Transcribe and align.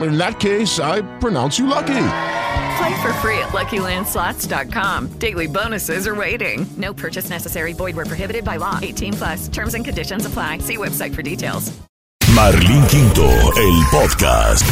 In 0.00 0.16
that 0.16 0.40
case, 0.40 0.78
I 0.80 1.02
pronounce 1.18 1.58
you 1.58 1.66
lucky. 1.66 1.86
Play 2.78 3.02
for 3.02 3.12
free 3.20 3.38
at 3.38 3.50
LuckyLandSlots.com. 3.50 5.08
Daily 5.18 5.46
bonuses 5.46 6.06
are 6.06 6.14
waiting. 6.14 6.66
No 6.76 6.94
purchase 6.94 7.28
necessary. 7.28 7.72
Void 7.74 7.96
where 7.96 8.06
prohibited 8.06 8.44
by 8.44 8.56
law. 8.56 8.78
18 8.80 9.12
plus. 9.14 9.48
Terms 9.48 9.74
and 9.74 9.84
conditions 9.84 10.24
apply. 10.26 10.58
See 10.58 10.76
website 10.76 11.14
for 11.14 11.22
details. 11.22 11.72
Marlín 12.34 12.86
Quinto, 12.86 13.28
el 13.56 13.84
podcast. 13.90 14.64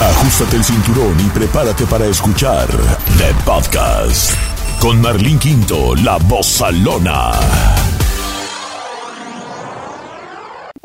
Ajustate 0.00 0.56
el 0.56 0.64
cinturón 0.64 1.18
y 1.18 1.28
prepárate 1.30 1.86
para 1.86 2.04
escuchar 2.06 2.68
The 3.18 3.34
Podcast. 3.44 4.34
Con 4.80 5.00
Marlín 5.00 5.38
Quinto, 5.38 5.94
la 5.96 6.18
voz 6.18 6.46
salona. 6.46 7.32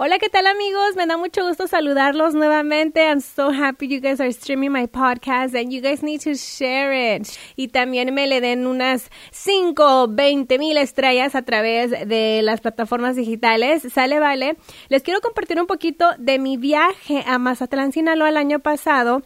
Hola, 0.04 0.18
¿qué 0.18 0.30
tal 0.30 0.48
amigos? 0.48 0.96
Me 0.96 1.06
da 1.06 1.16
mucho 1.16 1.48
gusto 1.48 1.68
saludarlos 1.68 2.34
nuevamente. 2.34 3.08
I'm 3.08 3.22
so 3.22 3.52
happy 3.52 3.88
you 3.88 4.02
guys 4.02 4.20
are 4.20 4.32
streaming 4.32 4.72
my 4.72 4.88
podcast 4.88 5.54
and 5.54 5.72
you 5.72 5.80
guys 5.80 6.02
need 6.02 6.22
to 6.22 6.34
share 6.34 6.92
it. 6.92 7.28
Y 7.56 7.68
también 7.68 8.12
me 8.12 8.26
le 8.26 8.42
den 8.42 8.66
unas 8.66 9.12
5, 9.30 10.08
20 10.08 10.58
mil 10.58 10.76
estrellas 10.78 11.36
a 11.36 11.44
través 11.44 11.92
de 11.92 12.42
las 12.42 12.62
plataformas 12.62 13.16
digitales. 13.16 13.84
Sale, 13.94 14.20
vale. 14.20 14.58
Les 14.90 15.04
quiero 15.04 15.22
compartir 15.22 15.62
un 15.62 15.68
poquito 15.68 16.08
de 16.18 16.40
mi 16.40 16.58
viaje 16.58 17.24
a 17.28 17.38
Mazatlán, 17.38 17.92
Sinaloa 17.92 18.30
el 18.30 18.38
año 18.38 18.58
pasado 18.58 19.22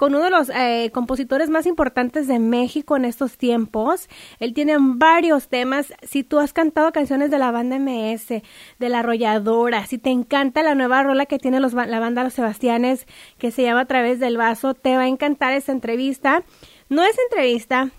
con 0.00 0.14
uno 0.14 0.24
de 0.24 0.30
los 0.30 0.48
eh, 0.48 0.90
compositores 0.94 1.50
más 1.50 1.66
importantes 1.66 2.26
de 2.26 2.38
México 2.38 2.96
en 2.96 3.04
estos 3.04 3.36
tiempos. 3.36 4.08
Él 4.38 4.54
tiene 4.54 4.76
varios 4.78 5.48
temas. 5.48 5.92
Si 6.02 6.24
tú 6.24 6.38
has 6.38 6.54
cantado 6.54 6.90
canciones 6.90 7.30
de 7.30 7.36
la 7.36 7.50
banda 7.50 7.78
MS, 7.78 8.28
de 8.78 8.88
La 8.88 9.00
Arrolladora, 9.00 9.84
si 9.84 9.98
te 9.98 10.08
encanta 10.08 10.62
la 10.62 10.74
nueva 10.74 11.02
rola 11.02 11.26
que 11.26 11.38
tiene 11.38 11.60
los, 11.60 11.74
la 11.74 12.00
banda 12.00 12.24
Los 12.24 12.32
Sebastianes, 12.32 13.06
que 13.36 13.50
se 13.50 13.60
llama 13.60 13.80
A 13.80 13.84
través 13.84 14.20
del 14.20 14.38
vaso, 14.38 14.72
te 14.72 14.96
va 14.96 15.02
a 15.02 15.08
encantar 15.08 15.52
esta 15.52 15.72
entrevista. 15.72 16.44
No 16.88 17.04
es 17.04 17.18
entrevista, 17.30 17.90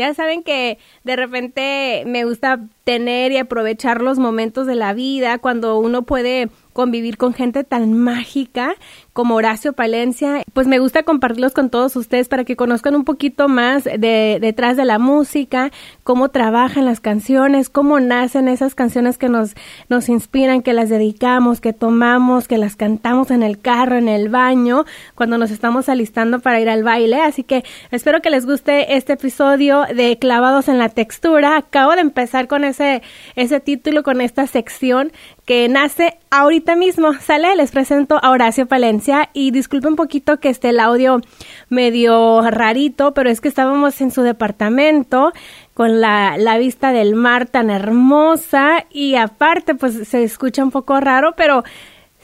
ya 0.00 0.14
saben 0.14 0.42
que 0.42 0.78
de 1.04 1.14
repente 1.14 2.04
me 2.06 2.24
gusta 2.24 2.60
tener 2.84 3.32
y 3.32 3.36
aprovechar 3.36 4.00
los 4.00 4.18
momentos 4.18 4.66
de 4.66 4.74
la 4.74 4.94
vida 4.94 5.36
cuando 5.36 5.78
uno 5.78 6.04
puede 6.04 6.48
convivir 6.72 7.18
con 7.18 7.34
gente 7.34 7.64
tan 7.64 7.92
mágica 7.92 8.76
como 9.20 9.34
Horacio 9.34 9.74
Palencia, 9.74 10.44
pues 10.54 10.66
me 10.66 10.78
gusta 10.78 11.02
compartirlos 11.02 11.52
con 11.52 11.68
todos 11.68 11.94
ustedes 11.94 12.26
para 12.30 12.44
que 12.44 12.56
conozcan 12.56 12.96
un 12.96 13.04
poquito 13.04 13.48
más 13.50 13.84
de 13.84 14.38
detrás 14.40 14.78
de 14.78 14.86
la 14.86 14.98
música, 14.98 15.72
cómo 16.04 16.30
trabajan 16.30 16.86
las 16.86 17.00
canciones, 17.00 17.68
cómo 17.68 18.00
nacen 18.00 18.48
esas 18.48 18.74
canciones 18.74 19.18
que 19.18 19.28
nos, 19.28 19.56
nos 19.90 20.08
inspiran, 20.08 20.62
que 20.62 20.72
las 20.72 20.88
dedicamos, 20.88 21.60
que 21.60 21.74
tomamos, 21.74 22.48
que 22.48 22.56
las 22.56 22.76
cantamos 22.76 23.30
en 23.30 23.42
el 23.42 23.60
carro, 23.60 23.98
en 23.98 24.08
el 24.08 24.30
baño, 24.30 24.86
cuando 25.14 25.36
nos 25.36 25.50
estamos 25.50 25.90
alistando 25.90 26.40
para 26.40 26.58
ir 26.58 26.70
al 26.70 26.82
baile. 26.82 27.20
Así 27.20 27.42
que 27.42 27.62
espero 27.90 28.22
que 28.22 28.30
les 28.30 28.46
guste 28.46 28.96
este 28.96 29.12
episodio 29.12 29.84
de 29.94 30.16
Clavados 30.18 30.68
en 30.68 30.78
la 30.78 30.88
Textura. 30.88 31.58
Acabo 31.58 31.92
de 31.92 32.00
empezar 32.00 32.48
con 32.48 32.64
ese, 32.64 33.02
ese 33.36 33.60
título, 33.60 34.02
con 34.02 34.22
esta 34.22 34.46
sección 34.46 35.12
que 35.44 35.68
nace 35.68 36.16
ahorita 36.30 36.74
mismo. 36.76 37.12
Sale, 37.14 37.54
les 37.56 37.72
presento 37.72 38.18
a 38.22 38.30
Horacio 38.30 38.66
Palencia 38.66 39.09
y 39.32 39.50
disculpe 39.50 39.88
un 39.88 39.96
poquito 39.96 40.38
que 40.40 40.48
esté 40.48 40.70
el 40.70 40.80
audio 40.80 41.20
medio 41.68 42.42
rarito, 42.50 43.14
pero 43.14 43.30
es 43.30 43.40
que 43.40 43.48
estábamos 43.48 44.00
en 44.00 44.10
su 44.10 44.22
departamento 44.22 45.32
con 45.74 46.00
la, 46.00 46.36
la 46.36 46.58
vista 46.58 46.92
del 46.92 47.14
mar 47.14 47.46
tan 47.46 47.70
hermosa 47.70 48.86
y 48.90 49.14
aparte 49.14 49.74
pues 49.74 50.08
se 50.08 50.22
escucha 50.22 50.62
un 50.62 50.70
poco 50.70 51.00
raro, 51.00 51.34
pero 51.36 51.64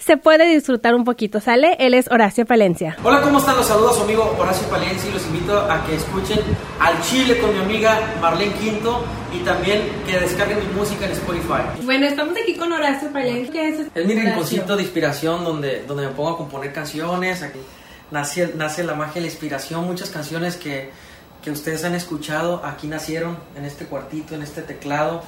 se 0.06 0.17
puede 0.17 0.47
disfrutar 0.55 0.94
un 0.94 1.03
poquito, 1.03 1.41
¿sale? 1.41 1.77
Él 1.81 1.93
es 1.93 2.09
Horacio 2.09 2.47
Palencia. 2.47 2.97
Hola, 3.03 3.21
¿cómo 3.22 3.39
están? 3.39 3.56
Los 3.56 3.67
saludos 3.67 3.93
a 3.93 3.94
su 3.97 4.03
amigo 4.05 4.37
Horacio 4.39 4.69
Palencia 4.69 5.11
y 5.11 5.12
los 5.12 5.27
invito 5.27 5.59
a 5.59 5.84
que 5.84 5.97
escuchen 5.97 6.39
Al 6.78 7.03
Chile 7.03 7.39
con 7.39 7.53
mi 7.53 7.59
amiga 7.59 8.15
Marlene 8.21 8.55
Quinto 8.55 9.05
y 9.34 9.41
también 9.41 9.83
que 10.06 10.21
descarguen 10.21 10.61
mi 10.61 10.75
música 10.75 11.06
en 11.06 11.11
Spotify. 11.11 11.83
Bueno, 11.83 12.06
estamos 12.06 12.37
aquí 12.41 12.55
con 12.55 12.72
Horacio 12.72 13.12
Palencia. 13.12 13.53
¿Qué 13.53 13.69
es? 13.69 13.81
Es 13.93 14.06
mi 14.06 14.15
rinconcito 14.15 14.77
de 14.77 14.84
inspiración 14.84 15.43
donde, 15.43 15.83
donde 15.89 16.06
me 16.06 16.12
pongo 16.12 16.31
a 16.31 16.37
componer 16.37 16.72
canciones, 16.72 17.43
aquí 17.43 17.59
nace, 18.12 18.53
nace 18.55 18.84
la 18.84 18.95
magia 18.95 19.19
y 19.19 19.22
la 19.22 19.31
inspiración, 19.31 19.84
muchas 19.87 20.11
canciones 20.11 20.56
que, 20.56 20.93
que 21.43 21.50
ustedes 21.50 21.83
han 21.83 21.97
escuchado 21.97 22.65
aquí 22.65 22.87
nacieron 22.87 23.37
en 23.56 23.65
este 23.65 23.87
cuartito, 23.87 24.37
en 24.37 24.43
este 24.43 24.62
teclado, 24.62 25.25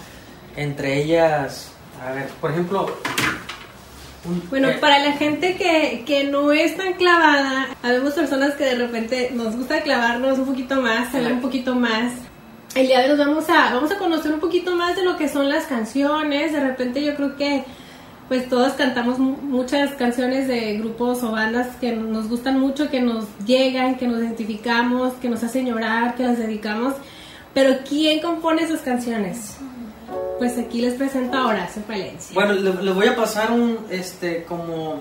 entre 0.55 1.03
ellas, 1.03 1.72
a 2.00 2.12
ver, 2.12 2.28
por 2.41 2.53
ejemplo... 2.53 2.87
Bueno, 4.51 4.69
eh, 4.69 4.79
para 4.81 4.99
la 4.99 5.12
gente 5.12 5.56
que, 5.56 6.03
que 6.06 6.25
no 6.25 6.53
es 6.53 6.77
tan 6.77 6.95
clavada, 6.95 7.67
habemos 7.83 8.15
personas 8.15 8.55
que 8.55 8.65
de 8.65 8.75
repente 8.75 9.31
nos 9.34 9.56
gusta 9.56 9.81
clavarnos 9.83 10.39
un 10.39 10.47
poquito 10.47 10.81
más, 10.83 11.12
saber 11.12 11.33
un 11.33 11.41
poquito 11.41 11.75
más. 11.75 12.12
El 12.75 12.87
día 12.89 13.01
de 13.01 13.12
hoy 13.12 13.19
vamos 13.19 13.49
a, 13.49 13.73
vamos 13.75 13.91
a 13.91 13.99
conocer 13.99 14.33
un 14.33 14.41
poquito 14.41 14.75
más 14.77 14.97
de 14.97 15.05
lo 15.05 15.17
que 15.17 15.29
son 15.29 15.49
las 15.49 15.65
canciones. 15.67 16.53
De 16.53 16.61
repente 16.61 17.03
yo 17.05 17.15
creo 17.17 17.37
que 17.37 17.65
pues 18.29 18.47
todos 18.51 18.73
cantamos 18.75 19.19
mu- 19.19 19.39
muchas 19.41 19.93
canciones 19.93 20.49
de 20.49 20.77
grupos 20.77 21.23
o 21.23 21.31
bandas 21.33 21.69
que 21.81 21.93
nos 21.93 22.29
gustan 22.29 22.61
mucho, 22.61 22.91
que 22.91 23.00
nos 23.00 23.25
llegan, 23.47 23.97
que 23.97 24.06
nos 24.06 24.19
identificamos, 24.19 25.15
que 25.15 25.31
nos 25.31 25.43
hacen 25.43 25.67
llorar, 25.67 26.15
que 26.15 26.25
las 26.25 26.37
dedicamos. 26.39 26.95
Pero 27.55 27.79
¿quién 27.89 28.21
compone 28.21 28.62
esas 28.62 28.81
canciones? 28.83 29.56
Pues 30.39 30.57
aquí 30.59 30.81
les 30.81 30.95
presento 30.95 31.37
a 31.37 31.47
Horacio 31.49 31.83
Palencia. 31.83 32.33
Bueno, 32.35 32.53
le- 32.55 32.83
les 32.83 32.95
voy 32.95 33.07
a 33.09 33.17
pasar 33.17 33.51
un, 33.51 33.87
este, 33.91 34.45
como, 34.45 35.01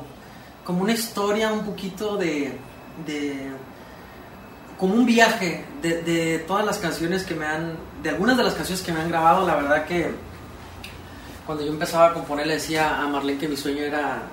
como 0.65 0.81
una 0.81 0.93
historia 0.93 1.51
un 1.51 1.63
poquito 1.63 2.17
de, 2.17 2.57
de 3.05 3.47
como 4.79 4.95
un 4.95 5.05
viaje 5.05 5.63
de, 5.81 6.01
de 6.01 6.39
todas 6.39 6.65
las 6.65 6.77
canciones 6.79 7.23
que 7.23 7.35
me 7.35 7.45
han, 7.45 7.77
de 8.03 8.09
algunas 8.09 8.35
de 8.37 8.43
las 8.43 8.53
canciones 8.55 8.83
que 8.83 8.91
me 8.91 8.99
han 9.01 9.09
grabado, 9.09 9.45
la 9.45 9.55
verdad 9.55 9.85
que 9.85 10.11
cuando 11.45 11.63
yo 11.63 11.71
empezaba 11.71 12.07
a 12.07 12.13
componer 12.13 12.45
le 12.47 12.55
decía 12.55 12.99
a 12.99 13.07
Marlene 13.07 13.39
que 13.39 13.47
mi 13.47 13.55
sueño 13.55 13.81
era, 13.83 14.23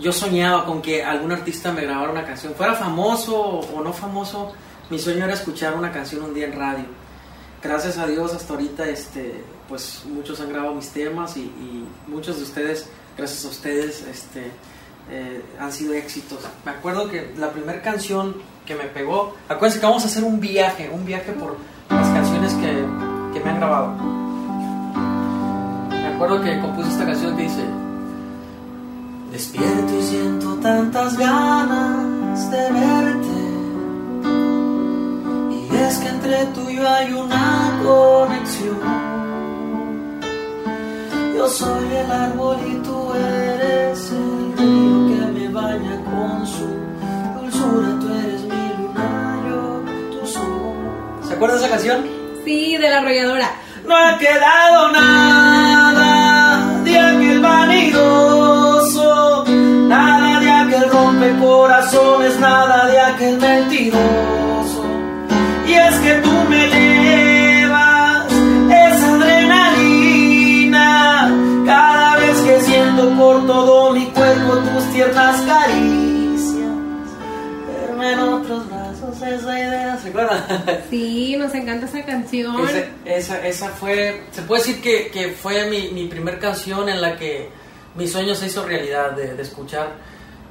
yo 0.00 0.12
soñaba 0.12 0.64
con 0.64 0.80
que 0.82 1.04
algún 1.04 1.30
artista 1.32 1.72
me 1.72 1.82
grabara 1.82 2.10
una 2.10 2.24
canción, 2.24 2.54
fuera 2.54 2.74
famoso 2.74 3.36
o 3.38 3.82
no 3.82 3.92
famoso, 3.92 4.52
mi 4.90 4.98
sueño 4.98 5.24
era 5.24 5.34
escuchar 5.34 5.74
una 5.74 5.92
canción 5.92 6.22
un 6.22 6.32
día 6.34 6.46
en 6.46 6.52
radio. 6.58 6.84
Gracias 7.64 7.96
a 7.96 8.06
Dios 8.06 8.34
hasta 8.34 8.52
ahorita, 8.52 8.86
este, 8.90 9.42
pues 9.70 10.02
muchos 10.04 10.38
han 10.40 10.50
grabado 10.50 10.74
mis 10.74 10.90
temas 10.90 11.34
y, 11.38 11.50
muchos 12.06 12.36
de 12.36 12.42
ustedes, 12.42 12.90
gracias 13.16 13.42
a 13.46 13.48
ustedes, 13.48 14.02
este, 14.02 14.50
eh, 15.10 15.42
han 15.58 15.72
sido 15.72 15.94
éxitos. 15.94 16.40
Me 16.66 16.72
acuerdo 16.72 17.08
que 17.08 17.32
la 17.38 17.50
primera 17.52 17.80
canción 17.80 18.36
que 18.66 18.74
me 18.74 18.84
pegó, 18.84 19.34
acuérdense 19.48 19.80
que 19.80 19.86
vamos 19.86 20.04
a 20.04 20.08
hacer 20.08 20.24
un 20.24 20.40
viaje, 20.40 20.90
un 20.92 21.06
viaje 21.06 21.32
por 21.32 21.56
las 21.88 22.08
canciones 22.10 22.52
que, 22.52 22.84
que 23.32 23.42
me 23.42 23.50
han 23.50 23.56
grabado. 23.56 23.94
Me 25.88 26.06
acuerdo 26.14 26.42
que 26.42 26.60
compuse 26.60 26.90
esta 26.90 27.06
canción 27.06 27.34
que 27.34 27.44
dice, 27.44 27.64
Despierto 29.32 29.98
y 29.98 30.02
siento 30.02 30.54
tantas 30.58 31.16
ganas 31.16 32.50
de 32.50 32.72
verte. 32.72 33.33
Es 35.86 35.98
que 35.98 36.08
entre 36.08 36.46
tú 36.46 36.70
y 36.70 36.76
yo 36.76 36.88
hay 36.88 37.12
una 37.12 37.78
conexión. 37.84 38.80
Yo 41.36 41.46
soy 41.48 41.94
el 41.94 42.10
árbol 42.10 42.56
y 42.66 42.76
tú 42.76 43.12
eres 43.12 44.10
el 44.10 44.54
río 44.56 45.08
que 45.08 45.26
me 45.32 45.48
baña 45.50 46.00
con 46.04 46.46
su 46.46 46.66
dulzura. 47.38 47.98
Tú 48.00 48.08
eres 48.14 48.42
mi 48.44 48.72
luna, 48.78 49.36
yo 49.46 49.84
tu 50.10 50.26
sol. 50.26 50.74
¿Se 51.28 51.34
acuerda 51.34 51.56
esa 51.58 51.68
canción? 51.68 52.06
Sí, 52.46 52.78
de 52.78 52.88
la 52.88 52.98
arrolladora. 53.00 53.50
No 53.86 53.94
ha 53.94 54.16
quedado 54.18 54.90
nada 54.90 56.80
de 56.82 56.98
aquel 56.98 57.40
vanidoso, 57.40 59.44
nada 59.46 60.40
de 60.40 60.50
aquel 60.50 60.88
rompe 60.90 61.36
corazones, 61.38 62.40
nada 62.40 62.86
de 62.86 62.98
aquel 63.00 63.36
mentiroso. 63.38 64.43
Y 65.66 65.72
es 65.72 65.94
que 65.96 66.14
tú 66.22 66.30
me 66.48 66.68
llevas 66.68 68.26
esa 68.70 69.14
adrenalina 70.14 71.32
cada 71.66 72.16
vez 72.18 72.38
que 72.42 72.60
siento 72.60 73.08
por 73.16 73.46
todo 73.46 73.92
mi 73.92 74.06
cuerpo 74.06 74.54
tus 74.58 74.84
tiernas 74.92 75.40
caricias. 75.42 76.72
Verme 77.88 78.12
en 78.12 78.18
otros 78.20 78.68
brazos, 78.68 79.22
esa 79.22 79.58
idea, 79.58 79.98
¿se 80.02 80.08
acuerdan? 80.10 80.44
Sí, 80.90 81.36
nos 81.38 81.54
encanta 81.54 81.86
esa 81.86 82.02
canción. 82.04 82.56
Esa, 83.04 83.46
esa 83.46 83.68
fue, 83.70 84.22
se 84.32 84.42
puede 84.42 84.60
decir 84.62 84.80
que, 84.82 85.08
que 85.10 85.28
fue 85.30 85.68
mi, 85.70 85.88
mi 85.92 86.06
primer 86.08 86.38
canción 86.38 86.88
en 86.88 87.00
la 87.00 87.16
que 87.16 87.48
mi 87.94 88.06
sueño 88.08 88.34
se 88.34 88.46
hizo 88.46 88.64
realidad, 88.66 89.12
de, 89.12 89.34
de 89.34 89.42
escuchar 89.42 89.88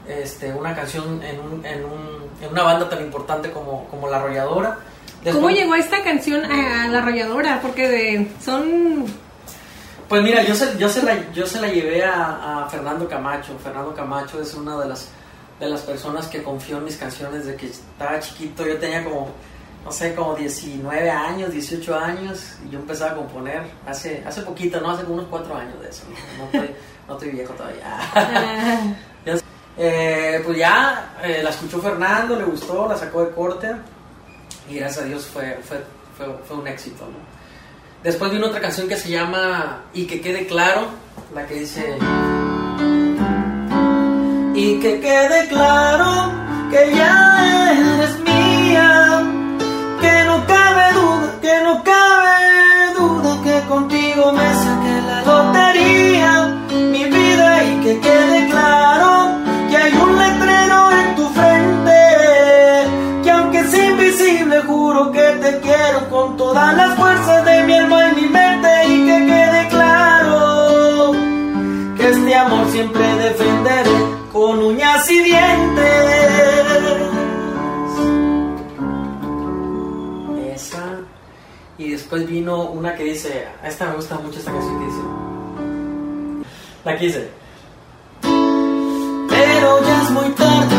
este, 0.07 0.51
una 0.53 0.75
canción 0.75 1.21
en, 1.23 1.39
un, 1.39 1.65
en, 1.65 1.85
un- 1.85 2.23
en 2.41 2.49
una 2.51 2.63
banda 2.63 2.89
tan 2.89 3.01
importante 3.01 3.51
como, 3.51 3.85
como 3.89 4.09
La 4.09 4.17
Arrolladora. 4.17 4.79
¿Cómo 5.31 5.49
llegó 5.49 5.75
esta 5.75 6.03
canción 6.03 6.43
a, 6.43 6.87
la 6.87 6.99
arrolladora? 6.99 7.59
Porque 7.61 7.87
de, 7.87 8.31
son... 8.43 9.05
Pues 10.09 10.21
mira, 10.21 10.43
yo 10.43 10.53
se, 10.53 10.77
yo 10.77 10.89
se, 10.89 11.01
la, 11.01 11.31
yo 11.31 11.47
se 11.47 11.61
la 11.61 11.67
llevé 11.69 12.03
a, 12.03 12.65
a 12.65 12.69
Fernando 12.69 13.07
Camacho. 13.07 13.57
Fernando 13.63 13.93
Camacho 13.95 14.41
es 14.41 14.53
una 14.53 14.77
de 14.79 14.89
las, 14.89 15.09
de 15.59 15.69
las 15.69 15.81
personas 15.81 16.27
que 16.27 16.43
confió 16.43 16.77
en 16.77 16.85
mis 16.85 16.97
canciones 16.97 17.45
desde 17.45 17.57
que 17.57 17.67
estaba 17.67 18.19
chiquito. 18.19 18.67
Yo 18.67 18.77
tenía 18.77 19.03
como, 19.03 19.29
no 19.85 19.91
sé, 19.91 20.13
como 20.13 20.35
19 20.35 21.09
años, 21.09 21.51
18 21.51 21.97
años, 21.97 22.57
y 22.67 22.71
yo 22.71 22.79
empezaba 22.79 23.11
a 23.11 23.15
componer 23.15 23.63
hace, 23.87 24.23
hace 24.27 24.41
poquito, 24.41 24.81
¿no? 24.81 24.91
Hace 24.91 25.05
unos 25.05 25.25
4 25.29 25.55
años 25.55 25.81
de 25.81 25.89
eso. 25.89 26.03
No, 26.37 26.43
no 26.43 26.45
estoy, 26.45 26.75
no 27.07 27.13
estoy 27.13 27.29
viejo 27.29 27.53
todavía. 27.53 27.81
ah, 27.85 28.93
eh, 29.77 30.41
pues 30.45 30.57
ya 30.57 31.15
eh, 31.23 31.41
la 31.41 31.49
escuchó 31.49 31.79
Fernando, 31.79 32.35
le 32.35 32.43
gustó, 32.43 32.87
la 32.87 32.97
sacó 32.97 33.25
de 33.25 33.31
corte 33.31 33.73
y 34.69 34.75
gracias 34.75 35.05
a 35.05 35.07
Dios 35.07 35.25
fue, 35.25 35.59
fue, 35.63 35.83
fue, 36.45 36.57
un 36.57 36.67
éxito. 36.67 37.05
¿no? 37.05 37.17
Después 38.03 38.31
vino 38.31 38.47
otra 38.47 38.61
canción 38.61 38.87
que 38.87 38.97
se 38.97 39.09
llama 39.09 39.83
Y 39.93 40.05
que 40.05 40.21
quede 40.21 40.45
claro, 40.47 40.87
la 41.33 41.45
que 41.45 41.55
dice... 41.55 41.97
Y 44.55 44.79
que 44.79 44.99
quede 44.99 45.47
claro 45.47 46.31
que 46.69 46.95
ya 46.95 47.71
eres 47.71 48.19
mía, 48.19 49.23
que 49.99 50.23
no 50.25 50.45
cabe 50.45 50.93
duda, 50.93 51.39
que 51.41 51.63
no 51.63 51.83
cabe 51.83 52.93
duda 52.97 53.41
que 53.43 53.67
contigo 53.67 54.31
me 54.31 54.53
saqué 54.53 55.01
la 55.07 55.21
lotería, 55.23 56.61
mi 56.69 57.03
vida 57.05 57.63
y 57.63 57.83
que 57.83 57.99
quede 57.99 58.49
claro 58.49 59.39
que 59.69 59.77
hay 59.77 59.93
un 59.93 60.17
letrero 60.19 60.62
juro 64.63 65.11
que 65.11 65.21
te 65.41 65.59
quiero 65.59 66.09
con 66.09 66.37
todas 66.37 66.75
las 66.75 66.95
fuerzas 66.95 67.45
de 67.45 67.63
mi 67.63 67.73
alma 67.73 68.09
y 68.09 68.15
mi 68.21 68.27
mente 68.27 68.69
y 68.87 69.05
que 69.05 69.25
quede 69.25 69.67
claro 69.69 71.11
que 71.97 72.09
este 72.09 72.35
amor 72.35 72.69
siempre 72.69 73.03
defenderé 73.15 73.91
con 74.31 74.59
uñas 74.59 75.09
y 75.09 75.23
dientes. 75.23 75.83
Esa. 80.53 80.99
Y 81.77 81.91
después 81.91 82.27
vino 82.27 82.63
una 82.63 82.95
que 82.95 83.03
dice, 83.03 83.47
a 83.61 83.67
esta 83.67 83.85
me 83.87 83.95
gusta 83.95 84.15
mucho 84.19 84.39
esta 84.39 84.51
canción 84.51 84.79
que 84.79 84.85
dice. 84.85 85.01
La 86.85 86.97
que 86.97 87.05
dice. 87.05 87.29
Pero 89.29 89.83
ya 89.83 90.01
es 90.03 90.09
muy 90.11 90.29
tarde, 90.31 90.75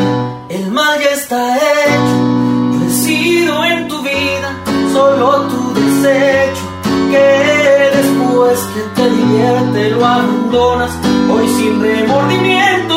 el 0.51 0.71
mal 0.71 0.99
ya 1.01 1.11
está 1.11 1.57
hecho. 1.57 2.34
Sido 3.05 3.63
en 3.65 3.87
tu 3.87 4.01
vida 4.03 4.51
solo 4.95 5.43
tu 5.51 5.75
desecho. 5.75 6.65
Que 7.11 7.91
después 7.99 8.59
que 8.73 8.81
te 8.97 9.11
divierte 9.11 9.91
lo 9.91 10.07
abandonas. 10.07 10.91
Hoy 11.31 11.47
sin 11.49 11.83
remordimiento 11.83 12.94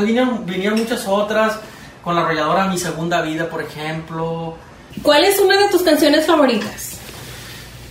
después 0.00 0.06
vinieron, 0.06 0.46
vinieron 0.46 0.78
muchas 0.78 1.06
otras. 1.06 1.58
Con 2.02 2.14
la 2.14 2.22
arrolladora 2.22 2.66
Mi 2.68 2.78
Segunda 2.78 3.20
Vida, 3.22 3.48
por 3.50 3.60
ejemplo. 3.62 4.54
¿Cuál 5.02 5.24
es 5.24 5.38
una 5.40 5.58
de 5.58 5.68
tus 5.68 5.82
canciones 5.82 6.24
favoritas? 6.26 6.92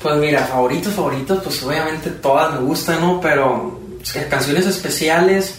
Pues 0.02 0.16
mira, 0.18 0.42
favoritos, 0.46 0.94
favoritos, 0.94 1.40
pues 1.44 1.62
obviamente 1.64 2.10
todas 2.10 2.54
me 2.54 2.60
gustan, 2.66 3.02
¿no? 3.02 3.20
Pero 3.22 3.80
eh, 4.16 4.28
canciones 4.30 4.66
especiales, 4.66 5.56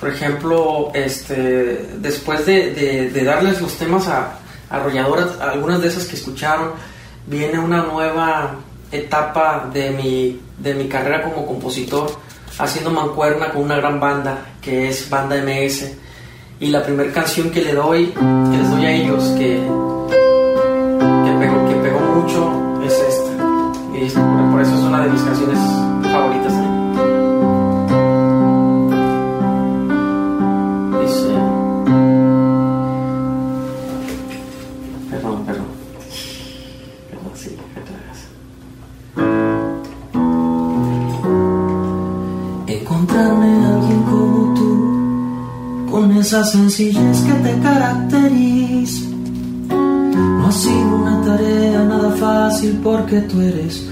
por 0.00 0.08
ejemplo, 0.08 0.90
este, 0.94 1.86
después 1.98 2.44
de, 2.46 2.72
de- 2.72 3.10
de 3.10 3.24
darles 3.24 3.60
los 3.60 3.74
temas 3.74 4.08
a, 4.08 4.38
a 4.70 4.76
arrolladoras, 4.76 5.38
algunas 5.40 5.80
de 5.80 5.88
esas 5.88 6.04
que 6.06 6.16
escucharon, 6.16 6.72
viene 7.26 7.58
una 7.58 7.82
nueva 7.84 8.56
etapa 8.90 9.68
de 9.72 9.90
mi, 9.90 10.40
de 10.58 10.74
mi 10.74 10.88
carrera 10.88 11.22
como 11.22 11.46
compositor, 11.46 12.10
haciendo 12.58 12.90
mancuerna 12.90 13.50
con 13.50 13.62
una 13.62 13.76
gran 13.76 14.00
banda, 14.00 14.38
que 14.60 14.88
es 14.88 15.08
Banda 15.08 15.36
MS. 15.36 15.92
Y 16.60 16.68
la 16.68 16.82
primera 16.82 17.12
canción 17.12 17.50
que 17.50 17.62
le 17.62 17.74
doy, 17.74 18.06
que 18.06 18.56
les 18.56 18.70
doy 18.70 18.84
a 18.84 18.90
ellos, 18.92 19.24
que, 19.36 19.60
que 21.24 21.32
pegó, 21.40 21.68
que 21.68 21.74
pegó 21.82 22.00
mucho 22.00 22.82
es 22.84 22.92
esta. 22.92 23.32
Y 23.94 24.08
por 24.50 24.60
eso 24.60 24.74
es 24.76 24.84
una 24.84 25.02
de 25.04 25.10
mis 25.10 25.22
canciones 25.22 25.58
favoritas. 26.10 26.52
Porque 53.12 53.28
tú 53.28 53.42
eres 53.42 53.91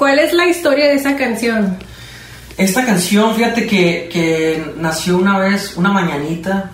¿cuál 0.00 0.18
es 0.18 0.32
la 0.32 0.46
historia 0.46 0.88
de 0.88 0.94
esa 0.94 1.14
canción? 1.14 1.76
Esta 2.56 2.86
canción, 2.86 3.34
fíjate 3.34 3.66
que, 3.66 4.08
que 4.10 4.72
nació 4.78 5.18
una 5.18 5.38
vez, 5.38 5.76
una 5.76 5.92
mañanita. 5.92 6.70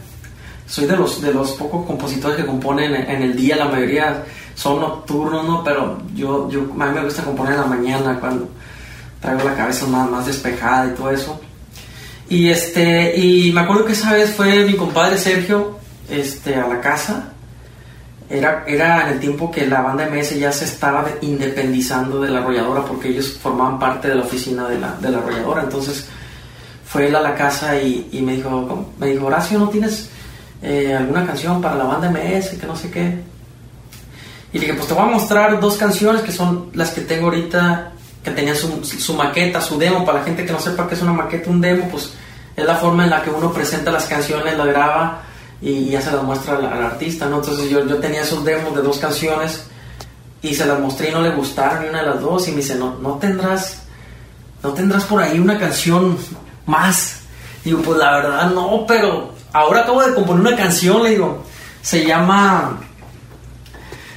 Soy 0.65 0.87
de 0.87 0.97
los, 0.97 1.21
de 1.21 1.35
los 1.35 1.51
pocos 1.53 1.85
compositores 1.87 2.37
que 2.37 2.47
componen 2.47 2.95
en, 2.95 3.23
el 3.23 3.37
día, 3.37 3.57
la 3.57 3.65
mayoría 3.65 4.25
son 4.55 4.79
nocturnos, 4.81 5.45
¿no? 5.45 5.65
Pero 5.65 5.99
yo, 6.15 6.49
yo, 6.49 6.61
a 6.61 6.87
mí 6.87 6.95
me 6.95 7.03
gusta 7.03 7.25
componer 7.25 7.55
en 7.55 7.61
la 7.61 7.67
mañana 7.67 8.21
cuando 8.21 8.49
traigo 9.21 9.43
la 9.43 9.57
cabeza 9.57 9.87
más, 9.87 10.09
más 10.09 10.27
despejada 10.27 10.87
y 10.87 10.95
todo 10.95 11.11
eso. 11.11 11.41
Y 12.29 12.49
este, 12.49 13.17
y 13.17 13.51
me 13.53 13.63
acuerdo 13.63 13.87
que 13.87 13.93
esa 13.93 14.13
vez 14.13 14.31
fue 14.31 14.65
mi 14.65 14.75
compadre 14.75 15.19
Sergio, 15.19 15.81
este, 16.09 16.55
a 16.55 16.69
la 16.69 16.81
casa. 16.81 17.33
Era, 18.29 18.65
era 18.67 19.07
en 19.07 19.15
el 19.15 19.21
tiempo 19.21 19.51
que 19.51 19.67
la 19.67 19.83
banda 19.83 20.09
MS 20.09 20.37
ya 20.39 20.51
se 20.51 20.65
estaba 20.65 21.05
independizando 21.21 22.21
de 22.21 22.31
la 22.31 22.41
arrolladora 22.41 22.85
porque 22.85 23.09
ellos 23.09 23.39
formaban 23.41 23.79
parte 23.79 24.09
de 24.09 24.17
la 24.17 24.23
oficina 24.23 24.69
de 24.69 24.81
la, 24.81 24.97
de 24.97 25.11
la 25.11 25.19
arrolladora. 25.19 25.63
Entonces 25.63 26.09
fue 26.85 27.07
él 27.07 27.15
a 27.15 27.21
la 27.21 27.35
casa 27.37 27.81
y, 27.81 28.21
me 28.23 28.35
dijo, 28.35 28.93
me 28.99 29.09
dijo, 29.09 29.27
Horacio, 29.27 29.59
¿no 29.59 29.69
tienes 29.69 30.09
eh, 30.61 30.95
alguna 30.95 31.25
canción 31.25 31.63
para 31.63 31.77
la 31.77 31.85
banda 31.85 32.11
MS? 32.11 32.59
Que 32.59 32.67
no 32.67 32.75
sé 32.75 32.91
qué. 32.91 33.17
Y 34.53 34.59
le 34.59 34.67
dije, 34.67 34.75
pues 34.75 34.89
te 34.89 34.95
voy 34.95 35.05
a 35.05 35.13
mostrar 35.13 35.61
dos 35.61 35.77
canciones 35.77 36.23
que 36.23 36.33
son 36.33 36.71
las 36.75 36.91
que 36.91 37.03
tengo 37.03 37.27
ahorita, 37.27 37.93
que 38.25 38.31
tenían 38.33 38.57
su, 38.57 38.85
su 38.85 39.15
maqueta, 39.15 39.61
su 39.61 39.79
demo. 39.79 40.05
Para 40.05 40.19
la 40.19 40.25
gente 40.25 40.45
que 40.45 40.53
no 40.53 40.59
sepa 40.59 40.89
qué 40.89 40.95
es 40.95 41.03
una 41.03 41.13
maqueta, 41.13 41.49
un 41.49 41.61
demo, 41.61 41.89
pues 41.91 42.13
es 42.57 42.65
la 42.65 42.75
forma 42.75 43.05
en 43.05 43.11
la 43.11 43.23
que 43.23 43.31
uno 43.31 43.53
presenta 43.53 43.93
las 43.93 44.07
canciones, 44.07 44.57
la 44.57 44.65
graba 44.65 45.23
y 45.61 45.87
ya 45.87 46.01
se 46.01 46.13
las 46.13 46.23
muestra 46.23 46.57
al, 46.57 46.67
artista, 46.67 47.27
¿no? 47.27 47.37
Entonces 47.37 47.71
yo, 47.71 47.87
yo 47.87 47.97
tenía 47.97 48.23
esos 48.23 48.45
demos 48.45 48.75
de 48.75 48.83
dos 48.83 48.99
canciones 48.99 49.65
y 50.43 50.55
se 50.55 50.67
las 50.67 50.79
mostré 50.79 51.09
y 51.09 51.13
no 51.13 51.23
le 51.23 51.31
gustaron 51.31 51.83
ni 51.83 51.89
una 51.89 52.01
de 52.01 52.07
las 52.11 52.21
dos 52.21 52.47
y 52.49 52.51
me 52.51 52.59
dice, 52.59 52.77
no, 52.77 52.97
no 52.99 53.15
tendrás, 53.15 53.83
no 54.63 54.73
tendrás 54.73 55.05
por 55.05 55.23
ahí 55.23 55.39
una 55.39 55.59
canción 55.59 56.17
más. 56.67 57.21
Digo, 57.65 57.81
pues 57.83 57.99
la 57.99 58.13
verdad 58.13 58.51
no, 58.51 58.85
pero 58.87 59.33
ahora 59.53 59.81
acabo 59.81 60.03
de 60.03 60.15
componer 60.15 60.47
una 60.47 60.57
canción, 60.57 61.03
le 61.03 61.11
digo, 61.11 61.43
se 61.83 62.05
llama, 62.05 62.79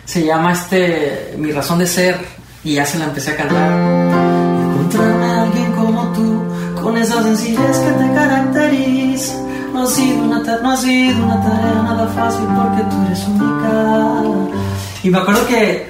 se 0.05 0.25
llama 0.25 0.53
este, 0.53 1.35
Mi 1.37 1.51
razón 1.51 1.79
de 1.79 1.87
ser 1.87 2.17
y 2.63 2.75
ya 2.75 2.85
se 2.85 2.99
la 2.99 3.05
empecé 3.05 3.31
a 3.31 3.37
cantar. 3.37 4.18
Con 6.89 6.97
esa 6.97 7.21
sencillez 7.21 7.77
que 7.77 7.91
te 7.91 8.13
caracteriza. 8.13 9.33
No 9.73 9.83
ha 9.83 9.87
sido 9.87 10.23
una, 10.23 10.39
no 10.39 10.71
ha 10.71 10.77
sido 10.77 11.23
una 11.23 11.41
tarea 11.41 11.83
nada 11.83 12.07
fácil 12.07 12.45
porque 12.55 12.83
tú 12.89 12.95
eres 13.05 13.27
única. 13.27 14.23
Y 15.03 15.09
me 15.09 15.17
acuerdo 15.19 15.45
que 15.47 15.87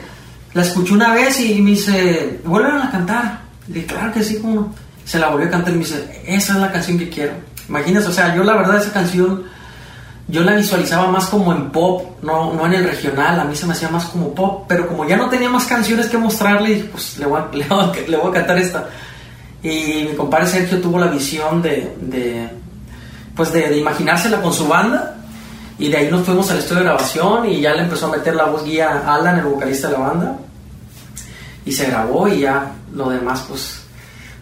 la 0.54 0.62
escuché 0.62 0.94
una 0.94 1.14
vez 1.14 1.40
y 1.40 1.62
me 1.62 1.72
dice, 1.72 2.42
vuelven 2.44 2.76
a 2.82 2.92
cantar. 2.92 3.40
Le 3.68 3.76
dije, 3.76 3.88
claro 3.88 4.12
que 4.12 4.24
sí, 4.24 4.40
como 4.40 4.56
no?". 4.56 4.74
Se 5.06 5.18
la 5.18 5.30
volvió 5.30 5.48
a 5.48 5.52
cantar 5.52 5.74
y 5.74 5.78
me 5.78 5.84
dice, 5.86 6.22
esa 6.28 6.54
es 6.54 6.60
la 6.60 6.72
canción 6.72 7.00
que 7.00 7.10
quiero. 7.10 7.32
Imagínate, 7.68 8.08
o 8.08 8.12
sea, 8.12 8.36
yo 8.36 8.44
la 8.44 8.54
verdad 8.58 8.78
esa 8.78 8.92
canción, 8.92 9.44
yo 10.28 10.42
la 10.44 10.54
visualizaba 10.56 11.08
más 11.10 11.28
como 11.28 11.52
en 11.54 11.70
pop, 11.72 12.22
no, 12.22 12.54
no 12.54 12.66
en 12.66 12.74
el 12.74 12.84
regional, 12.84 13.40
a 13.40 13.46
mí 13.46 13.56
se 13.56 13.66
me 13.66 13.72
hacía 13.74 13.90
más 13.90 14.06
como 14.06 14.36
pop, 14.36 14.66
pero 14.68 14.88
como 14.88 15.08
ya 15.08 15.18
no 15.18 15.30
tenía 15.30 15.50
más 15.50 15.66
canciones 15.66 16.08
que 16.08 16.18
mostrarle, 16.18 16.88
pues 16.92 17.18
le 17.18 17.26
voy 17.26 17.40
a, 17.42 17.48
le 17.56 17.66
voy 17.68 17.80
a- 17.80 18.08
le 18.10 18.18
voy 18.18 18.30
a 18.30 18.34
cantar 18.34 18.58
esta. 18.58 18.88
Y 19.62 20.08
mi 20.10 20.16
compadre 20.16 20.48
Sergio 20.48 20.80
tuvo 20.80 21.00
la 21.00 21.08
visión 21.08 21.62
de, 21.62 21.96
de 22.00 22.50
pues 23.36 23.52
de, 23.52 23.78
imaginársela 23.78 24.42
con 24.42 24.54
su 24.54 24.68
banda. 24.68 25.18
Y 25.78 25.90
de 25.90 25.98
ahí 25.98 26.12
nos 26.12 26.26
fuimos 26.26 26.50
al 26.52 26.60
estudio 26.60 26.80
de 26.80 26.86
grabación 26.86 27.50
y 27.50 27.62
ya 27.62 27.74
le 27.74 27.84
empezó 27.84 28.08
a 28.08 28.18
meter 28.18 28.36
la 28.36 28.46
voz 28.46 28.66
guía 28.66 29.04
a 29.06 29.16
Alan, 29.16 29.40
el 29.40 29.46
vocalista 29.46 29.88
de 29.88 29.94
la 29.94 30.00
banda. 30.00 30.38
Y 31.66 31.72
se 31.72 31.88
grabó 31.88 32.28
y 32.28 32.42
ya 32.42 32.72
lo 32.94 33.10
demás 33.10 33.46
pues 33.48 33.82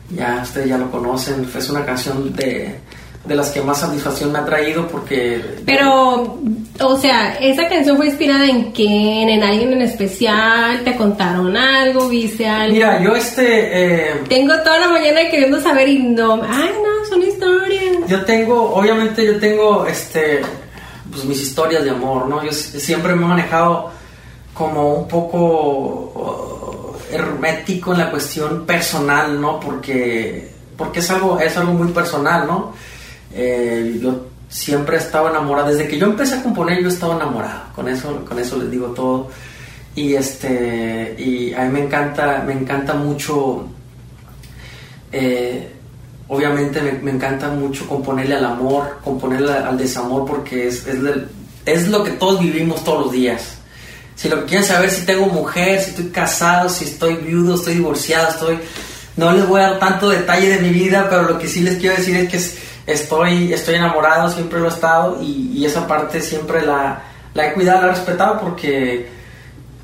ya 0.10 0.40
ustedes 0.42 0.70
ya 0.70 0.78
lo 0.78 0.90
conocen, 0.90 1.50
es 1.54 1.70
una 1.70 1.86
canción 1.86 2.34
de, 2.34 2.80
de 3.26 3.36
las 3.36 3.50
que 3.50 3.62
más 3.62 3.80
satisfacción 3.80 4.32
me 4.32 4.40
ha 4.40 4.46
traído 4.46 4.88
porque 4.88 5.42
Pero, 5.66 6.40
o 6.80 6.98
sea, 6.98 7.36
¿esa 7.42 7.68
canción 7.68 7.98
fue 7.98 8.08
inspirada 8.08 8.46
en 8.46 8.72
quién? 8.72 9.30
¿En 9.30 9.44
alguien 9.44 9.74
en 9.74 9.82
especial? 9.82 10.82
¿Te 10.84 10.96
contaron 10.96 11.56
algo? 11.58 12.08
¿Viste 12.08 12.48
algo? 12.48 12.74
mira 12.74 13.02
yo 13.02 13.16
este 13.16 13.46
eh, 13.46 14.24
Tengo 14.30 14.54
toda 14.64 14.80
la 14.80 14.88
mañana 14.88 15.30
queriendo 15.30 15.62
saber 15.62 15.90
y 15.90 16.00
no... 16.00 16.42
Ay, 16.48 16.72
no, 16.82 17.06
son 17.10 17.22
historias. 17.22 18.08
Yo 18.08 18.24
tengo, 18.24 18.74
obviamente 18.74 19.26
yo 19.26 19.38
tengo, 19.38 19.86
este, 19.86 20.42
pues 21.12 21.26
mis 21.26 21.42
historias 21.42 21.84
de 21.84 21.90
amor, 21.90 22.28
¿no? 22.28 22.44
Yo 22.44 22.52
siempre 22.52 23.14
me 23.14 23.26
he 23.26 23.28
manejado 23.28 23.92
como 24.54 24.94
un 24.96 25.08
poco 25.08 25.38
oh, 26.16 26.96
hermético 27.12 27.92
en 27.92 28.00
la 28.00 28.10
cuestión 28.10 28.66
personal, 28.66 29.40
¿no? 29.40 29.60
Porque, 29.60 30.50
porque 30.76 31.00
es 31.00 31.10
algo, 31.12 31.40
es 31.40 31.56
algo 31.58 31.74
muy 31.74 31.92
personal, 31.92 32.48
¿no? 32.48 32.74
Eh, 33.38 34.00
yo 34.02 34.28
siempre 34.50 34.98
he 34.98 35.00
estado 35.00 35.30
enamorado, 35.30 35.70
desde 35.70 35.88
que 35.88 35.98
yo 35.98 36.08
empecé 36.08 36.36
a 36.36 36.44
componer 36.44 36.82
yo 36.82 36.90
he 36.90 36.92
estado 36.92 37.16
enamorado, 37.16 37.72
con 37.74 37.88
eso, 37.88 38.26
con 38.26 38.40
eso 38.40 38.58
les 38.58 38.70
digo 38.70 38.88
todo. 38.88 39.30
Y 39.96 40.16
este, 40.16 41.16
y 41.18 41.54
a 41.54 41.64
mí 41.66 41.72
me 41.72 41.86
encanta, 41.86 42.44
me 42.46 42.54
encanta 42.54 42.94
mucho 42.94 43.68
eh, 45.12 45.72
obviamente 46.28 46.82
me, 47.02 47.12
encanta 47.12 47.50
mucho 47.50 47.88
componerle 47.88 48.36
al 48.36 48.46
amor, 48.46 49.00
componerle 49.04 49.54
al 49.54 49.78
desamor, 49.78 50.26
porque 50.26 50.68
es, 50.68 50.86
es, 51.66 51.88
lo 51.88 52.04
que 52.04 52.12
todos 52.12 52.42
vivimos 52.42 52.84
todos 52.84 53.06
los 53.06 53.12
días. 53.12 53.58
Si 54.16 54.28
lo 54.30 54.42
que 54.42 54.46
quieren 54.46 54.66
saber 54.66 54.90
si 54.90 55.06
tengo 55.06 55.28
mujer, 55.28 55.82
si 55.82 55.92
estoy 55.92 56.10
casado, 56.10 56.70
si 56.70 56.86
estoy 56.86 57.16
viudo, 57.16 57.56
estoy 57.56 57.76
divorciado, 57.76 58.30
estoy... 58.30 58.60
No 59.16 59.32
les 59.32 59.48
voy 59.48 59.62
a 59.62 59.72
dar 59.72 59.80
tanto 59.80 60.10
detalle 60.10 60.48
de 60.48 60.60
mi 60.60 60.70
vida, 60.70 61.08
pero 61.10 61.24
lo 61.24 61.40
que 61.40 61.48
sí 61.48 61.62
les 61.62 61.80
quiero 61.80 61.96
decir 61.96 62.16
es 62.18 62.30
que 62.30 62.38
estoy, 62.88 63.54
estoy 63.54 63.76
enamorado, 63.76 64.32
siempre 64.32 64.60
lo 64.60 64.66
he 64.66 64.70
estado 64.70 65.22
y, 65.22 65.66
esa 65.66 65.86
parte 65.86 66.22
siempre 66.22 66.66
la, 66.66 67.04
la 67.34 67.48
he 67.48 67.54
cuidado, 67.54 67.82
la 67.82 67.88
he 67.88 67.92
respetado 67.92 68.40
porque 68.40 69.10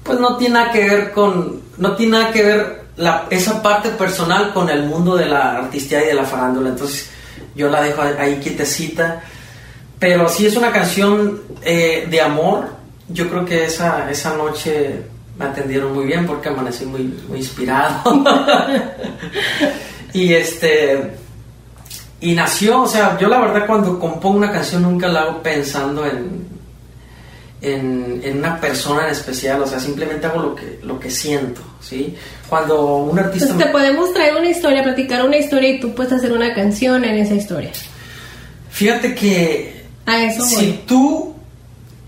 pues 0.01 0.19
no 0.19 0.37
tiene 0.37 0.55
nada 0.55 0.71
que 0.71 0.87
ver 0.87 1.11
con 1.11 1.61
no 1.77 1.95
tiene 1.95 2.17
nada 2.17 2.31
que 2.31 2.43
ver 2.43 2.83
la, 2.95 3.25
esa 3.29 3.61
parte 3.61 3.89
personal 3.89 4.53
con 4.53 4.69
el 4.69 4.83
mundo 4.83 5.15
de 5.15 5.25
la 5.25 5.57
artistía 5.57 6.03
y 6.03 6.07
de 6.07 6.13
la 6.13 6.23
farándula. 6.23 6.69
Entonces 6.69 7.09
yo 7.55 7.69
la 7.69 7.81
dejo 7.81 8.01
ahí 8.01 8.39
quietecita. 8.41 9.23
Pero 9.99 10.29
sí 10.29 10.45
es 10.45 10.55
una 10.55 10.71
canción 10.71 11.41
eh, 11.63 12.07
de 12.09 12.21
amor. 12.21 12.67
Yo 13.09 13.29
creo 13.29 13.45
que 13.45 13.65
esa 13.65 14.09
esa 14.11 14.35
noche 14.37 15.01
me 15.37 15.45
atendieron 15.45 15.93
muy 15.93 16.05
bien 16.05 16.25
porque 16.25 16.49
amanecí 16.49 16.85
muy 16.85 17.03
muy 17.27 17.39
inspirado. 17.39 18.23
Y 20.13 20.31
este 20.35 21.15
y 22.23 22.33
nació 22.33 22.81
o 22.83 22.87
sea 22.87 23.17
yo 23.19 23.27
la 23.27 23.39
verdad 23.39 23.65
cuando 23.67 23.99
compongo 23.99 24.37
una 24.37 24.51
canción 24.51 24.81
nunca 24.81 25.07
la 25.07 25.21
hago 25.21 25.43
pensando 25.43 26.05
en 26.05 26.53
en, 27.63 28.21
en 28.23 28.39
una 28.39 28.59
persona 28.59 29.05
en 29.05 29.11
especial, 29.13 29.61
o 29.61 29.65
sea, 29.67 29.79
simplemente 29.79 30.27
hago 30.27 30.41
lo 30.41 30.53
que, 30.55 30.79
lo 30.83 30.99
que 30.99 31.09
siento, 31.09 31.61
¿sí? 31.79 32.13
Cuando 32.49 32.97
un 32.97 33.17
artista... 33.17 33.45
Entonces 33.45 33.67
te 33.67 33.71
podemos 33.71 34.13
traer 34.13 34.35
una 34.35 34.49
historia, 34.49 34.83
platicar 34.83 35.25
una 35.25 35.37
historia 35.37 35.69
y 35.69 35.79
tú 35.79 35.95
puedes 35.95 36.11
hacer 36.11 36.33
una 36.33 36.53
canción 36.53 37.05
en 37.05 37.15
esa 37.15 37.35
historia. 37.35 37.71
Fíjate 38.69 39.15
que 39.15 39.85
A 40.05 40.23
eso 40.25 40.43
si 40.45 40.55
voy. 40.55 40.83
tú, 40.85 41.35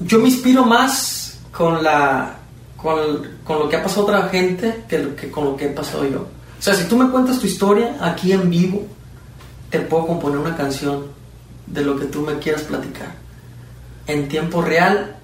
yo 0.02 0.20
me 0.20 0.28
inspiro 0.28 0.66
más 0.66 1.40
con 1.54 1.82
la, 1.82 2.36
con, 2.76 3.26
con 3.46 3.60
lo 3.60 3.70
que 3.70 3.78
ha 3.78 3.84
pasado 3.84 4.04
otra 4.04 4.24
gente 4.28 4.84
que, 4.90 5.00
lo 5.00 5.16
que 5.16 5.32
con 5.32 5.46
lo 5.46 5.56
que 5.56 5.68
he 5.68 5.70
pasado 5.70 6.06
yo. 6.06 6.28
O 6.60 6.62
sea, 6.62 6.74
si 6.74 6.84
tú 6.84 6.98
me 6.98 7.10
cuentas 7.10 7.40
tu 7.40 7.48
historia 7.48 7.96
aquí 8.02 8.34
en 8.34 8.50
vivo, 8.50 8.86
te 9.70 9.80
puedo 9.80 10.08
componer 10.08 10.40
una 10.40 10.56
canción 10.56 11.08
de 11.68 11.82
lo 11.82 11.98
que 12.00 12.06
tú 12.06 12.22
me 12.22 12.38
quieras 12.40 12.64
platicar. 12.64 13.14
En 14.08 14.28
tiempo 14.28 14.62
real 14.62 15.16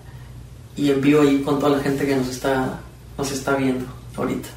y 0.76 0.92
en 0.92 1.02
vivo 1.02 1.22
ahí 1.22 1.42
con 1.42 1.60
toda 1.60 1.78
la 1.78 1.84
gente 1.84 2.06
que 2.06 2.16
nos 2.16 2.28
está, 2.30 2.80
nos 3.18 3.32
está 3.32 3.56
viendo 3.56 3.86
ahorita. 4.16 4.50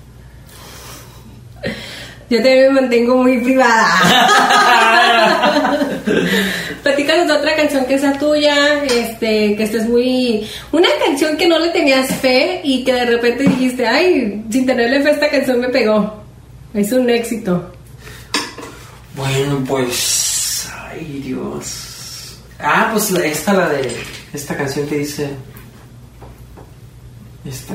Yo 2.31 2.38
también 2.38 2.75
me 2.75 2.81
mantengo 2.81 3.19
muy 3.19 3.38
privada. 3.38 3.87
Platícanos 6.83 7.26
de 7.29 7.33
otra 7.35 7.55
canción 7.55 7.85
que 7.87 7.99
sea 7.99 8.19
tuya, 8.19 8.83
este, 8.85 9.55
que 9.57 9.62
estés 9.62 9.88
muy... 9.88 10.49
Una 10.73 10.88
canción 11.05 11.37
que 11.37 11.47
no 11.47 11.59
le 11.59 11.69
tenías 11.69 12.09
fe 12.17 12.61
y 12.64 12.83
que 12.83 12.95
de 12.95 13.05
repente 13.05 13.45
dijiste, 13.45 13.87
ay, 13.87 14.43
sin 14.50 14.67
tenerle 14.67 15.03
fe 15.03 15.11
esta 15.11 15.31
canción 15.31 15.61
me 15.61 15.69
pegó. 15.69 16.23
Es 16.73 16.93
un 16.93 17.09
éxito. 17.11 17.74
Bueno, 19.16 19.62
pues. 19.66 20.68
Ay, 20.90 21.23
Dios. 21.25 22.38
Ah, 22.59 22.88
pues 22.92 23.11
esta, 23.11 23.52
la 23.52 23.68
de. 23.68 23.97
Esta 24.33 24.56
canción 24.56 24.87
que 24.87 24.99
dice. 24.99 25.30
Esta. 27.44 27.75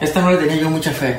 Esta 0.00 0.20
no 0.20 0.30
le 0.30 0.38
tenía 0.38 0.56
yo 0.56 0.70
mucha 0.70 0.92
fe. 0.92 1.18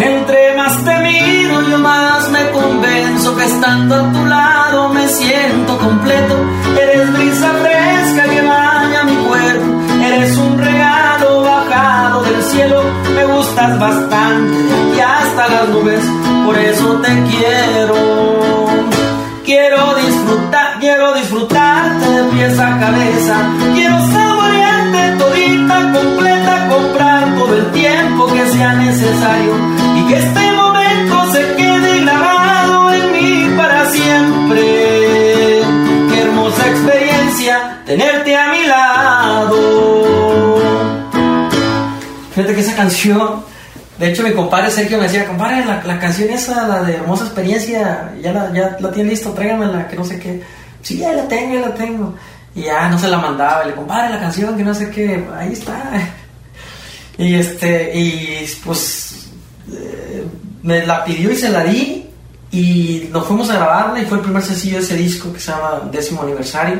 Entre 0.00 0.56
más 0.56 0.84
te 0.84 0.98
miro, 0.98 1.62
yo 1.68 1.78
más 1.78 2.30
me 2.30 2.50
convenzo 2.50 3.36
que 3.36 3.44
estando 3.44 3.94
a 3.96 4.12
tu 4.12 4.24
lado 4.26 4.88
me 4.90 5.08
siento 5.08 5.78
completo. 5.78 6.36
Eres 6.80 7.12
brisa 7.14 7.50
fresca 7.62 8.28
que 8.28 8.42
baña 8.42 9.04
mi 9.04 9.16
cuerpo. 9.26 10.04
Eres 10.04 10.36
un 10.36 10.58
regalo 10.58 11.42
bajado 11.42 12.22
del 12.22 12.42
cielo. 12.44 12.82
Me 13.14 13.24
gustas 13.24 13.78
bastante 13.80 14.56
y 14.96 15.00
hasta 15.00 15.48
las 15.48 15.68
nubes. 15.70 16.04
Por 16.48 16.58
eso 16.58 16.94
te 17.02 17.08
quiero. 17.28 17.94
Quiero 19.44 19.94
disfrutar, 19.96 20.78
quiero 20.80 21.12
disfrutarte 21.12 22.08
de 22.08 22.22
pies 22.30 22.58
a 22.58 22.78
cabeza. 22.78 23.36
Quiero 23.74 23.98
saborearte 24.06 25.16
todita, 25.18 25.92
completa, 25.92 26.68
comprar 26.70 27.36
todo 27.36 27.54
el 27.54 27.66
tiempo 27.72 28.32
que 28.32 28.46
sea 28.46 28.72
necesario. 28.76 29.54
Y 29.98 30.06
que 30.08 30.16
este 30.16 30.52
momento 30.52 31.32
se 31.32 31.54
quede 31.54 32.00
grabado 32.00 32.94
en 32.94 33.12
mí 33.12 33.54
para 33.54 33.84
siempre. 33.90 34.62
Qué 36.10 36.20
hermosa 36.22 36.66
experiencia 36.66 37.82
tenerte 37.84 38.34
a 38.34 38.52
mi 38.52 38.64
lado. 38.66 39.58
Fíjate 42.34 42.54
que 42.54 42.60
esa 42.62 42.74
canción, 42.74 43.44
de 43.98 44.10
hecho 44.10 44.22
mi 44.22 44.32
compadre 44.32 44.70
Sergio 44.70 44.98
me 44.98 45.04
decía, 45.04 45.26
compadre, 45.26 45.64
la, 45.64 45.82
la 45.84 45.98
canción 45.98 46.30
esa, 46.30 46.66
la 46.68 46.82
de 46.82 46.94
Hermosa 46.94 47.24
Experiencia, 47.24 48.12
ya 48.22 48.32
la, 48.32 48.52
ya 48.52 48.76
la 48.78 48.92
tiene 48.92 49.10
listo, 49.10 49.32
tráigamela, 49.32 49.88
que 49.88 49.96
no 49.96 50.04
sé 50.04 50.18
qué. 50.18 50.42
Sí, 50.82 50.98
ya 50.98 51.12
la 51.12 51.26
tengo, 51.26 51.54
ya 51.54 51.68
la 51.68 51.74
tengo. 51.74 52.14
Y 52.54 52.62
ya 52.62 52.88
no 52.88 52.98
se 52.98 53.08
la 53.08 53.18
mandaba, 53.18 53.64
y 53.64 53.68
le 53.68 53.74
compadre, 53.74 54.10
la 54.10 54.20
canción, 54.20 54.56
que 54.56 54.62
no 54.64 54.74
sé 54.74 54.90
qué, 54.90 55.24
ahí 55.36 55.52
está. 55.52 55.92
Y 57.18 57.34
este, 57.34 57.98
y 57.98 58.48
pues 58.64 59.28
eh, 59.72 60.24
me 60.62 60.86
la 60.86 61.04
pidió 61.04 61.32
y 61.32 61.36
se 61.36 61.48
la 61.48 61.64
di. 61.64 62.08
Y 62.52 63.08
nos 63.10 63.26
fuimos 63.26 63.50
a 63.50 63.54
grabarla 63.54 64.00
y 64.00 64.04
fue 64.04 64.18
el 64.18 64.22
primer 64.22 64.40
sencillo 64.40 64.78
de 64.78 64.84
ese 64.84 64.94
disco 64.94 65.32
que 65.32 65.40
se 65.40 65.50
llama 65.50 65.82
Décimo 65.90 66.22
Aniversario. 66.22 66.78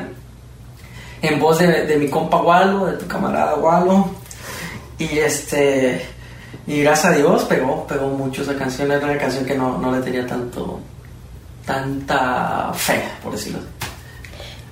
En 1.23 1.41
voz 1.41 1.59
de, 1.59 1.87
de 1.87 1.97
mi 1.97 2.09
compa 2.09 2.37
Walo, 2.37 2.87
de 2.87 2.99
tu 2.99 3.09
camarada 3.09 3.57
Walo. 3.57 4.14
Y 4.97 5.19
este. 5.19 6.07
Y 6.67 6.83
gracias 6.83 7.13
a 7.13 7.17
Dios 7.17 7.45
pegó, 7.45 7.87
pegó 7.87 8.09
mucho 8.09 8.43
esa 8.43 8.55
canción. 8.57 8.91
Era 8.91 9.05
una 9.07 9.19
canción 9.19 9.45
que 9.45 9.55
no, 9.57 9.79
no 9.79 9.91
le 9.93 10.01
tenía 10.03 10.27
tanto. 10.27 10.81
tanta 11.65 12.73
fe, 12.75 13.03
por 13.23 13.33
decirlo 13.33 13.59
así. 13.59 13.69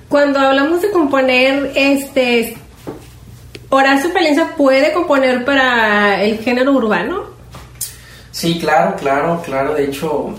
Cuando 0.09 0.39
hablamos 0.39 0.81
de 0.81 0.91
componer, 0.91 1.71
este... 1.75 2.57
Horacio 3.69 4.13
Palencia 4.13 4.53
puede 4.55 4.93
componer 4.93 5.43
para 5.43 6.23
el 6.23 6.39
género 6.39 6.71
urbano. 6.71 7.25
Sí, 8.31 8.57
claro, 8.59 8.95
claro, 8.95 9.41
claro. 9.43 9.73
De 9.73 9.85
hecho, 9.85 10.29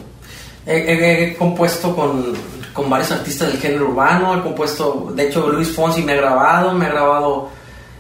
he, 0.66 0.76
he- 0.76 1.24
he 1.32 1.36
compuesto 1.36 1.94
con, 1.94 2.32
con 2.72 2.88
varios 2.88 3.10
artistas 3.12 3.48
del 3.52 3.60
género 3.60 3.88
urbano. 3.90 4.38
He 4.38 4.42
compuesto, 4.42 5.12
de 5.14 5.28
hecho, 5.28 5.46
Luis 5.48 5.74
Fonsi 5.74 6.00
me 6.02 6.12
ha 6.12 6.16
grabado, 6.16 6.72
me 6.72 6.86
ha 6.86 6.90
grabado 6.90 7.50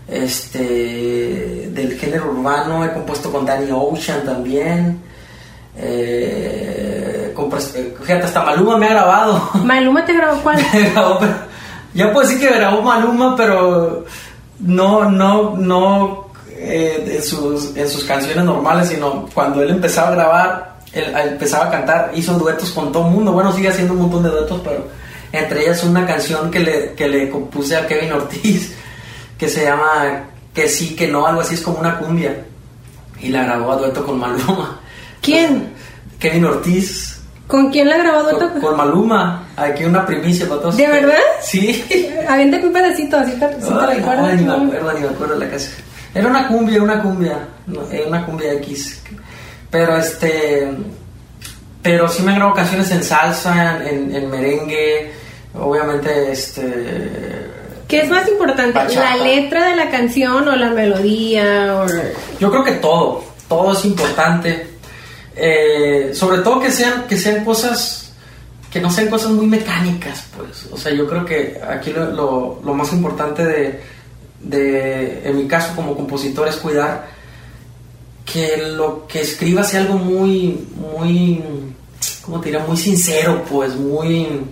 este 0.08 1.68
del 1.72 1.98
género 1.98 2.30
urbano. 2.30 2.84
He 2.84 2.92
compuesto 2.92 3.30
con 3.30 3.44
Danny 3.46 3.70
Ocean 3.70 4.24
también. 4.24 5.00
Eh, 5.76 7.32
eh, 7.74 7.94
fíjate, 8.02 8.24
hasta 8.24 8.42
Maluma 8.42 8.76
me 8.76 8.86
ha 8.86 8.90
grabado. 8.90 9.50
Maluma 9.64 10.04
te 10.04 10.14
grabó 10.14 10.40
cuál? 10.42 10.56
Me 10.72 10.90
grabó, 10.90 11.18
pero- 11.18 11.48
ya 11.94 12.12
puedo 12.12 12.28
decir 12.28 12.46
que 12.46 12.54
grabó 12.54 12.82
Maluma, 12.82 13.34
pero 13.36 14.04
no, 14.60 15.10
no, 15.10 15.56
no 15.56 16.30
eh, 16.50 17.14
en, 17.16 17.22
sus, 17.22 17.76
en 17.76 17.88
sus 17.88 18.04
canciones 18.04 18.44
normales, 18.44 18.88
sino 18.88 19.26
cuando 19.32 19.62
él 19.62 19.70
empezaba 19.70 20.08
a 20.08 20.12
grabar, 20.12 20.78
él, 20.92 21.04
él 21.04 21.28
empezaba 21.28 21.66
a 21.66 21.70
cantar, 21.70 22.12
hizo 22.14 22.34
duetos 22.34 22.70
con 22.72 22.92
todo 22.92 23.06
el 23.06 23.14
mundo. 23.14 23.32
Bueno, 23.32 23.52
sigue 23.52 23.68
haciendo 23.68 23.94
un 23.94 24.00
montón 24.00 24.22
de 24.24 24.30
duetos, 24.30 24.60
pero 24.62 24.86
entre 25.32 25.62
ellas 25.62 25.82
una 25.84 26.06
canción 26.06 26.50
que 26.50 26.60
le, 26.60 26.92
que 26.94 27.08
le 27.08 27.30
compuse 27.30 27.76
a 27.76 27.86
Kevin 27.86 28.12
Ortiz, 28.12 28.74
que 29.38 29.48
se 29.48 29.64
llama 29.64 30.24
Que 30.52 30.68
sí, 30.68 30.94
que 30.96 31.08
no, 31.08 31.26
algo 31.26 31.40
así, 31.40 31.54
es 31.54 31.62
como 31.62 31.78
una 31.78 31.98
cumbia. 31.98 32.44
Y 33.20 33.28
la 33.28 33.44
grabó 33.44 33.72
a 33.72 33.76
dueto 33.76 34.04
con 34.04 34.18
Maluma. 34.18 34.80
¿Quién? 35.22 35.72
Kevin 36.18 36.44
Ortiz. 36.44 37.20
¿Con 37.46 37.70
quién 37.70 37.88
la 37.88 37.96
grabó 37.98 38.24
dueto? 38.24 38.50
Con, 38.52 38.60
con 38.60 38.76
Maluma, 38.76 39.46
aquí 39.56 39.84
una 39.84 40.04
primicia 40.04 40.46
para 40.48 40.60
todos. 40.60 40.76
¿De 40.76 40.86
verdad? 40.86 41.16
Sí. 41.40 41.84
Aviéntate 42.28 42.66
un 42.66 42.72
pedacito, 42.72 43.16
así 43.16 43.32
te, 43.32 43.52
si 43.60 43.68
te 43.68 43.74
ay, 43.74 44.36
ni 44.36 44.42
me 44.42 44.48
¿no? 44.48 44.54
acuerdo, 44.64 44.92
ni 44.92 45.00
me 45.00 45.08
acuerdo 45.08 45.34
la 45.36 45.48
casa. 45.48 45.70
Era 46.14 46.28
una 46.28 46.48
cumbia, 46.48 46.82
una 46.82 47.02
cumbia, 47.02 47.38
no, 47.66 47.88
era 47.90 48.06
una 48.06 48.26
cumbia 48.26 48.52
X. 48.54 49.02
Pero 49.70 49.96
este, 49.96 50.68
pero 51.82 52.08
sí 52.08 52.22
me 52.22 52.34
grabo 52.34 52.54
canciones 52.54 52.90
en 52.90 53.02
salsa, 53.02 53.82
en, 53.88 54.14
en 54.14 54.30
merengue, 54.30 55.12
obviamente 55.54 56.32
este. 56.32 57.47
¿Qué 57.88 58.02
es 58.02 58.10
más 58.10 58.28
importante? 58.28 58.72
Bachata. 58.72 59.16
¿La 59.16 59.24
letra 59.24 59.68
de 59.70 59.76
la 59.76 59.90
canción 59.90 60.46
o 60.46 60.54
la 60.56 60.70
melodía? 60.70 61.74
O... 61.82 61.86
Yo 62.38 62.50
creo 62.50 62.62
que 62.62 62.72
todo, 62.72 63.24
todo 63.48 63.72
es 63.72 63.84
importante. 63.86 64.66
Eh, 65.34 66.10
sobre 66.14 66.38
todo 66.42 66.60
que 66.60 66.70
sean, 66.70 67.06
que 67.08 67.16
sean 67.16 67.44
cosas, 67.44 68.12
que 68.70 68.80
no 68.80 68.90
sean 68.90 69.08
cosas 69.08 69.30
muy 69.30 69.46
mecánicas, 69.46 70.24
pues. 70.36 70.68
O 70.70 70.76
sea, 70.76 70.92
yo 70.92 71.06
creo 71.08 71.24
que 71.24 71.60
aquí 71.66 71.90
lo, 71.92 72.10
lo- 72.10 72.60
lo 72.64 72.74
más 72.74 72.92
importante 72.92 73.44
de, 73.46 73.80
de, 74.40 75.22
en 75.28 75.36
mi 75.36 75.46
caso 75.48 75.74
como 75.74 75.96
compositor, 75.96 76.46
es 76.48 76.56
cuidar 76.56 77.06
que 78.30 78.58
lo 78.76 79.06
que 79.06 79.22
escriba 79.22 79.62
sea 79.64 79.80
algo 79.80 79.94
muy, 79.94 80.66
muy, 80.76 81.42
¿cómo 82.22 82.40
te 82.40 82.50
diría? 82.50 82.66
Muy 82.66 82.76
sincero, 82.76 83.42
pues, 83.48 83.74
muy... 83.76 84.42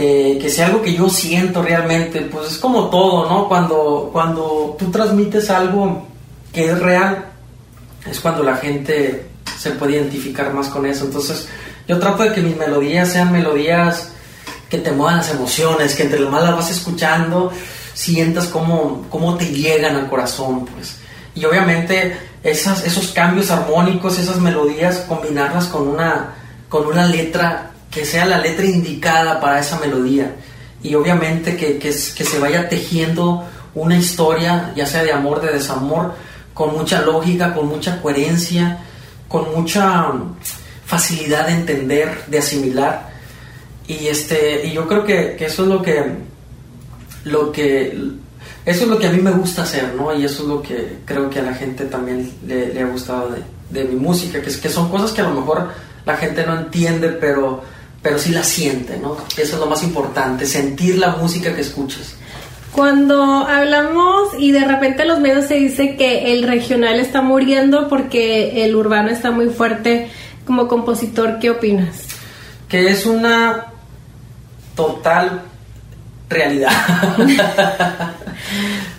eh, 0.00 0.38
que 0.40 0.48
sea 0.48 0.66
algo 0.66 0.80
que 0.80 0.94
yo 0.94 1.08
siento 1.08 1.60
realmente, 1.60 2.20
pues 2.20 2.52
es 2.52 2.58
como 2.58 2.88
todo, 2.88 3.28
¿no? 3.28 3.48
Cuando, 3.48 4.10
cuando 4.12 4.76
tú 4.78 4.92
transmites 4.92 5.50
algo 5.50 6.06
que 6.52 6.66
es 6.70 6.78
real, 6.78 7.24
es 8.08 8.20
cuando 8.20 8.44
la 8.44 8.54
gente 8.58 9.26
se 9.58 9.72
puede 9.72 9.94
identificar 9.94 10.54
más 10.54 10.68
con 10.68 10.86
eso. 10.86 11.04
Entonces, 11.04 11.48
yo 11.88 11.98
trato 11.98 12.22
de 12.22 12.32
que 12.32 12.40
mis 12.42 12.56
melodías 12.56 13.10
sean 13.10 13.32
melodías 13.32 14.12
que 14.70 14.78
te 14.78 14.92
muevan 14.92 15.16
las 15.16 15.32
emociones, 15.32 15.96
que 15.96 16.04
entre 16.04 16.20
lo 16.20 16.30
más 16.30 16.44
las 16.44 16.54
vas 16.54 16.70
escuchando, 16.70 17.50
sientas 17.92 18.46
cómo, 18.46 19.04
cómo 19.10 19.36
te 19.36 19.46
llegan 19.46 19.96
al 19.96 20.08
corazón, 20.08 20.64
pues. 20.64 20.98
Y 21.34 21.44
obviamente 21.44 22.16
esas, 22.44 22.84
esos 22.86 23.08
cambios 23.08 23.50
armónicos, 23.50 24.16
esas 24.16 24.38
melodías, 24.38 25.04
combinarlas 25.08 25.66
con 25.66 25.88
una, 25.88 26.36
con 26.68 26.86
una 26.86 27.04
letra 27.04 27.72
que 27.98 28.06
sea 28.06 28.26
la 28.26 28.38
letra 28.38 28.64
indicada 28.64 29.40
para 29.40 29.58
esa 29.58 29.80
melodía. 29.80 30.36
Y 30.82 30.94
obviamente 30.94 31.56
que, 31.56 31.78
que, 31.78 31.88
que 31.88 32.24
se 32.24 32.38
vaya 32.38 32.68
tejiendo 32.68 33.44
una 33.74 33.96
historia, 33.96 34.72
ya 34.76 34.86
sea 34.86 35.02
de 35.02 35.12
amor, 35.12 35.40
de 35.40 35.52
desamor, 35.52 36.14
con 36.54 36.76
mucha 36.76 37.02
lógica, 37.02 37.52
con 37.52 37.66
mucha 37.66 38.00
coherencia, 38.00 38.78
con 39.26 39.52
mucha 39.52 40.12
mm, 40.12 40.36
facilidad 40.86 41.48
de 41.48 41.54
entender, 41.54 42.24
de 42.28 42.38
asimilar. 42.38 43.10
Y 43.88 44.06
este, 44.06 44.68
y 44.68 44.74
yo 44.74 44.86
creo 44.86 45.04
que, 45.04 45.34
que 45.36 45.46
eso 45.46 45.64
es 45.64 45.68
lo 45.68 45.82
que, 45.82 46.04
lo 47.24 47.50
que, 47.50 47.98
eso 48.64 48.84
es 48.84 48.88
lo 48.88 48.98
que 48.98 49.08
a 49.08 49.12
mí 49.12 49.20
me 49.20 49.32
gusta 49.32 49.62
hacer, 49.62 49.92
¿no? 49.94 50.14
Y 50.14 50.24
eso 50.24 50.44
es 50.44 50.48
lo 50.48 50.62
que 50.62 50.98
creo 51.04 51.28
que 51.28 51.40
a 51.40 51.42
la 51.42 51.54
gente 51.54 51.84
también 51.86 52.32
le, 52.46 52.72
le 52.72 52.80
ha 52.80 52.86
gustado 52.86 53.30
de, 53.30 53.42
de 53.70 53.88
mi 53.88 53.96
música, 53.96 54.40
que, 54.40 54.50
es, 54.50 54.56
que 54.56 54.68
son 54.68 54.88
cosas 54.88 55.10
que 55.10 55.20
a 55.20 55.28
lo 55.28 55.34
mejor 55.34 55.68
la 56.06 56.16
gente 56.16 56.46
no 56.46 56.58
entiende, 56.58 57.08
pero, 57.08 57.62
pero 58.02 58.18
sí 58.18 58.30
la 58.30 58.42
siente, 58.42 58.98
¿no? 58.98 59.16
Eso 59.36 59.54
es 59.54 59.60
lo 59.60 59.66
más 59.66 59.82
importante, 59.82 60.46
sentir 60.46 60.98
la 60.98 61.16
música 61.16 61.54
que 61.54 61.62
escuchas. 61.62 62.14
Cuando 62.72 63.22
hablamos 63.46 64.28
y 64.38 64.52
de 64.52 64.64
repente 64.64 65.02
en 65.02 65.08
los 65.08 65.20
medios 65.20 65.46
se 65.46 65.54
dice 65.54 65.96
que 65.96 66.32
el 66.32 66.44
regional 66.44 67.00
está 67.00 67.22
muriendo 67.22 67.88
porque 67.88 68.64
el 68.64 68.76
urbano 68.76 69.08
está 69.08 69.30
muy 69.30 69.48
fuerte 69.48 70.10
como 70.46 70.68
compositor, 70.68 71.38
¿qué 71.40 71.50
opinas? 71.50 72.04
Que 72.68 72.88
es 72.88 73.04
una 73.04 73.66
total 74.76 75.42
realidad. 76.28 76.70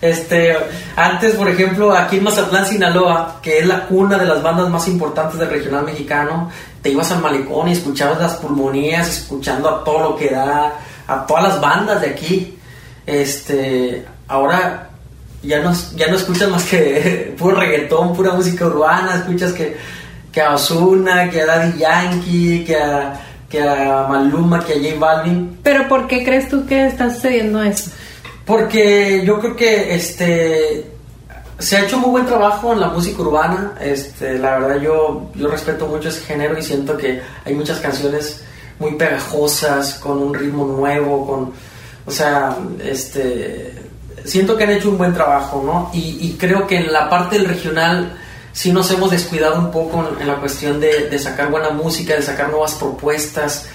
este, 0.02 0.58
antes, 0.96 1.36
por 1.36 1.48
ejemplo, 1.48 1.96
aquí 1.96 2.18
en 2.18 2.24
Mazatlán, 2.24 2.66
Sinaloa, 2.66 3.40
que 3.42 3.60
es 3.60 3.68
la 3.68 3.86
cuna 3.86 4.18
de 4.18 4.26
las 4.26 4.42
bandas 4.42 4.70
más 4.70 4.88
importantes 4.88 5.40
del 5.40 5.50
regional 5.50 5.86
mexicano, 5.86 6.52
te 6.82 6.90
ibas 6.90 7.12
al 7.12 7.22
malecón 7.22 7.68
y 7.68 7.74
escuchabas 7.74 8.20
las 8.20 8.36
pulmonías, 8.36 9.08
escuchando 9.08 9.70
a 9.70 9.84
todo 9.84 10.12
lo 10.12 10.16
que 10.16 10.30
da, 10.30 10.74
a 11.08 11.26
todas 11.26 11.44
las 11.44 11.62
bandas 11.62 12.02
de 12.02 12.08
aquí. 12.08 12.58
Este, 13.06 14.06
ahora 14.28 14.90
ya 15.42 15.60
no, 15.60 15.74
ya 15.96 16.08
no 16.08 16.16
escuchas 16.16 16.50
más 16.50 16.64
que 16.64 17.36
puro 17.40 17.60
reggaetón, 17.60 18.16
pura 18.16 18.34
música 18.34 18.66
urbana, 18.66 19.16
escuchas 19.16 19.54
que, 19.54 19.78
que 20.32 20.42
a 20.42 20.54
Ozuna, 20.54 21.30
que 21.30 21.42
a 21.42 21.46
Daddy 21.46 21.80
Yankee, 21.80 22.64
que 22.66 22.76
a 22.76 23.26
que 23.50 23.62
a 23.62 24.06
Maluma, 24.08 24.64
que 24.64 24.74
a 24.74 24.76
J 24.76 25.00
Balvin. 25.00 25.58
Pero 25.64 25.88
¿por 25.88 26.08
qué 26.08 26.24
crees 26.24 26.48
tú 26.48 26.66
que 26.66 26.86
está 26.86 27.14
sucediendo 27.14 27.64
eso? 27.64 27.92
Porque 28.46 29.24
yo 29.26 29.40
creo 29.40 29.56
que 29.56 29.96
este 29.96 30.86
se 31.60 31.78
ha 31.78 31.86
hecho 31.86 31.98
muy 31.98 32.10
buen 32.10 32.26
trabajo 32.26 32.74
en 32.74 32.80
la 32.80 32.88
música 32.88 33.22
urbana. 33.22 33.74
Este, 33.80 34.40
la 34.40 34.58
verdad 34.58 34.82
yo, 34.82 35.30
yo 35.36 35.48
respeto 35.48 35.88
mucho 35.88 36.10
ese 36.10 36.22
género 36.22 36.58
y 36.58 36.64
siento 36.64 36.98
que 36.98 37.22
hay 37.46 37.54
muchas 37.54 37.80
canciones 37.80 38.42
muy 38.80 38.96
pegajosas, 38.96 39.96
con 39.96 40.20
un 40.20 40.34
ritmo 40.34 40.66
nuevo, 40.66 41.28
con 41.28 41.54
o 42.06 42.12
sea, 42.12 42.56
este 42.84 43.76
siento 44.26 44.58
que 44.58 44.64
han 44.64 44.72
hecho 44.72 44.90
un 44.90 44.98
buen 44.98 45.14
trabajo, 45.14 45.62
¿no? 45.66 45.92
Y, 45.94 46.18
y 46.22 46.38
creo 46.38 46.66
que 46.66 46.78
en 46.78 46.92
la 46.92 47.10
parte 47.10 47.38
del 47.38 47.48
regional 47.48 48.18
sí 48.52 48.72
nos 48.72 48.92
hemos 48.92 49.12
descuidado 49.12 49.60
un 49.60 49.72
poco 49.72 50.06
en, 50.20 50.28
la 50.28 50.36
cuestión 50.36 50.80
de, 50.80 51.18
sacar 51.20 51.50
buena 51.50 51.70
música, 51.70 52.16
de 52.16 52.22
sacar 52.22 52.50
nuevas 52.50 52.76
propuestas. 52.76 53.68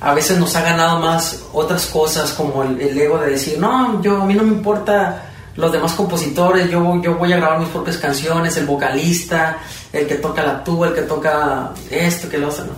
A 0.00 0.14
veces 0.14 0.38
nos 0.38 0.54
ha 0.56 0.62
ganado 0.62 1.00
más 1.00 1.44
otras 1.52 1.86
cosas 1.86 2.32
como 2.32 2.62
el, 2.62 2.98
ego 2.98 3.18
de 3.18 3.30
decir, 3.30 3.58
no, 3.58 4.02
yo 4.02 4.22
a 4.22 4.24
mí 4.24 4.34
no 4.34 4.42
me 4.42 4.52
importa 4.52 5.33
los 5.56 5.70
demás 5.70 5.92
compositores, 5.92 6.70
yo, 6.70 7.00
yo 7.02 7.14
voy 7.14 7.32
a 7.32 7.36
grabar 7.36 7.60
mis 7.60 7.68
propias 7.68 7.98
canciones, 7.98 8.56
el 8.56 8.66
vocalista, 8.66 9.58
el 9.92 10.06
que 10.06 10.16
toca 10.16 10.42
la 10.42 10.64
tuba, 10.64 10.88
el 10.88 10.94
que 10.94 11.02
toca 11.02 11.72
esto, 11.90 12.28
que 12.28 12.38
lo 12.38 12.48
hace, 12.48 12.62
¿no? 12.62 12.72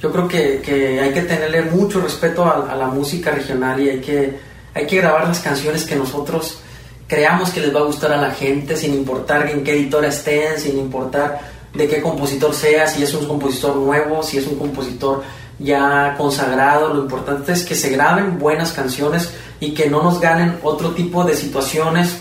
Yo 0.00 0.10
creo 0.10 0.26
que, 0.26 1.00
hay 1.00 1.12
que 1.12 1.22
tenerle 1.22 1.62
mucho 1.62 2.00
respeto 2.00 2.44
a, 2.44 2.72
a, 2.72 2.74
la 2.74 2.88
música 2.88 3.30
regional 3.30 3.80
y 3.80 3.90
hay 3.90 4.00
que, 4.00 4.38
hay 4.74 4.86
que 4.86 4.96
grabar 4.96 5.28
las 5.28 5.38
canciones 5.38 5.84
que 5.84 5.94
nosotros 5.94 6.58
creamos 7.06 7.50
que 7.50 7.60
les 7.60 7.74
va 7.74 7.80
a 7.80 7.84
gustar 7.84 8.10
a 8.12 8.16
la 8.16 8.30
gente, 8.30 8.76
sin 8.76 8.94
importar 8.94 9.48
en 9.48 9.62
qué 9.62 9.72
editora 9.72 10.08
estén, 10.08 10.58
sin 10.58 10.78
importar 10.78 11.40
de 11.74 11.88
qué 11.88 12.00
compositor 12.00 12.54
sea, 12.54 12.86
si 12.86 13.02
es 13.02 13.14
un 13.14 13.26
compositor 13.26 13.76
nuevo, 13.76 14.22
si 14.22 14.38
es 14.38 14.46
un 14.46 14.58
compositor 14.58 15.22
ya 15.62 16.14
consagrado, 16.18 16.92
lo 16.92 17.02
importante 17.02 17.52
es 17.52 17.64
que 17.64 17.74
se 17.74 17.90
graben 17.90 18.38
buenas 18.38 18.72
canciones 18.72 19.32
y 19.60 19.72
que 19.72 19.88
no 19.88 20.02
nos 20.02 20.20
ganen 20.20 20.58
otro 20.62 20.90
tipo 20.90 21.24
de 21.24 21.36
situaciones 21.36 22.18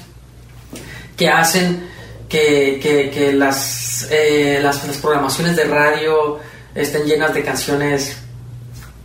que 1.17 1.29
hacen 1.29 1.89
que, 2.29 3.33
las, 3.35 4.07
eh, 4.09 4.59
las, 4.61 4.87
las, 4.87 4.97
programaciones 4.97 5.55
de 5.55 5.65
radio 5.65 6.39
estén 6.73 7.05
llenas 7.05 7.33
de 7.33 7.43
canciones 7.43 8.17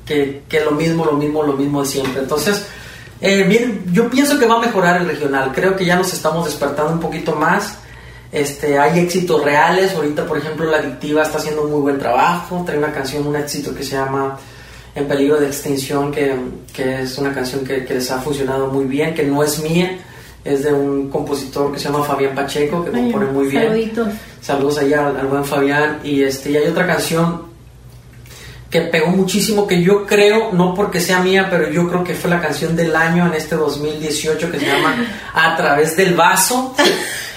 que, 0.04 0.42
que 0.48 0.60
lo 0.60 0.70
mismo, 0.72 1.04
lo 1.04 1.12
mismo, 1.12 1.42
lo 1.42 1.54
mismo 1.54 1.82
de 1.82 1.88
siempre. 1.88 2.22
Entonces, 2.22 2.66
eh, 3.20 3.44
bien, 3.44 3.84
yo 3.92 4.08
pienso 4.10 4.38
que 4.38 4.46
va 4.46 4.56
a 4.56 4.60
mejorar 4.60 5.00
el 5.00 5.08
regional. 5.08 5.52
Creo 5.54 5.76
que 5.76 5.84
ya 5.84 5.96
nos 5.96 6.12
estamos 6.12 6.44
despertando 6.44 6.92
un 6.92 7.00
poquito 7.00 7.34
más. 7.34 7.78
Este, 8.36 8.78
hay 8.78 9.00
éxitos 9.00 9.42
reales. 9.42 9.94
Ahorita, 9.94 10.26
por 10.26 10.36
ejemplo, 10.36 10.70
La 10.70 10.76
Adictiva 10.76 11.22
está 11.22 11.38
haciendo 11.38 11.62
un 11.62 11.70
muy 11.70 11.80
buen 11.80 11.98
trabajo. 11.98 12.62
Trae 12.66 12.76
una 12.76 12.92
canción, 12.92 13.26
un 13.26 13.34
éxito 13.34 13.74
que 13.74 13.82
se 13.82 13.92
llama 13.96 14.38
En 14.94 15.08
peligro 15.08 15.40
de 15.40 15.46
extinción, 15.46 16.12
que, 16.12 16.36
que 16.70 17.00
es 17.00 17.16
una 17.16 17.32
canción 17.32 17.64
que, 17.64 17.86
que, 17.86 17.94
les 17.94 18.10
ha 18.10 18.20
funcionado 18.20 18.66
muy 18.66 18.84
bien, 18.84 19.14
que 19.14 19.22
no 19.22 19.42
es 19.42 19.58
mía, 19.62 19.98
es 20.44 20.64
de 20.64 20.72
un 20.74 21.08
compositor 21.08 21.72
que 21.72 21.78
se 21.78 21.86
llama 21.86 22.04
Fabián 22.04 22.34
Pacheco, 22.34 22.84
que 22.84 22.90
compone 22.90 23.24
muy 23.24 23.48
bien. 23.48 23.62
Saluditos. 23.62 24.08
Saludos 24.42 24.78
allá 24.80 25.06
al, 25.06 25.16
al, 25.16 25.26
buen 25.28 25.44
Fabián. 25.46 26.00
Y, 26.04 26.22
este, 26.22 26.50
y 26.50 26.58
hay 26.58 26.68
otra 26.68 26.86
canción 26.86 27.40
que 28.68 28.82
pegó 28.82 29.06
muchísimo, 29.06 29.66
que 29.66 29.82
yo 29.82 30.04
creo, 30.04 30.52
no 30.52 30.74
porque 30.74 31.00
sea 31.00 31.20
mía, 31.20 31.46
pero 31.48 31.70
yo 31.70 31.88
creo 31.88 32.04
que 32.04 32.14
fue 32.14 32.28
la 32.28 32.42
canción 32.42 32.76
del 32.76 32.94
año 32.94 33.26
en 33.28 33.32
este 33.32 33.56
2018 33.56 34.50
que 34.50 34.60
se 34.60 34.66
llama 34.66 34.94
A 35.32 35.56
través 35.56 35.96
del 35.96 36.14
vaso. 36.14 36.74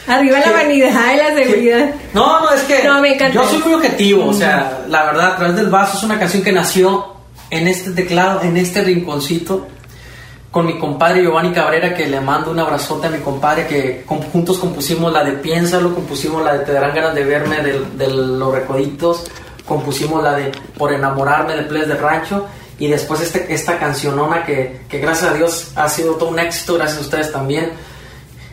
Arriba 0.09 0.39
la 0.39 0.51
vanidad 0.51 1.13
y 1.13 1.17
la 1.17 1.35
seguridad. 1.35 1.89
no, 2.13 2.41
no, 2.41 2.51
es 2.51 2.61
que 2.63 2.81
yo 3.33 3.43
soy 3.47 3.59
muy 3.59 3.73
objetivo, 3.75 4.25
o 4.25 4.33
sea, 4.33 4.81
la 4.87 5.05
verdad, 5.05 5.33
A 5.33 5.35
través 5.37 5.55
del 5.55 5.67
vaso 5.67 5.97
es 5.97 6.03
una 6.03 6.19
canción 6.19 6.43
que 6.43 6.51
nació 6.51 7.13
en 7.49 7.67
este 7.67 7.91
teclado, 7.91 8.41
en 8.41 8.57
este 8.57 8.81
rinconcito, 8.81 9.67
con 10.51 10.65
mi 10.65 10.79
compadre 10.79 11.21
Giovanni 11.21 11.51
Cabrera, 11.51 11.93
que 11.93 12.07
le 12.07 12.19
mando 12.21 12.51
un 12.51 12.59
abrazote 12.59 13.07
a 13.07 13.09
mi 13.11 13.19
compadre, 13.19 13.67
que 13.67 14.03
juntos 14.31 14.57
compusimos 14.57 15.13
la 15.13 15.23
de 15.23 15.33
Piénsalo, 15.33 15.93
compusimos 15.93 16.43
la 16.43 16.53
de 16.57 16.65
Te 16.65 16.73
darán 16.73 16.95
ganas 16.95 17.13
de 17.13 17.23
verme, 17.23 17.57
de, 17.61 17.79
de 17.95 18.07
Los 18.07 18.51
Recoditos 18.51 19.25
compusimos 19.69 20.23
la 20.23 20.35
de 20.35 20.51
Por 20.77 20.91
enamorarme 20.91 21.55
de 21.55 21.61
Ples 21.63 21.87
de 21.87 21.93
Rancho 21.93 22.47
y 22.79 22.87
después 22.87 23.21
este, 23.21 23.53
esta 23.53 23.77
cancionona 23.77 24.43
que, 24.45 24.81
que 24.89 24.99
gracias 24.99 25.31
a 25.31 25.33
Dios 25.35 25.71
ha 25.75 25.87
sido 25.87 26.15
todo 26.15 26.29
un 26.29 26.39
éxito, 26.39 26.75
gracias 26.75 26.97
a 26.97 27.01
ustedes 27.01 27.31
también, 27.31 27.71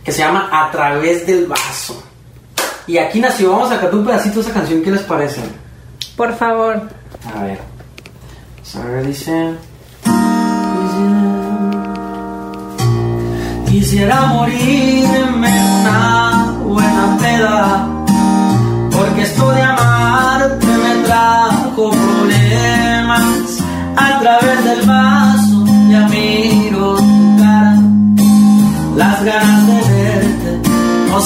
que 0.06 0.12
se 0.12 0.20
llama 0.20 0.48
A 0.52 0.70
través 0.70 1.26
del 1.26 1.46
vaso. 1.46 2.00
Y 2.86 2.96
aquí 2.96 3.18
nació, 3.18 3.50
vamos 3.50 3.72
a 3.72 3.80
cantar 3.80 3.96
un 3.96 4.06
pedacito 4.06 4.36
de 4.36 4.42
esa 4.42 4.52
canción, 4.52 4.80
¿qué 4.80 4.92
les 4.92 5.02
parece? 5.02 5.40
Por 6.16 6.32
favor. 6.36 6.80
A 7.34 7.42
ver. 7.42 7.58
A 8.76 8.86
ver, 8.86 9.04
dice... 9.04 9.54
Quisiera 13.68 14.26
morirme 14.26 15.80
una 15.80 16.54
buena 16.62 17.18
peda, 17.20 17.88
porque 18.92 19.22
esto 19.22 19.50
de 19.50 19.62
amarte 19.62 19.95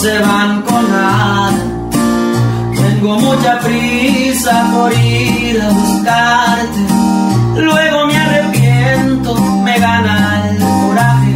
se 0.01 0.19
van 0.21 0.63
con 0.63 0.91
nada. 0.91 1.53
Tengo 2.75 3.19
mucha 3.19 3.59
prisa 3.59 4.67
por 4.73 4.93
ir 4.95 5.61
a 5.61 5.69
buscarte. 5.69 6.81
Luego 7.57 8.07
me 8.07 8.17
arrepiento 8.17 9.35
me 9.63 9.79
gana 9.79 10.49
el 10.49 10.59
coraje. 10.59 11.35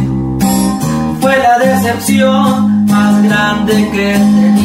Fue 1.21 1.37
la 1.37 1.59
decepción 1.59 2.85
más 2.85 3.23
grande 3.23 3.89
que 3.93 4.15
he 4.15 4.64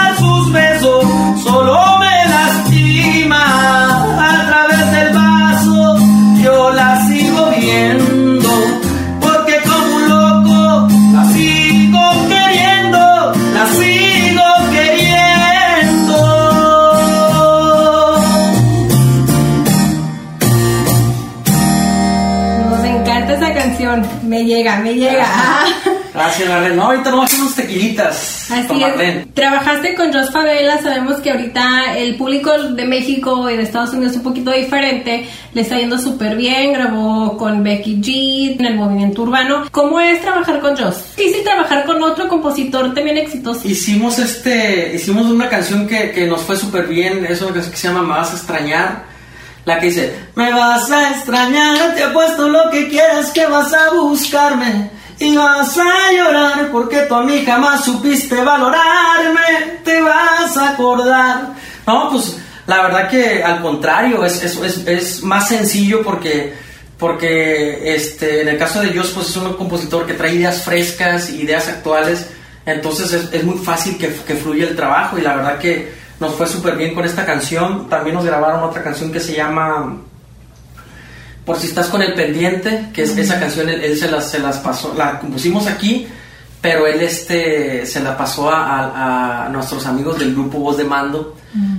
Me 24.31 24.45
llega, 24.45 24.79
me 24.79 24.93
llega. 24.93 25.27
Gracias, 26.13 26.47
Marlene. 26.47 26.77
No, 26.77 26.83
ahorita 26.83 27.11
nos 27.11 27.33
unos 27.33 27.53
tequilitas. 27.53 28.49
Así 28.49 28.65
con 28.65 29.01
es. 29.01 29.33
Trabajaste 29.33 29.93
con 29.93 30.13
Jos 30.13 30.31
Favela. 30.31 30.81
Sabemos 30.81 31.17
que 31.17 31.31
ahorita 31.31 31.97
el 31.97 32.15
público 32.15 32.49
de 32.57 32.85
México 32.85 33.49
y 33.49 33.57
de 33.57 33.63
Estados 33.63 33.91
Unidos 33.91 34.13
es 34.13 34.19
un 34.19 34.23
poquito 34.23 34.51
diferente. 34.51 35.27
Le 35.53 35.61
está 35.61 35.77
yendo 35.77 35.97
súper 35.97 36.37
bien. 36.37 36.71
Grabó 36.71 37.35
con 37.35 37.61
Becky 37.61 37.97
G 37.97 38.57
en 38.57 38.65
el 38.67 38.75
movimiento 38.75 39.23
urbano. 39.23 39.65
¿Cómo 39.69 39.99
es 39.99 40.21
trabajar 40.21 40.61
con 40.61 40.77
Jos? 40.77 40.95
Quise 41.17 41.41
trabajar 41.41 41.83
con 41.85 42.01
otro 42.01 42.29
compositor 42.29 42.93
también 42.93 43.17
exitoso. 43.17 43.67
Hicimos 43.67 44.17
este, 44.17 44.93
hicimos 44.95 45.25
una 45.25 45.49
canción 45.49 45.85
que, 45.89 46.11
que 46.11 46.25
nos 46.25 46.39
fue 46.43 46.55
súper 46.55 46.87
bien, 46.87 47.25
eso 47.25 47.51
que, 47.51 47.59
que 47.59 47.75
se 47.75 47.89
llama 47.89 48.21
a 48.21 48.23
extrañar. 48.23 49.10
La 49.65 49.79
que 49.79 49.87
dice, 49.87 50.15
me 50.35 50.51
vas 50.51 50.89
a 50.89 51.11
extrañar, 51.11 51.93
te 51.95 52.03
apuesto 52.03 52.49
lo 52.49 52.69
que 52.71 52.87
quieras 52.89 53.31
que 53.31 53.45
vas 53.45 53.73
a 53.73 53.91
buscarme. 53.91 54.89
Y 55.19 55.35
vas 55.35 55.77
a 55.77 56.11
llorar 56.11 56.69
porque 56.71 57.01
tú 57.01 57.13
a 57.13 57.23
mí 57.23 57.43
jamás 57.45 57.85
supiste 57.85 58.35
valorarme. 58.43 59.79
Te 59.83 60.01
vas 60.01 60.57
a 60.57 60.69
acordar. 60.69 61.49
No, 61.85 62.09
pues 62.09 62.37
la 62.65 62.81
verdad 62.81 63.07
que 63.07 63.43
al 63.43 63.61
contrario, 63.61 64.25
es, 64.25 64.41
es, 64.43 64.87
es, 64.87 65.21
más 65.21 65.47
sencillo 65.47 66.01
porque, 66.01 66.53
porque 66.97 67.93
este, 67.93 68.41
en 68.41 68.47
el 68.47 68.57
caso 68.57 68.81
de 68.81 68.89
Dios, 68.89 69.11
pues 69.13 69.29
es 69.29 69.35
un 69.35 69.53
compositor 69.53 70.07
que 70.07 70.15
trae 70.15 70.33
ideas 70.33 70.63
frescas, 70.63 71.29
ideas 71.29 71.67
actuales. 71.67 72.27
Entonces 72.65 73.13
es, 73.13 73.31
es 73.31 73.43
muy 73.43 73.59
fácil 73.59 73.99
que, 73.99 74.07
que 74.07 74.35
fluya 74.35 74.67
el 74.67 74.75
trabajo 74.75 75.19
y 75.19 75.21
la 75.21 75.35
verdad 75.35 75.59
que 75.59 76.00
nos 76.21 76.35
fue 76.35 76.47
súper 76.47 76.77
bien 76.77 76.95
con 76.95 77.03
esta 77.03 77.25
canción. 77.25 77.89
También 77.89 78.15
nos 78.15 78.23
grabaron 78.25 78.63
otra 78.63 78.81
canción 78.81 79.11
que 79.11 79.19
se 79.19 79.35
llama 79.35 79.97
Por 81.45 81.57
si 81.57 81.67
estás 81.67 81.87
con 81.87 82.01
el 82.01 82.13
pendiente, 82.13 82.89
que 82.93 83.01
es 83.03 83.17
esa 83.17 83.39
canción, 83.39 83.67
él, 83.67 83.81
él 83.83 83.97
se, 83.97 84.09
las, 84.09 84.29
se 84.29 84.39
las 84.39 84.57
pasó, 84.59 84.93
la 84.95 85.19
compusimos 85.19 85.65
aquí, 85.67 86.07
pero 86.61 86.85
él 86.85 87.01
este, 87.01 87.85
se 87.87 87.99
la 88.01 88.15
pasó 88.15 88.49
a, 88.51 88.65
a- 88.65 89.45
a 89.47 89.49
nuestros 89.49 89.85
amigos 89.87 90.19
del 90.19 90.33
grupo 90.33 90.59
Voz 90.59 90.77
de 90.77 90.83
Mando, 90.83 91.35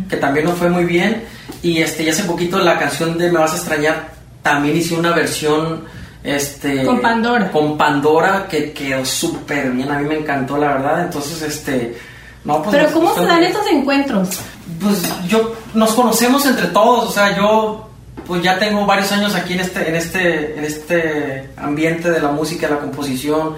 que 0.09 0.17
también 0.17 0.45
nos 0.47 0.59
fue 0.59 0.69
muy 0.69 0.85
bien. 0.85 1.23
Y 1.63 1.79
este, 1.79 2.03
y 2.03 2.09
hace 2.11 2.25
poquito 2.25 2.59
la 2.59 2.79
canción 2.79 3.17
de 3.17 3.31
Me 3.31 3.39
vas 3.39 3.53
a 3.53 3.57
extrañar, 3.57 4.09
también 4.43 4.77
hice 4.77 4.95
una 4.97 5.13
versión 5.13 5.85
este 6.25 6.85
Con 6.85 7.01
Pandora. 7.01 7.51
con 7.53 7.77
Pandora 7.79 8.47
que 8.49 8.73
quedó 8.73 9.05
súper 9.05 9.71
bien 9.73 9.91
a 9.91 9.99
mí 9.99 10.09
me 10.09 10.19
encantó 10.19 10.57
la 10.57 10.69
verdad 10.75 11.03
entonces 11.05 11.43
este 11.43 11.99
no 12.45 12.63
pues 12.63 12.77
Pero 12.77 12.93
¿cómo 12.93 13.09
gustó 13.09 13.23
se 13.23 13.29
dan 13.29 13.43
estos 13.43 13.67
encuentros? 13.69 14.41
Pues 14.81 15.03
yo 15.29 15.55
nos 15.75 15.93
conocemos 15.95 16.45
entre 16.47 16.67
todos, 16.69 17.11
o 17.11 17.13
sea, 17.13 17.37
yo 17.37 17.89
pues 18.27 18.43
ya 18.43 18.59
tengo 18.59 18.87
varios 18.87 19.11
años 19.13 19.35
aquí 19.35 19.55
en 19.55 19.61
este 19.61 19.89
en 19.89 19.97
este 19.97 20.59
en 20.59 20.65
este 20.65 21.51
ambiente 21.57 22.11
de 22.11 22.21
la 22.21 22.31
música, 22.31 22.69
de 22.69 22.75
la 22.75 22.81
composición. 22.81 23.57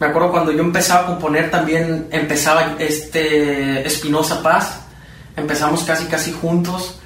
Me 0.00 0.06
acuerdo 0.06 0.30
cuando 0.30 0.52
yo 0.52 0.60
empezaba 0.60 1.00
a 1.02 1.06
componer 1.06 1.50
también 1.50 2.06
empezaba 2.10 2.76
este 2.78 3.86
Espinosa 3.86 4.42
Paz. 4.42 4.80
Empezamos 5.36 5.82
casi 5.84 6.06
casi 6.06 6.32
juntos. 6.32 6.98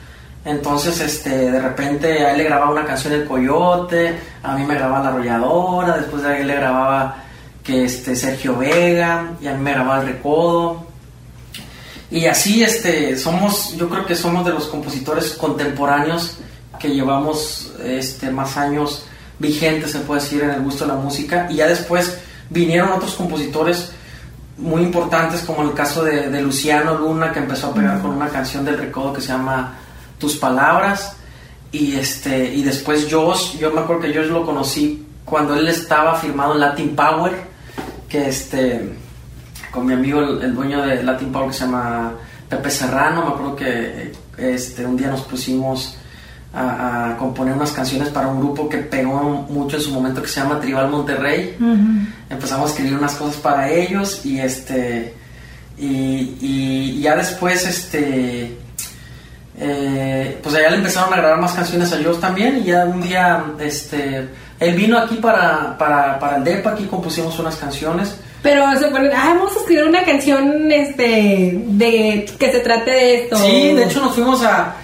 Entonces, 0.44 1.00
este, 1.00 1.52
de 1.52 1.60
repente 1.60 2.26
a 2.26 2.32
él 2.32 2.38
le 2.38 2.44
grababa 2.44 2.72
una 2.72 2.84
canción 2.84 3.12
El 3.12 3.26
Coyote, 3.26 4.18
a 4.42 4.56
mí 4.56 4.64
me 4.64 4.74
grababa 4.74 5.04
La 5.04 5.10
Arrolladora, 5.10 5.96
después 5.98 6.22
de 6.22 6.40
él 6.40 6.48
le 6.48 6.56
grababa 6.56 7.22
que 7.62 7.84
este 7.84 8.16
Sergio 8.16 8.56
Vega 8.56 9.34
y 9.40 9.46
a 9.46 9.54
mí 9.54 9.62
me 9.62 9.72
grababa 9.72 10.00
El 10.00 10.08
Recodo. 10.08 10.91
Y 12.12 12.26
así, 12.26 12.62
este, 12.62 13.16
somos, 13.16 13.74
yo 13.78 13.88
creo 13.88 14.04
que 14.04 14.14
somos 14.14 14.44
de 14.44 14.52
los 14.52 14.66
compositores 14.66 15.32
contemporáneos 15.32 16.36
que 16.78 16.90
llevamos 16.90 17.72
este, 17.82 18.30
más 18.30 18.58
años 18.58 19.06
vigentes, 19.38 19.92
se 19.92 20.00
puede 20.00 20.20
decir, 20.20 20.42
en 20.42 20.50
el 20.50 20.60
gusto 20.60 20.84
de 20.84 20.92
la 20.92 20.98
música. 20.98 21.46
Y 21.50 21.56
ya 21.56 21.66
después 21.66 22.18
vinieron 22.50 22.92
otros 22.92 23.14
compositores 23.14 23.92
muy 24.58 24.82
importantes, 24.82 25.40
como 25.40 25.62
el 25.62 25.72
caso 25.72 26.04
de, 26.04 26.42
Luciano 26.42 26.98
Luna, 26.98 27.32
que 27.32 27.38
empezó 27.38 27.68
a 27.68 27.74
pegar 27.74 28.02
con 28.02 28.10
una 28.10 28.28
canción 28.28 28.62
del 28.62 28.76
recodo 28.76 29.14
que 29.14 29.22
se 29.22 29.28
llama 29.28 29.78
Tus 30.18 30.36
Palabras. 30.36 31.16
Y, 31.72 31.96
este, 31.96 32.52
y 32.52 32.62
después 32.62 33.08
Josh, 33.10 33.56
yo 33.56 33.72
me 33.72 33.80
acuerdo 33.80 34.02
que 34.02 34.14
Josh 34.14 34.26
lo 34.28 34.44
conocí 34.44 35.06
cuando 35.24 35.54
él 35.54 35.66
estaba 35.66 36.14
firmado 36.16 36.52
en 36.52 36.60
Latin 36.60 36.94
Power, 36.94 37.32
que 38.06 38.28
este 38.28 39.00
con 39.72 39.86
mi 39.86 39.94
amigo, 39.94 40.20
el, 40.20 40.42
el 40.42 40.54
dueño 40.54 40.82
de 40.82 41.02
Latin 41.02 41.32
Power 41.32 41.48
que 41.48 41.54
se 41.54 41.64
llama 41.64 42.12
Pepe 42.48 42.70
Serrano, 42.70 43.22
me 43.24 43.28
acuerdo 43.32 43.56
que 43.56 44.12
este, 44.36 44.86
un 44.86 44.96
día 44.96 45.08
nos 45.08 45.22
pusimos 45.22 45.96
a, 46.54 47.12
a 47.12 47.16
componer 47.16 47.54
unas 47.54 47.72
canciones 47.72 48.10
para 48.10 48.28
un 48.28 48.38
grupo 48.38 48.68
que 48.68 48.78
pegó 48.78 49.46
mucho 49.48 49.76
en 49.78 49.82
su 49.82 49.90
momento 49.90 50.22
que 50.22 50.28
se 50.28 50.40
llama 50.40 50.60
Tribal 50.60 50.90
Monterrey. 50.90 51.56
Empezamos 52.28 52.70
a 52.70 52.72
escribir 52.72 52.98
unas 52.98 53.14
cosas 53.14 53.36
para 53.36 53.70
ellos 53.70 54.24
y 54.24 54.38
este 54.38 55.14
y, 55.78 56.36
y 56.40 57.00
ya 57.00 57.16
después 57.16 57.66
este 57.66 58.58
eh, 59.58 60.40
pues 60.42 60.54
allá 60.54 60.70
le 60.70 60.76
empezaron 60.76 61.12
a 61.14 61.16
grabar 61.16 61.40
más 61.40 61.52
canciones 61.52 61.92
a 61.92 61.98
ellos 61.98 62.20
también 62.20 62.58
y 62.58 62.64
ya 62.64 62.84
un 62.84 63.00
día 63.00 63.44
este 63.58 64.28
él 64.60 64.74
vino 64.76 64.96
aquí 64.98 65.16
para, 65.16 65.76
para, 65.76 66.18
para 66.20 66.36
el 66.36 66.44
DEPA, 66.44 66.70
aquí 66.70 66.84
compusimos 66.84 67.36
unas 67.38 67.56
canciones. 67.56 68.14
Pero 68.42 68.64
se 68.78 68.88
ponen, 68.88 69.12
ah, 69.14 69.34
vamos 69.36 69.54
a 69.56 69.60
escribir 69.60 69.84
una 69.84 70.04
canción 70.04 70.70
este 70.72 71.52
de 71.64 72.28
que 72.38 72.50
se 72.52 72.58
trate 72.60 72.90
de 72.90 73.14
esto. 73.24 73.36
Sí, 73.36 73.72
de 73.72 73.84
hecho 73.84 74.00
nos 74.00 74.14
fuimos 74.14 74.42
a. 74.42 74.74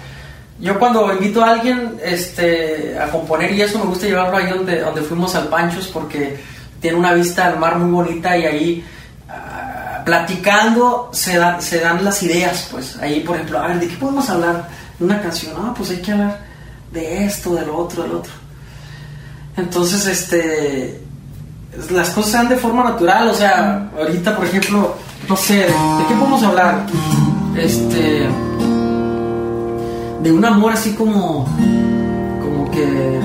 Yo 0.61 0.77
cuando 0.79 1.11
invito 1.13 1.43
a 1.43 1.51
alguien 1.51 1.97
este, 2.03 2.97
a 2.99 3.07
componer 3.07 3.51
y 3.53 3.61
eso 3.61 3.79
me 3.79 3.85
gusta 3.85 4.07
llevarlo 4.07 4.37
ahí 4.37 4.49
donde, 4.49 4.79
donde 4.81 5.01
fuimos 5.01 5.33
al 5.35 5.47
Panchos 5.47 5.87
porque 5.87 6.37
tiene 6.81 6.97
una 6.97 7.13
vista 7.13 7.47
al 7.47 7.59
mar 7.59 7.77
muy 7.77 7.91
bonita 7.91 8.37
y 8.37 8.45
ahí 8.45 8.85
ah, 9.29 10.01
platicando 10.05 11.09
se, 11.13 11.37
da- 11.37 11.61
se 11.61 11.79
dan 11.79 12.03
las 12.03 12.21
ideas, 12.23 12.67
pues 12.71 12.97
ahí 12.97 13.21
por 13.21 13.35
ejemplo, 13.35 13.59
a 13.59 13.67
ver, 13.67 13.79
¿de 13.79 13.87
qué 13.87 13.95
podemos 13.97 14.29
hablar? 14.29 14.67
de 14.99 15.05
Una 15.05 15.21
canción, 15.21 15.53
ah, 15.57 15.73
pues 15.75 15.89
hay 15.91 15.97
que 16.01 16.11
hablar 16.11 16.39
de 16.91 17.23
esto, 17.25 17.55
del 17.55 17.69
otro, 17.69 18.03
del 18.03 18.13
otro. 18.13 18.31
Entonces, 19.57 20.05
este, 20.07 20.99
las 21.91 22.09
cosas 22.09 22.31
se 22.31 22.37
dan 22.37 22.49
de 22.49 22.55
forma 22.55 22.83
natural, 22.83 23.29
o 23.29 23.33
sea, 23.33 23.89
ahorita 23.97 24.35
por 24.35 24.45
ejemplo, 24.45 24.95
no 25.27 25.35
sé, 25.35 25.55
¿de, 25.55 25.61
de 25.61 26.05
qué 26.07 26.15
podemos 26.15 26.43
hablar? 26.43 26.85
Este 27.57 28.27
de 30.23 30.31
un 30.31 30.43
amor 30.43 30.73
así 30.73 30.93
como 30.93 31.45
como 32.41 32.71
que 32.71 33.19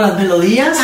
con 0.00 0.08
las 0.10 0.18
melodías 0.18 0.78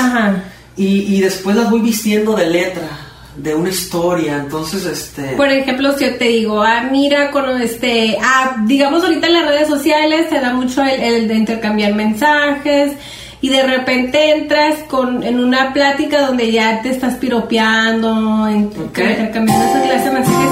Y, 0.77 1.14
y 1.14 1.20
después 1.20 1.55
las 1.57 1.70
voy 1.70 1.81
vistiendo 1.81 2.35
de 2.35 2.46
letra, 2.46 2.88
de 3.37 3.55
una 3.55 3.68
historia. 3.70 4.37
Entonces, 4.37 4.85
este. 4.85 5.22
Por 5.37 5.48
ejemplo, 5.48 5.96
si 5.96 6.05
yo 6.05 6.16
te 6.16 6.24
digo, 6.24 6.62
ah, 6.62 6.83
mira, 6.90 7.31
con 7.31 7.61
este, 7.62 8.18
ah, 8.22 8.57
digamos 8.66 9.05
ahorita 9.05 9.27
en 9.29 9.33
las 9.35 9.46
redes 9.46 9.68
sociales 9.68 10.27
se 10.31 10.40
da 10.40 10.53
mucho 10.53 10.83
el, 10.83 11.00
el 11.00 11.29
de 11.29 11.35
intercambiar 11.35 11.94
mensajes 11.94 12.92
y 13.40 13.50
de 13.50 13.62
repente 13.62 14.31
entras 14.37 14.77
con, 14.88 15.22
en 15.22 15.38
una 15.38 15.72
plática 15.72 16.27
donde 16.27 16.50
ya 16.50 16.81
te 16.83 16.90
estás 16.90 17.14
piropeando, 17.16 18.48
en- 18.48 18.70
intercambiando 18.74 19.64
esa 19.66 19.83
clase 19.83 20.05
de 20.07 20.11
mensajes, 20.11 20.50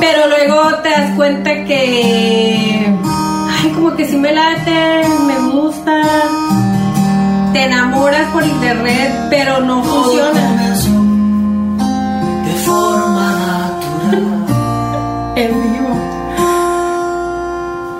pero 0.00 0.28
luego 0.28 0.74
te 0.82 0.88
das 0.90 1.16
cuenta 1.16 1.64
que, 1.64 2.86
ay, 3.50 3.70
como 3.74 3.94
que 3.96 4.06
sí 4.08 4.16
me 4.16 4.32
late, 4.32 5.02
me 5.26 5.38
gusta, 5.52 6.02
te 7.54 7.64
enamoras 7.66 8.32
por 8.32 8.44
internet, 8.44 9.28
pero 9.30 9.60
no 9.60 9.82
funciona. 9.84 10.40
de 12.46 12.54
forma 12.66 13.26
natural. 13.48 14.44
En 15.36 15.50
vivo. 15.62 15.94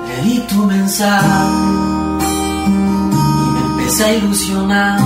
Leí 0.08 0.38
tu 0.48 0.56
mensaje 0.64 1.28
y 2.26 3.50
me 3.54 3.60
empecé 3.60 4.04
a 4.04 4.12
ilusionar. 4.14 5.00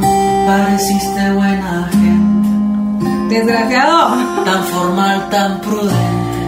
Me 0.00 0.46
pareciste 0.46 1.32
buena 1.32 1.88
gente. 1.90 3.34
Desgraciado. 3.34 4.16
Tan 4.44 4.62
formal, 4.64 5.28
tan 5.28 5.60
prudente. 5.60 6.42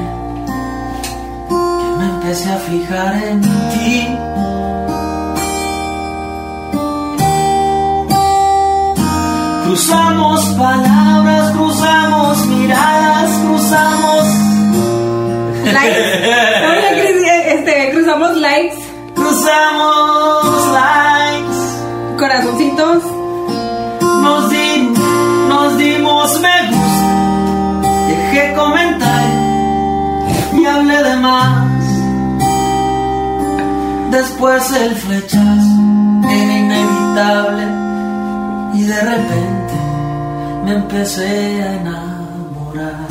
Que 1.49 1.89
me 1.99 2.07
empecé 2.15 2.53
a 2.53 2.57
fijar 2.59 3.15
en 3.25 3.41
ti. 3.41 4.32
Cruzamos 9.73 10.45
palabras, 10.59 11.51
cruzamos 11.53 12.47
miradas, 12.47 13.31
cruzamos. 13.39 14.25
Likes. 15.65 16.03
Este, 17.55 17.91
cruzamos 17.93 18.37
likes. 18.37 18.77
Cruzamos 19.15 20.69
likes. 20.75 22.19
Corazoncitos. 22.19 23.03
Nos, 24.03 24.51
di- 24.51 24.91
nos 25.49 25.79
dimos 25.79 26.39
me 26.41 26.69
gusta. 26.69 27.89
Dejé 28.09 28.55
comentario 28.55 29.41
y 30.53 30.67
hablé 30.67 31.03
de 31.03 31.17
más. 31.17 31.65
Después 34.11 34.71
el 34.73 34.95
flechazo 34.97 35.81
era 36.31 36.59
inevitable 36.59 37.65
y 38.75 38.83
de 38.85 39.01
repente 39.01 39.52
me 40.65 40.73
empecé 40.73 41.63
a 41.63 41.75
enamorar. 41.81 43.02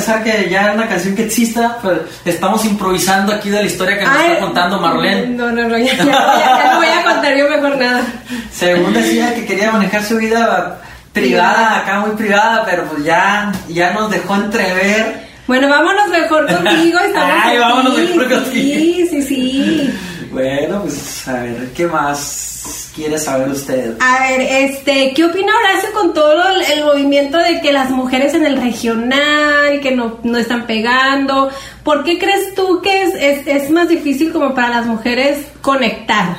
Pensar 0.00 0.24
que 0.24 0.48
ya 0.48 0.68
es 0.68 0.74
una 0.76 0.88
canción 0.88 1.14
que 1.14 1.24
exista, 1.24 1.76
pero 1.82 2.02
estamos 2.24 2.64
improvisando 2.64 3.34
aquí 3.34 3.50
de 3.50 3.60
la 3.60 3.66
historia 3.66 3.98
que 3.98 4.04
nos 4.06 4.16
Ay, 4.16 4.30
está 4.32 4.40
contando 4.40 4.80
Marlene. 4.80 5.26
No, 5.26 5.52
no, 5.52 5.68
no, 5.68 5.76
ya, 5.76 5.94
ya, 5.94 6.04
ya, 6.04 6.70
no 6.72 6.76
voy 6.78 6.86
a 6.88 7.04
contar 7.04 7.36
yo 7.36 7.48
mejor 7.50 7.76
nada. 7.76 8.02
Según 8.50 8.94
decía 8.94 9.34
que 9.34 9.44
quería 9.44 9.70
manejar 9.70 10.02
su 10.02 10.16
vida 10.16 10.80
privada, 11.12 11.80
acá 11.80 12.00
muy 12.00 12.16
privada, 12.16 12.64
pero 12.64 12.84
pues 12.84 13.04
ya, 13.04 13.52
ya 13.68 13.92
nos 13.92 14.10
dejó 14.10 14.36
entrever. 14.36 15.28
Bueno, 15.46 15.68
vámonos 15.68 16.08
mejor 16.08 16.46
contigo. 16.46 16.98
Estamos 17.04 17.36
Ay, 17.44 17.50
aquí. 17.50 17.58
vámonos 17.58 17.98
mejor 17.98 18.28
contigo. 18.30 18.52
Sí, 18.52 19.08
sí, 19.10 19.22
sí. 19.22 19.98
Bueno, 20.32 20.80
pues 20.82 21.28
a 21.28 21.32
ver, 21.34 21.68
¿qué 21.76 21.86
más 21.86 22.49
quiere 22.94 23.18
saber 23.18 23.48
usted? 23.48 23.96
A 24.00 24.20
ver, 24.20 24.40
este, 24.40 25.12
¿qué 25.14 25.24
opina 25.24 25.52
Horacio 25.56 25.92
con 25.92 26.14
todo 26.14 26.42
el, 26.72 26.84
movimiento 26.84 27.38
de 27.38 27.60
que 27.60 27.72
las 27.72 27.90
mujeres 27.90 28.34
en 28.34 28.44
el 28.44 28.60
regional, 28.60 29.80
que 29.80 29.92
no, 29.92 30.18
no 30.22 30.38
están 30.38 30.66
pegando? 30.66 31.50
¿Por 31.84 32.04
qué 32.04 32.18
crees 32.18 32.54
tú 32.54 32.80
que 32.82 33.02
es, 33.02 33.14
es, 33.14 33.46
es 33.46 33.70
más 33.70 33.88
difícil 33.88 34.32
como 34.32 34.54
para 34.54 34.68
las 34.70 34.86
mujeres 34.86 35.46
conectar? 35.60 36.36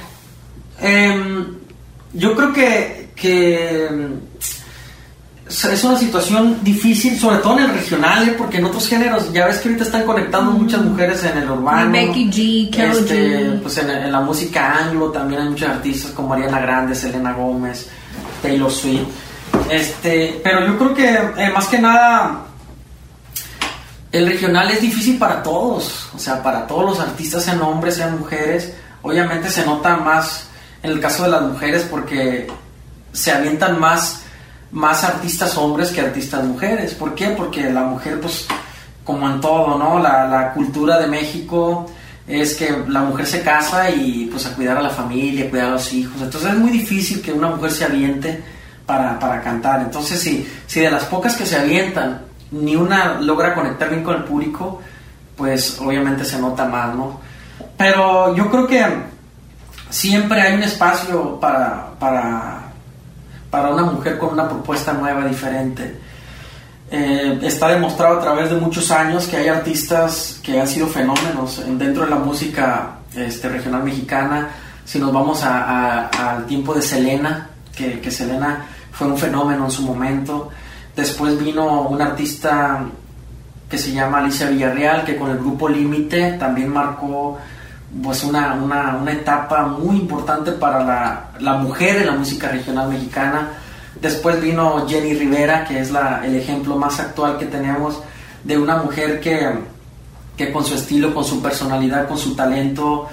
Em, 0.82 1.58
yo 2.14 2.36
creo 2.36 2.54
que, 2.54 3.10
que 3.16 3.88
es 5.52 5.84
una 5.84 5.98
situación 5.98 6.60
difícil, 6.64 7.20
sobre 7.20 7.38
todo 7.38 7.58
en 7.58 7.66
el 7.66 7.74
regional, 7.74 8.28
¿eh? 8.28 8.36
porque 8.38 8.58
en 8.58 8.66
otros 8.66 8.88
géneros, 8.88 9.32
ya 9.34 9.46
ves 9.46 9.58
que 9.58 9.70
ahorita 9.70 9.84
están 9.84 10.04
conectando 10.04 10.52
muchas 10.52 10.82
mujeres 10.82 11.24
en 11.24 11.38
el 11.38 11.50
urbano. 11.50 11.92
Becky 11.92 12.32
G, 12.32 12.78
Este, 12.78 13.50
G. 13.50 13.62
Pues 13.62 13.78
en, 13.78 13.90
en 13.90 14.12
la 14.12 14.22
música 14.22 14.78
anglo 14.78 15.12
también 15.12 15.42
hay 15.42 15.50
muchos 15.50 15.70
artistas 15.70 16.12
como 16.12 16.34
Ariana 16.34 16.60
Grande, 16.60 16.96
Selena 16.96 17.34
Gómez, 17.34 17.90
Taylor 18.42 18.72
Swift. 18.72 19.08
Este, 19.70 20.40
pero 20.44 20.66
yo 20.66 20.78
creo 20.78 20.94
que 20.94 21.44
eh, 21.44 21.50
más 21.54 21.68
que 21.68 21.80
nada 21.80 22.46
el 24.12 24.28
regional 24.28 24.70
es 24.72 24.82
difícil 24.82 25.18
para 25.18 25.42
todos, 25.42 26.10
o 26.14 26.20
sea, 26.20 26.44
para 26.44 26.68
todos 26.68 26.84
los 26.86 27.00
artistas, 27.00 27.44
sean 27.44 27.62
hombres, 27.62 27.96
sean 27.96 28.20
mujeres. 28.20 28.74
Obviamente 29.02 29.50
se 29.50 29.66
nota 29.66 29.96
más 29.98 30.48
en 30.84 30.92
el 30.92 31.00
caso 31.00 31.24
de 31.24 31.30
las 31.30 31.42
mujeres 31.44 31.88
porque 31.90 32.48
se 33.14 33.32
avientan 33.32 33.80
más, 33.80 34.21
más 34.72 35.04
artistas 35.04 35.58
hombres 35.58 35.92
que 35.92 36.02
artistas 36.02 36.44
mujeres. 36.44 36.94
¿Por 36.94 37.16
qué? 37.16 37.30
Porque 37.30 37.70
la 37.70 37.84
mujer, 37.84 38.20
pues, 38.20 38.48
como 39.04 39.30
en 39.30 39.42
todo, 39.42 39.78
¿no? 39.78 40.00
La, 40.00 40.28
la 40.28 40.54
cultura 40.54 41.00
de 41.00 41.08
México 41.08 41.90
es 42.28 42.56
que 42.56 42.84
la 42.88 43.02
mujer 43.02 43.26
se 43.26 43.42
casa 43.42 43.90
y 43.90 44.28
pues 44.32 44.46
a 44.46 44.56
cuidar 44.56 44.78
a 44.78 44.82
la 44.82 44.90
familia, 44.90 45.50
cuidar 45.50 45.68
a 45.68 45.72
los 45.72 45.94
hijos. 45.94 46.22
Entonces 46.22 46.52
es 46.52 46.58
muy 46.58 46.72
difícil 46.72 47.22
que 47.22 47.34
una 47.34 47.50
mujer 47.50 47.72
se 47.72 47.86
aviente 47.86 48.42
para, 48.86 49.20
para 49.20 49.42
cantar. 49.42 49.82
Entonces 49.82 50.20
si, 50.20 50.48
si 50.68 50.80
de 50.80 50.92
las 50.92 51.06
pocas 51.06 51.36
que 51.36 51.46
se 51.46 51.58
avientan, 51.58 52.22
ni 52.52 52.76
una 52.76 53.20
logra 53.20 53.56
conectar 53.56 53.90
bien 53.90 54.04
con 54.04 54.16
el 54.16 54.24
público, 54.24 54.82
pues 55.36 55.80
obviamente 55.80 56.24
se 56.24 56.40
nota 56.40 56.66
más, 56.66 56.96
¿no? 56.96 57.20
Pero 57.78 58.36
yo 58.36 58.50
creo 58.50 58.68
que 58.68 58.86
siempre 59.90 60.42
hay 60.42 60.54
un 60.54 60.64
espacio 60.64 61.40
para, 61.40 61.92
para, 62.00 62.61
para 63.52 63.70
una 63.70 63.84
mujer 63.84 64.18
con 64.18 64.30
una 64.34 64.48
propuesta 64.50 64.94
nueva, 64.94 65.26
diferente. 65.26 65.96
Eh, 66.90 67.40
está 67.44 67.68
demostrado 67.70 68.18
a 68.18 68.22
través 68.22 68.50
de 68.50 68.56
muchos 68.58 68.90
años 68.92 69.28
que 69.28 69.38
hay 69.38 69.48
artistas 69.48 70.40
que 70.44 70.60
han 70.60 70.68
sido 70.68 70.88
fenómenos 70.88 71.60
en- 71.60 71.78
dentro 71.78 72.04
de 72.04 72.10
la 72.10 72.18
música 72.18 72.96
este, 73.16 73.48
regional 73.50 73.84
mexicana. 73.84 74.50
Si 74.86 74.98
nos 75.00 75.14
vamos 75.14 75.44
a- 75.44 76.08
al 76.08 76.46
tiempo 76.48 76.74
de 76.74 76.82
Selena, 76.82 77.50
que, 77.76 78.00
que 78.02 78.10
Selena 78.12 78.66
fue 78.92 79.08
un 79.08 79.18
fenómeno 79.18 79.66
en 79.66 79.72
su 79.72 79.84
momento. 79.84 80.50
Después 80.96 81.38
vino 81.42 81.84
un 81.84 82.02
artista 82.02 82.84
que 83.70 83.78
se 83.78 83.94
llama 83.94 84.18
Alicia 84.20 84.50
Villarreal, 84.50 85.06
que 85.06 85.16
con 85.16 85.30
el 85.32 85.38
grupo 85.38 85.70
Límite 85.70 86.34
también 86.34 86.68
marcó 86.74 87.38
pues 88.04 88.24
una, 88.24 88.54
una, 88.54 88.98
una, 88.98 89.12
etapa 89.12 89.68
muy 89.68 89.98
importante 89.98 90.52
para 90.54 90.84
la, 90.84 91.30
la, 91.40 91.56
mujer 91.56 91.98
en 91.98 92.06
la 92.08 92.14
música 92.14 92.48
regional 92.48 92.90
mexicana. 92.90 93.50
Después 94.00 94.42
vino 94.42 94.88
Jenny 94.88 95.14
Rivera, 95.14 95.66
que 95.66 95.80
es 95.80 95.92
la, 95.92 96.22
el 96.26 96.36
ejemplo 96.36 96.76
más 96.78 97.00
actual 97.00 97.38
que 97.38 97.46
tenemos 97.46 98.00
de 98.44 98.58
una 98.58 98.78
mujer 98.78 99.20
que, 99.20 99.52
que 100.38 100.52
con 100.52 100.64
su 100.64 100.76
estilo, 100.76 101.14
con 101.14 101.26
su 101.26 101.42
personalidad, 101.42 102.08
con 102.08 102.18
su 102.18 102.36
talento, 102.36 103.08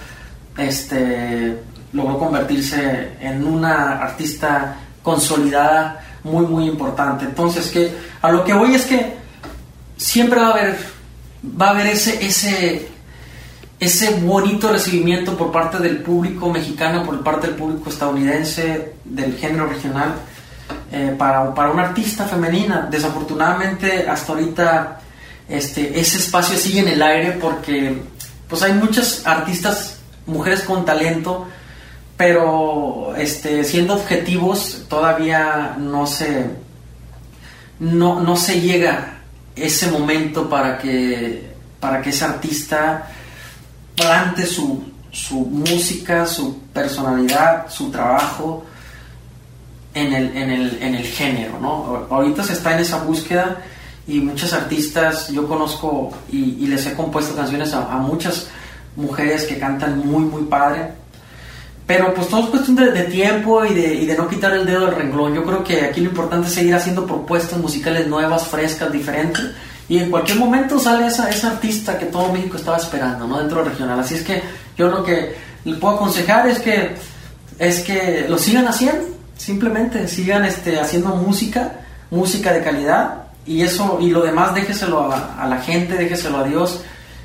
este, 0.56 1.60
logró 1.92 2.18
convertirse 2.18 3.12
en 3.20 3.46
una 3.46 3.98
artista 3.98 4.76
consolidada 5.02 6.00
muy, 6.24 6.46
muy 6.46 6.68
importante. 6.68 7.24
Entonces, 7.24 7.70
que 7.70 7.92
a 8.22 8.30
lo 8.30 8.44
que 8.44 8.54
voy 8.54 8.74
es 8.74 8.86
que 8.86 9.16
siempre 9.96 10.40
va 10.40 10.48
a 10.48 10.52
haber, 10.52 10.76
va 11.60 11.68
a 11.68 11.70
haber 11.70 11.86
ese, 11.88 12.24
ese, 12.24 12.88
ese 13.80 14.20
bonito 14.20 14.72
recibimiento 14.72 15.36
por 15.36 15.52
parte 15.52 15.78
del 15.78 15.98
público 15.98 16.50
mexicano, 16.50 17.04
por 17.04 17.22
parte 17.22 17.46
del 17.46 17.56
público 17.56 17.90
estadounidense, 17.90 18.94
del 19.04 19.36
género 19.36 19.66
regional, 19.66 20.14
eh, 20.90 21.14
para, 21.16 21.54
para 21.54 21.70
una 21.70 21.84
artista 21.84 22.24
femenina. 22.24 22.88
Desafortunadamente, 22.90 24.08
hasta 24.08 24.32
ahorita, 24.32 25.00
este, 25.48 25.98
ese 25.98 26.18
espacio 26.18 26.56
sigue 26.56 26.80
en 26.80 26.88
el 26.88 27.02
aire 27.02 27.32
porque 27.40 28.02
pues 28.48 28.62
hay 28.62 28.72
muchas 28.72 29.26
artistas, 29.26 30.00
mujeres 30.26 30.62
con 30.62 30.84
talento, 30.84 31.46
pero 32.16 33.14
este, 33.16 33.62
siendo 33.62 33.94
objetivos 33.94 34.86
todavía 34.88 35.76
no 35.78 36.06
se, 36.06 36.46
no, 37.78 38.20
no 38.20 38.36
se 38.36 38.60
llega 38.60 39.20
ese 39.54 39.90
momento 39.90 40.48
para 40.50 40.78
que, 40.78 41.52
para 41.78 42.02
que 42.02 42.10
ese 42.10 42.24
artista 42.24 43.08
plante 43.98 44.46
su, 44.46 44.82
su 45.10 45.40
música, 45.40 46.26
su 46.26 46.58
personalidad, 46.72 47.68
su 47.68 47.90
trabajo 47.90 48.64
en 49.94 50.12
el, 50.12 50.36
en 50.36 50.50
el, 50.50 50.82
en 50.82 50.94
el 50.94 51.04
género, 51.04 51.58
¿no? 51.60 52.06
Ahorita 52.10 52.42
se 52.44 52.52
está 52.52 52.74
en 52.74 52.80
esa 52.80 53.02
búsqueda 53.02 53.58
y 54.06 54.20
muchos 54.20 54.52
artistas, 54.52 55.28
yo 55.28 55.46
conozco 55.46 56.10
y, 56.30 56.66
les 56.66 56.86
he 56.86 56.94
compuesto 56.94 57.34
canciones 57.34 57.74
a, 57.74 57.96
muchas 57.98 58.48
mujeres 58.96 59.44
que 59.44 59.58
cantan 59.58 59.98
muy, 60.06 60.24
muy 60.24 60.44
padre, 60.44 60.92
pero 61.86 62.14
pues 62.14 62.28
todo 62.28 62.44
es 62.44 62.50
cuestión 62.50 62.76
de, 62.76 63.04
tiempo 63.04 63.64
y 63.64 63.74
de, 63.74 63.94
y 63.94 64.06
de, 64.06 64.16
no 64.16 64.28
quitar 64.28 64.52
el 64.54 64.66
dedo 64.66 64.86
del 64.86 64.94
renglón. 64.94 65.34
Yo 65.34 65.44
creo 65.44 65.64
que 65.64 65.82
aquí 65.82 66.00
lo 66.00 66.10
importante 66.10 66.48
es 66.48 66.54
seguir 66.54 66.74
haciendo 66.74 67.06
propuestas 67.06 67.58
musicales 67.58 68.06
nuevas, 68.06 68.46
frescas, 68.46 68.92
diferentes. 68.92 69.44
Y 69.88 69.98
en 69.98 70.10
cualquier 70.10 70.38
momento 70.38 70.78
sale 70.78 71.06
esa, 71.06 71.30
esa 71.30 71.52
artista 71.52 71.98
que 71.98 72.06
todo 72.06 72.32
México 72.32 72.56
estaba 72.56 72.76
esperando, 72.76 73.26
¿no? 73.26 73.38
Dentro 73.38 73.62
del 73.62 73.72
regional. 73.72 73.98
Así 74.00 74.16
es 74.16 74.22
que 74.22 74.42
yo 74.76 74.88
lo 74.88 75.02
que 75.02 75.34
le 75.64 75.74
puedo 75.76 75.96
aconsejar 75.96 76.46
es 76.46 76.58
que, 76.58 76.94
es 77.58 77.80
que 77.80 78.26
lo 78.28 78.36
sigan 78.36 78.68
haciendo. 78.68 79.06
Simplemente 79.36 80.06
sigan 80.08 80.44
este, 80.44 80.78
haciendo 80.78 81.16
música, 81.16 81.72
música 82.10 82.52
de 82.52 82.62
calidad. 82.62 83.22
Y 83.46 83.62
eso, 83.62 83.98
y 84.00 84.10
lo 84.10 84.22
demás 84.22 84.54
déjeselo 84.54 85.10
a, 85.10 85.46
la 85.48 85.58
gente, 85.62 85.94
déjeselo 85.94 86.38
a 86.38 86.44
Dios. 86.44 86.82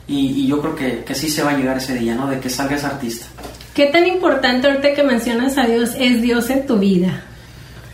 Y, 0.07 0.43
y 0.43 0.47
yo 0.47 0.61
creo 0.61 0.75
que, 0.75 1.03
que 1.03 1.15
sí 1.15 1.29
se 1.29 1.43
va 1.43 1.51
a 1.51 1.57
llegar 1.57 1.77
ese 1.77 1.95
día, 1.95 2.15
¿no? 2.15 2.27
De 2.27 2.39
que 2.39 2.49
salga 2.49 2.77
ese 2.77 2.85
artista. 2.85 3.25
¿Qué 3.73 3.87
tan 3.87 4.05
importante 4.07 4.67
ahorita 4.67 4.93
que 4.93 5.03
mencionas 5.03 5.57
a 5.57 5.63
Dios 5.63 5.95
es 5.97 6.21
Dios 6.21 6.49
en 6.49 6.65
tu 6.65 6.77
vida? 6.77 7.23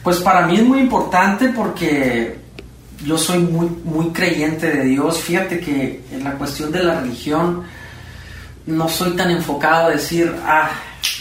Pues 0.03 0.19
para 0.19 0.45
mí 0.45 0.57
es 0.57 0.63
muy 0.63 0.79
importante 0.79 1.49
porque 1.49 2.38
yo 3.05 3.17
soy 3.17 3.39
muy, 3.39 3.69
muy 3.83 4.09
creyente 4.09 4.69
de 4.69 4.83
Dios. 4.83 5.19
Fíjate 5.19 5.59
que 5.59 6.03
en 6.11 6.23
la 6.23 6.33
cuestión 6.33 6.71
de 6.71 6.83
la 6.83 6.99
religión 6.99 7.63
no 8.65 8.89
soy 8.89 9.15
tan 9.15 9.31
enfocado 9.31 9.87
a 9.87 9.91
decir, 9.91 10.33
ah, 10.45 10.69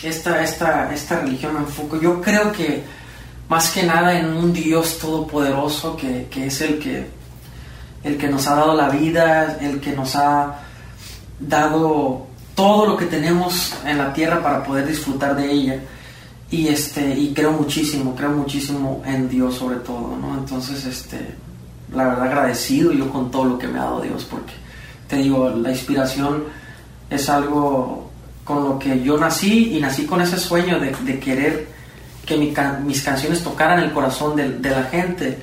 esta, 0.02 0.42
esta, 0.42 0.92
esta 0.92 1.20
religión 1.20 1.54
me 1.54 1.60
enfoco. 1.60 2.00
Yo 2.00 2.20
creo 2.20 2.52
que 2.52 2.82
más 3.48 3.70
que 3.70 3.84
nada 3.84 4.18
en 4.18 4.26
un 4.26 4.52
Dios 4.52 4.98
todopoderoso 4.98 5.96
que, 5.96 6.26
que 6.30 6.46
es 6.46 6.60
el 6.60 6.78
que, 6.78 7.06
el 8.04 8.18
que 8.18 8.28
nos 8.28 8.46
ha 8.46 8.56
dado 8.56 8.74
la 8.74 8.90
vida, 8.90 9.58
el 9.60 9.80
que 9.80 9.92
nos 9.92 10.16
ha 10.16 10.60
dado 11.40 12.26
todo 12.54 12.86
lo 12.86 12.96
que 12.96 13.06
tenemos 13.06 13.74
en 13.86 13.98
la 13.98 14.12
tierra 14.12 14.42
para 14.42 14.64
poder 14.64 14.86
disfrutar 14.86 15.36
de 15.36 15.50
ella. 15.50 15.80
Y, 16.50 16.68
este, 16.68 17.14
y 17.14 17.32
creo 17.32 17.52
muchísimo, 17.52 18.14
creo 18.16 18.30
muchísimo 18.30 19.02
en 19.06 19.28
Dios 19.28 19.54
sobre 19.54 19.76
todo, 19.76 20.16
¿no? 20.16 20.38
Entonces, 20.38 20.84
este, 20.84 21.34
la 21.94 22.08
verdad 22.08 22.24
agradecido 22.24 22.92
yo 22.92 23.10
con 23.10 23.30
todo 23.30 23.44
lo 23.44 23.58
que 23.58 23.68
me 23.68 23.78
ha 23.78 23.84
dado 23.84 24.00
Dios, 24.02 24.24
porque 24.24 24.52
te 25.08 25.16
digo, 25.16 25.50
la 25.50 25.70
inspiración 25.70 26.44
es 27.10 27.28
algo 27.28 28.10
con 28.44 28.64
lo 28.64 28.78
que 28.78 29.02
yo 29.02 29.18
nací 29.18 29.76
y 29.76 29.80
nací 29.80 30.06
con 30.06 30.20
ese 30.20 30.38
sueño 30.38 30.78
de, 30.80 31.18
querer 31.18 31.68
que 32.24 32.36
mis 32.36 33.02
canciones 33.02 33.42
tocaran 33.42 33.80
el 33.80 33.92
corazón 33.92 34.36
de, 34.36 34.70
la 34.70 34.84
gente. 34.84 35.38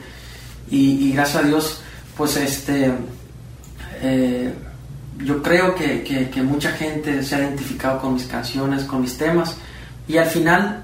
Y, 0.70 1.12
gracias 1.14 1.44
a 1.44 1.48
Dios, 1.48 1.82
pues 2.18 2.36
este, 2.38 2.92
eh, 4.02 4.54
yo 5.24 5.42
creo 5.42 5.76
que, 5.76 6.42
mucha 6.44 6.72
gente 6.72 7.24
se 7.24 7.36
ha 7.36 7.40
identificado 7.40 8.00
con 8.02 8.14
mis 8.14 8.26
canciones, 8.26 8.84
con 8.84 9.02
mis 9.02 9.18
temas, 9.18 9.56
y 10.08 10.18
al 10.18 10.28
final 10.28 10.84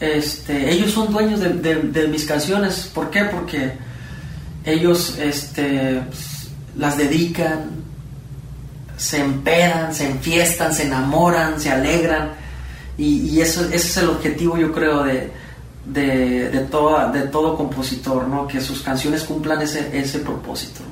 este, 0.00 0.70
ellos 0.70 0.90
son 0.90 1.12
dueños 1.12 1.40
de, 1.40 2.08
mis 2.08 2.24
canciones. 2.24 2.90
¿Por 2.92 3.10
qué? 3.10 3.24
Porque 3.24 3.72
ellos 4.64 5.18
este, 5.18 6.02
las 6.76 6.96
dedican, 6.96 7.70
se 8.96 9.20
empedan, 9.20 9.94
se 9.94 10.10
enfiestan, 10.10 10.74
se 10.74 10.84
enamoran, 10.84 11.60
se 11.60 11.70
alegran, 11.70 12.32
y, 12.98 13.40
eso, 13.40 13.64
ese 13.64 13.76
es 13.76 13.96
el 13.96 14.10
objetivo, 14.10 14.58
yo 14.58 14.72
creo, 14.72 15.02
de, 15.04 15.30
de, 15.86 16.50
de, 16.50 16.60
de 16.60 17.28
todo 17.28 17.56
compositor, 17.56 18.28
¿no? 18.28 18.46
que 18.46 18.60
sus 18.60 18.82
canciones 18.82 19.24
cumplan 19.24 19.62
ese, 19.62 19.98
ese 19.98 20.18
propósito. 20.18 20.82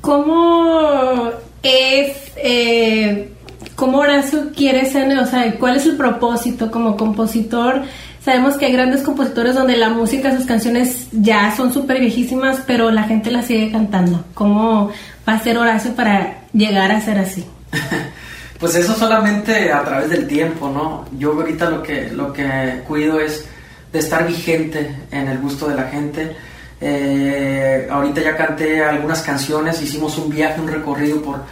¿Cómo 0.00 1.30
es 1.62 2.16
eh, 2.36 3.32
cómo 3.74 3.98
Horacio 3.98 4.50
quiere 4.54 4.88
ser, 4.90 5.16
o 5.18 5.26
sea, 5.26 5.58
cuál 5.58 5.76
es 5.76 5.86
el 5.86 5.96
propósito 5.96 6.70
como 6.70 6.96
compositor. 6.96 7.82
Sabemos 8.24 8.56
que 8.56 8.66
hay 8.66 8.72
grandes 8.72 9.02
compositores 9.02 9.54
donde 9.54 9.76
la 9.76 9.88
música, 9.88 10.36
sus 10.36 10.46
canciones 10.46 11.08
ya 11.12 11.54
son 11.56 11.72
súper 11.72 12.00
viejísimas, 12.00 12.62
pero 12.66 12.90
la 12.90 13.04
gente 13.04 13.30
las 13.30 13.46
sigue 13.46 13.72
cantando. 13.72 14.24
¿Cómo 14.34 14.90
va 15.28 15.32
a 15.34 15.40
ser 15.40 15.58
Horacio 15.58 15.94
para 15.94 16.42
llegar 16.52 16.92
a 16.92 17.00
ser 17.00 17.18
así? 17.18 17.44
pues 18.60 18.74
eso 18.76 18.94
solamente 18.94 19.72
a 19.72 19.82
través 19.82 20.08
del 20.08 20.28
tiempo, 20.28 20.70
¿no? 20.70 21.04
Yo 21.18 21.32
ahorita 21.32 21.68
lo 21.68 21.82
que, 21.82 22.10
lo 22.10 22.32
que 22.32 22.82
cuido 22.86 23.18
es 23.18 23.44
de 23.92 23.98
estar 23.98 24.26
vigente 24.26 24.94
en 25.10 25.28
el 25.28 25.38
gusto 25.38 25.68
de 25.68 25.74
la 25.74 25.88
gente 25.88 26.36
eh, 26.84 27.86
ahorita 27.88 28.20
ya 28.20 28.36
canté 28.36 28.82
algunas 28.82 29.22
canciones, 29.22 29.80
hicimos 29.80 30.18
un 30.18 30.28
viaje, 30.28 30.60
un 30.60 30.66
recorrido 30.66 31.22
por, 31.22 31.44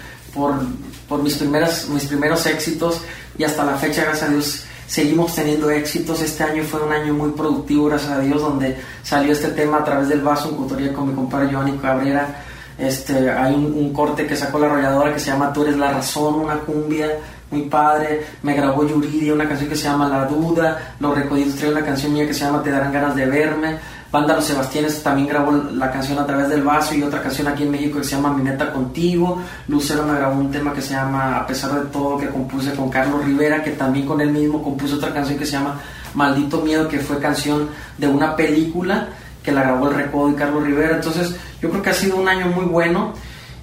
por, 1.08 1.22
mis, 1.22 1.36
primeras, 1.36 1.88
mis 1.88 2.06
primeros 2.06 2.44
éxitos 2.46 3.02
y 3.38 3.44
hasta 3.44 3.64
la 3.64 3.76
fecha, 3.76 4.02
gracias 4.02 4.28
a 4.28 4.32
Dios, 4.32 4.64
seguimos 4.90 5.36
teniendo 5.36 5.70
éxitos. 5.70 6.20
Este 6.20 6.42
año 6.42 6.64
fue 6.64 6.82
un 6.82 6.92
año 6.92 7.14
muy 7.14 7.30
productivo, 7.30 7.86
gracias 7.86 8.10
a 8.10 8.18
Dios, 8.18 8.42
donde 8.42 8.76
salió 9.02 9.32
este 9.32 9.48
tema 9.50 9.78
a 9.78 9.84
través 9.84 10.08
del 10.08 10.20
vaso, 10.20 10.48
en 10.48 10.56
cutoría 10.56 10.92
con 10.92 11.08
mi 11.08 11.14
compadre 11.14 11.48
Giovanni 11.48 11.78
Cabrera. 11.78 12.42
Este, 12.76 13.30
hay 13.30 13.54
un, 13.54 13.92
corte 13.92 14.26
que 14.26 14.34
sacó 14.34 14.58
la 14.58 14.66
arrolladora 14.66 15.14
que 15.14 15.20
se 15.20 15.30
llama 15.30 15.52
Tú 15.52 15.62
eres 15.62 15.76
la 15.76 15.92
razón, 15.92 16.40
una 16.40 16.58
cumbia 16.58 17.08
muy 17.52 17.62
padre. 17.62 18.26
Me 18.42 18.54
grabó 18.54 18.86
Yuridia 18.86 19.32
una 19.32 19.46
canción 19.46 19.68
que 19.68 19.76
se 19.76 19.84
llama 19.84 20.08
La 20.08 20.24
Duda. 20.24 20.94
Los 20.98 21.16
Recoditos 21.16 21.54
trae 21.54 21.70
una 21.70 21.84
canción 21.84 22.12
mía 22.12 22.26
que 22.26 22.34
se 22.34 22.40
llama 22.40 22.62
Te 22.62 22.70
darán 22.70 22.92
ganas 22.92 23.14
de 23.14 23.26
verme. 23.26 23.78
Banda 24.10 24.34
Los 24.34 24.46
Sebastianes 24.46 25.02
también 25.04 25.28
grabó 25.28 25.52
la 25.52 25.90
canción 25.90 26.18
a 26.18 26.26
través 26.26 26.48
del 26.48 26.62
vaso 26.62 26.94
y 26.94 27.02
otra 27.02 27.22
canción 27.22 27.46
aquí 27.46 27.62
en 27.62 27.70
México 27.70 27.98
que 27.98 28.04
se 28.04 28.16
llama 28.16 28.32
Mi 28.32 28.42
Neta 28.42 28.72
Contigo. 28.72 29.40
Lucero 29.68 30.02
me 30.02 30.14
grabó 30.14 30.40
un 30.40 30.50
tema 30.50 30.72
que 30.72 30.82
se 30.82 30.94
llama 30.94 31.36
A 31.36 31.46
pesar 31.46 31.72
de 31.74 31.88
todo 31.90 32.18
que 32.18 32.28
compuse 32.28 32.72
con 32.72 32.90
Carlos 32.90 33.24
Rivera, 33.24 33.62
que 33.62 33.70
también 33.70 34.06
con 34.06 34.20
él 34.20 34.30
mismo 34.30 34.62
compuso 34.62 34.96
otra 34.96 35.14
canción 35.14 35.38
que 35.38 35.46
se 35.46 35.52
llama 35.52 35.80
Maldito 36.14 36.60
Miedo, 36.62 36.88
que 36.88 36.98
fue 36.98 37.20
canción 37.20 37.68
de 37.98 38.08
una 38.08 38.34
película 38.34 39.08
que 39.44 39.52
la 39.52 39.62
grabó 39.62 39.88
el 39.88 39.94
Recodo 39.94 40.30
y 40.30 40.34
Carlos 40.34 40.64
Rivera. 40.64 40.96
Entonces 40.96 41.36
yo 41.62 41.70
creo 41.70 41.82
que 41.82 41.90
ha 41.90 41.94
sido 41.94 42.16
un 42.16 42.28
año 42.28 42.48
muy 42.48 42.64
bueno. 42.64 43.12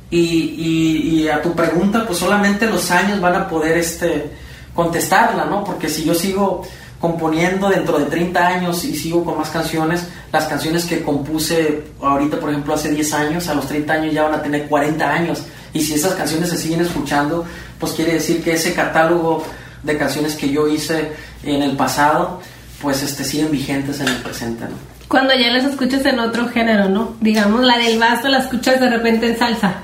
Y, 0.10 0.22
y, 0.24 1.28
a 1.28 1.42
tu 1.42 1.54
pregunta, 1.54 2.06
pues 2.08 2.20
solamente 2.20 2.66
los 2.66 2.90
años 2.92 3.20
van 3.20 3.36
a 3.36 3.50
poder 3.50 3.78
este, 3.78 4.32
contestarla, 4.74 5.44
¿no? 5.44 5.66
Porque 5.66 5.90
si 5.90 6.06
yo 6.06 6.16
sigo 6.16 6.64
componiendo 7.00 7.70
dentro 7.70 8.00
de 8.00 8.06
30 8.06 8.48
años 8.48 8.84
y 8.84 8.96
sigo 8.96 9.24
con 9.24 9.38
más 9.38 9.50
canciones, 9.50 10.08
las 10.32 10.46
canciones 10.46 10.86
que 10.86 11.04
compuse 11.04 11.84
ahorita, 12.02 12.40
por 12.40 12.50
ejemplo, 12.50 12.74
hace 12.74 12.90
10 12.90 13.14
años, 13.14 13.48
a 13.48 13.54
los 13.54 13.68
30 13.68 13.94
años 13.94 14.14
ya 14.14 14.24
van 14.24 14.36
a 14.36 14.42
tener 14.42 14.68
40 14.68 15.08
años. 15.08 15.44
Y 15.74 15.82
si 15.82 15.94
esas 15.94 16.14
canciones 16.14 16.50
se 16.50 16.58
siguen 16.58 16.82
escuchando, 16.82 17.46
pues 17.80 17.94
quiere 17.94 18.14
decir 18.14 18.44
que 18.44 18.54
ese 18.54 18.74
catálogo 18.74 19.44
de 19.84 19.98
canciones 19.98 20.36
que 20.36 20.50
yo 20.50 20.68
hice 20.68 21.12
en 21.44 21.62
el 21.62 21.78
pasado, 21.78 22.42
pues 22.82 23.04
este, 23.04 23.24
siguen 23.24 23.52
vigentes 23.52 24.00
en 24.00 24.08
el 24.08 24.18
presente, 24.18 24.66
¿no? 24.66 24.98
Cuando 25.08 25.34
ya 25.36 25.52
las 25.52 25.64
escuchas 25.64 26.06
en 26.06 26.20
otro 26.20 26.50
género, 26.50 26.90
¿no? 26.90 27.16
Digamos, 27.22 27.64
la 27.64 27.78
del 27.78 27.98
vaso 27.98 28.28
la 28.28 28.40
escuchas 28.40 28.80
de 28.80 28.90
repente 28.90 29.28
en 29.28 29.38
salsa. 29.38 29.76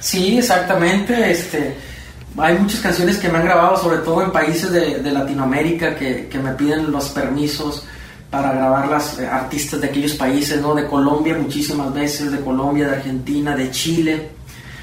Sí, 0.00 0.38
exactamente. 0.38 1.30
Este, 1.30 1.76
hay 2.36 2.58
muchas 2.58 2.80
canciones 2.80 3.18
que 3.18 3.28
me 3.28 3.38
han 3.38 3.44
grabado, 3.44 3.76
sobre 3.76 3.98
todo 3.98 4.22
en 4.22 4.32
países 4.32 4.72
de, 4.72 5.00
de 5.00 5.12
Latinoamérica, 5.12 5.94
que, 5.94 6.28
que, 6.28 6.38
me 6.38 6.52
piden 6.52 6.90
los 6.90 7.10
permisos 7.10 7.84
para 8.30 8.52
grabar 8.52 8.88
las 8.88 9.18
eh, 9.18 9.26
artistas 9.26 9.80
de 9.80 9.86
aquellos 9.86 10.14
países, 10.14 10.60
¿no? 10.60 10.74
De 10.74 10.86
Colombia 10.86 11.36
muchísimas 11.40 11.94
veces, 11.94 12.32
de 12.32 12.40
Colombia, 12.40 12.88
de 12.88 12.96
Argentina, 12.96 13.54
de 13.54 13.70
Chile. 13.70 14.30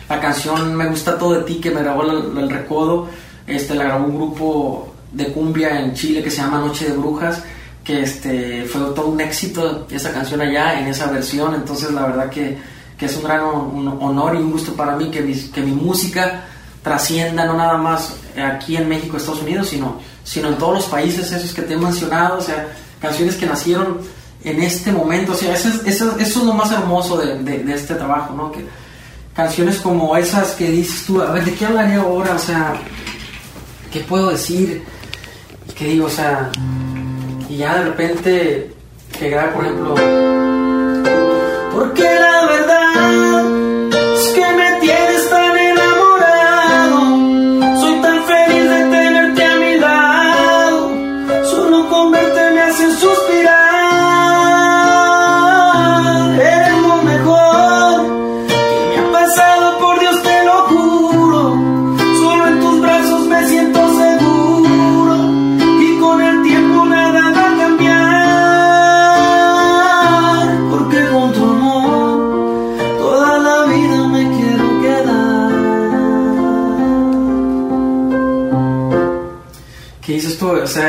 La 0.08 0.20
canción 0.20 0.76
Me 0.76 0.88
gusta 0.88 1.18
todo 1.18 1.34
de 1.34 1.44
ti 1.44 1.56
que 1.56 1.72
me 1.72 1.82
grabó 1.82 2.04
el, 2.04 2.38
el 2.38 2.50
Recodo, 2.50 3.08
este, 3.48 3.76
la 3.76 3.84
grabó 3.84 4.06
un 4.06 4.16
grupo 4.16 4.94
de 5.12 5.28
cumbia 5.34 5.82
en 5.82 5.94
Chile 5.94 6.24
que 6.24 6.32
se 6.32 6.38
llama 6.38 6.60
Noche 6.60 6.86
de 6.86 6.94
Brujas, 6.94 7.44
que 7.84 8.04
este, 8.04 8.64
fue 8.64 8.82
todo 8.96 9.08
un 9.08 9.20
éxito 9.20 9.88
esa 9.92 10.14
canción 10.14 10.40
allá 10.40 10.80
en 10.80 10.88
esa 10.88 11.08
versión, 11.08 11.56
entonces 11.56 11.92
la 11.92 12.06
verdad 12.06 12.30
que, 12.30 12.58
que 12.98 13.08
es 13.08 13.16
un 13.18 13.24
gran 13.24 13.44
un 13.44 13.88
honor 13.88 14.36
y 14.36 14.38
un 14.38 14.52
gusto 14.52 14.74
para 14.74 14.96
mí 14.96 15.12
que 15.12 15.22
mi, 15.22 15.34
que 15.34 15.62
mi 15.62 15.72
música 15.72 16.46
trascienda 16.84 17.46
no 17.46 17.56
nada 17.56 17.78
más 17.78 18.16
aquí 18.36 18.76
en 18.76 18.90
México, 18.90 19.18
Estados 19.18 19.42
Unidos, 19.42 19.70
sino, 19.70 20.00
sino 20.24 20.48
en 20.50 20.56
todos 20.58 20.76
los 20.76 20.86
países 20.86 21.32
esos 21.32 21.54
que 21.54 21.62
te 21.62 21.74
he 21.74 21.78
mencionado, 21.78 22.40
o 22.40 22.42
sea, 22.42 22.68
canciones 23.00 23.36
que 23.36 23.46
nacieron 23.46 24.00
en 24.44 24.62
este 24.64 24.92
momento, 24.92 25.34
o 25.34 25.36
sea, 25.36 25.54
eso 25.54 25.70
es, 25.70 25.86
eso, 25.86 26.18
eso 26.18 26.40
es 26.40 26.46
lo 26.46 26.54
más 26.54 26.72
hermoso 26.72 27.18
de, 27.18 27.38
de, 27.40 27.60
de, 27.60 27.74
este 27.74 27.94
trabajo, 27.94 28.34
¿no? 28.34 28.52
Que 28.52 28.66
canciones 29.36 29.78
como 29.78 30.16
esas 30.18 30.52
que 30.52 30.70
dices 30.72 31.06
tú, 31.06 31.22
a 31.22 31.32
ver, 31.32 31.46
¿de 31.46 31.54
qué 31.54 31.66
hablaré 31.66 31.96
ahora? 31.96 32.34
O 32.34 32.40
sea, 32.40 32.74
¿qué 33.92 34.00
puedo 34.00 34.30
decir? 34.30 34.84
¿Qué 35.78 35.86
digo? 35.86 36.08
O 36.08 36.10
sea, 36.10 36.50
y 37.48 37.58
ya 37.58 37.76
de 37.76 37.84
repente 37.86 38.74
que 39.18 39.30
graba, 39.30 39.54
por 39.54 39.66
ejemplo, 39.66 39.96
porque 41.72 42.04
la 42.04 42.46
verdad 42.46 43.51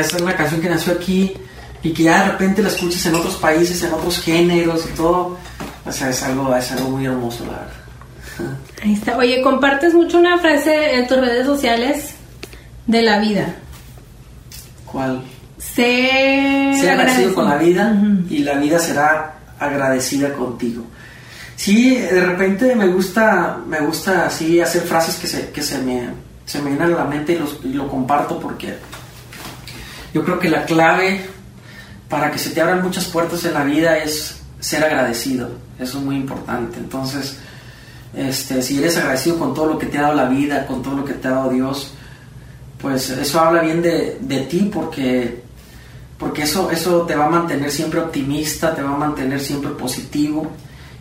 esta 0.03 0.17
es 0.17 0.21
una 0.21 0.35
canción 0.35 0.61
que 0.61 0.69
nació 0.69 0.93
aquí 0.93 1.33
y 1.81 1.91
que 1.91 2.03
ya 2.03 2.23
de 2.23 2.31
repente 2.31 2.61
la 2.61 2.69
escuchas 2.69 3.05
en 3.05 3.15
otros 3.15 3.35
países, 3.35 3.81
en 3.83 3.93
otros 3.93 4.19
géneros 4.19 4.85
y 4.85 4.95
todo. 4.95 5.37
O 5.85 5.91
sea, 5.91 6.09
es 6.09 6.23
algo, 6.23 6.55
es 6.55 6.71
algo 6.71 6.89
muy 6.89 7.05
hermoso, 7.05 7.45
la 7.45 7.51
verdad. 7.51 8.57
Ahí 8.81 8.93
está. 8.93 9.17
Oye, 9.17 9.41
compartes 9.41 9.93
mucho 9.93 10.17
una 10.17 10.37
frase 10.37 10.95
en 10.95 11.07
tus 11.07 11.17
redes 11.17 11.45
sociales 11.45 12.11
de 12.87 13.01
la 13.01 13.19
vida. 13.19 13.55
¿Cuál? 14.85 15.23
Sé, 15.57 16.73
Sé 16.79 16.89
agradecido 16.89 17.33
con 17.33 17.49
la 17.49 17.57
vida 17.57 17.97
y 18.29 18.39
la 18.39 18.55
vida 18.55 18.79
será 18.79 19.35
agradecida 19.59 20.33
contigo. 20.33 20.83
Sí, 21.55 21.95
de 21.95 22.25
repente 22.25 22.75
me 22.75 22.87
gusta, 22.87 23.59
me 23.67 23.79
gusta 23.79 24.25
así 24.25 24.59
hacer 24.59 24.81
frases 24.81 25.15
que 25.15 25.27
se, 25.27 25.49
que 25.51 25.61
se 25.61 25.77
me, 25.79 26.09
se 26.45 26.61
me 26.61 26.71
vienen 26.71 26.93
a 26.93 26.97
la 26.97 27.05
mente 27.05 27.33
y, 27.33 27.39
los, 27.39 27.59
y 27.63 27.69
lo 27.69 27.87
comparto 27.87 28.39
porque 28.39 28.75
yo 30.13 30.23
creo 30.23 30.39
que 30.39 30.49
la 30.49 30.65
clave 30.65 31.21
para 32.09 32.31
que 32.31 32.37
se 32.37 32.51
te 32.51 32.61
abran 32.61 32.83
muchas 32.83 33.05
puertas 33.05 33.43
en 33.45 33.53
la 33.53 33.63
vida 33.63 33.97
es 33.97 34.41
ser 34.59 34.83
agradecido. 34.83 35.49
Eso 35.79 35.97
es 35.97 36.03
muy 36.03 36.15
importante. 36.15 36.77
Entonces, 36.77 37.37
este, 38.15 38.61
si 38.61 38.77
eres 38.77 38.95
agradecido 38.97 39.39
con 39.39 39.53
todo 39.53 39.67
lo 39.67 39.79
que 39.79 39.87
te 39.87 39.97
ha 39.97 40.03
dado 40.03 40.15
la 40.15 40.29
vida, 40.29 40.67
con 40.67 40.83
todo 40.83 40.97
lo 40.97 41.05
que 41.05 41.13
te 41.13 41.27
ha 41.27 41.31
dado 41.31 41.49
Dios, 41.49 41.93
pues 42.79 43.09
eso 43.09 43.39
habla 43.39 43.61
bien 43.61 43.81
de, 43.81 44.17
de 44.21 44.41
ti 44.41 44.69
porque, 44.71 45.41
porque 46.19 46.43
eso, 46.43 46.69
eso 46.69 47.01
te 47.01 47.15
va 47.15 47.25
a 47.25 47.29
mantener 47.29 47.71
siempre 47.71 47.99
optimista, 47.99 48.75
te 48.75 48.83
va 48.83 48.93
a 48.93 48.97
mantener 48.97 49.39
siempre 49.39 49.71
positivo 49.71 50.51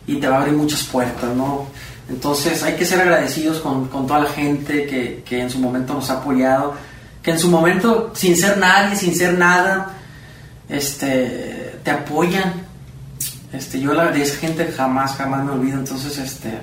y 0.07 0.17
te 0.17 0.29
va 0.29 0.39
a 0.39 0.41
abrir 0.41 0.55
muchas 0.55 0.85
puertas, 0.85 1.35
¿no? 1.37 1.67
Entonces 2.09 2.63
hay 2.63 2.75
que 2.75 2.85
ser 2.85 3.01
agradecidos 3.01 3.59
con, 3.61 3.89
con 3.89 4.07
toda 4.07 4.21
la 4.21 4.31
gente 4.31 4.87
que, 4.87 5.23
que 5.25 5.41
en 5.41 5.51
su 5.51 5.59
momento 5.59 5.95
nos 5.95 6.09
ha 6.11 6.19
apoyado, 6.19 6.75
que 7.23 7.31
en 7.31 7.39
su 7.39 7.49
momento, 7.49 8.11
sin 8.15 8.37
ser 8.37 8.59
nadie, 8.59 8.97
sin 8.97 9.15
ser 9.15 9.39
nada, 9.39 9.95
este, 10.69 11.79
te 11.83 11.91
apoyan. 11.91 12.53
Este, 13.53 13.81
yo 13.81 13.95
la, 13.95 14.11
de 14.11 14.23
esa 14.23 14.39
gente 14.39 14.73
jamás, 14.77 15.15
jamás 15.15 15.45
me 15.45 15.53
olvido. 15.53 15.79
Entonces, 15.79 16.19
este, 16.19 16.59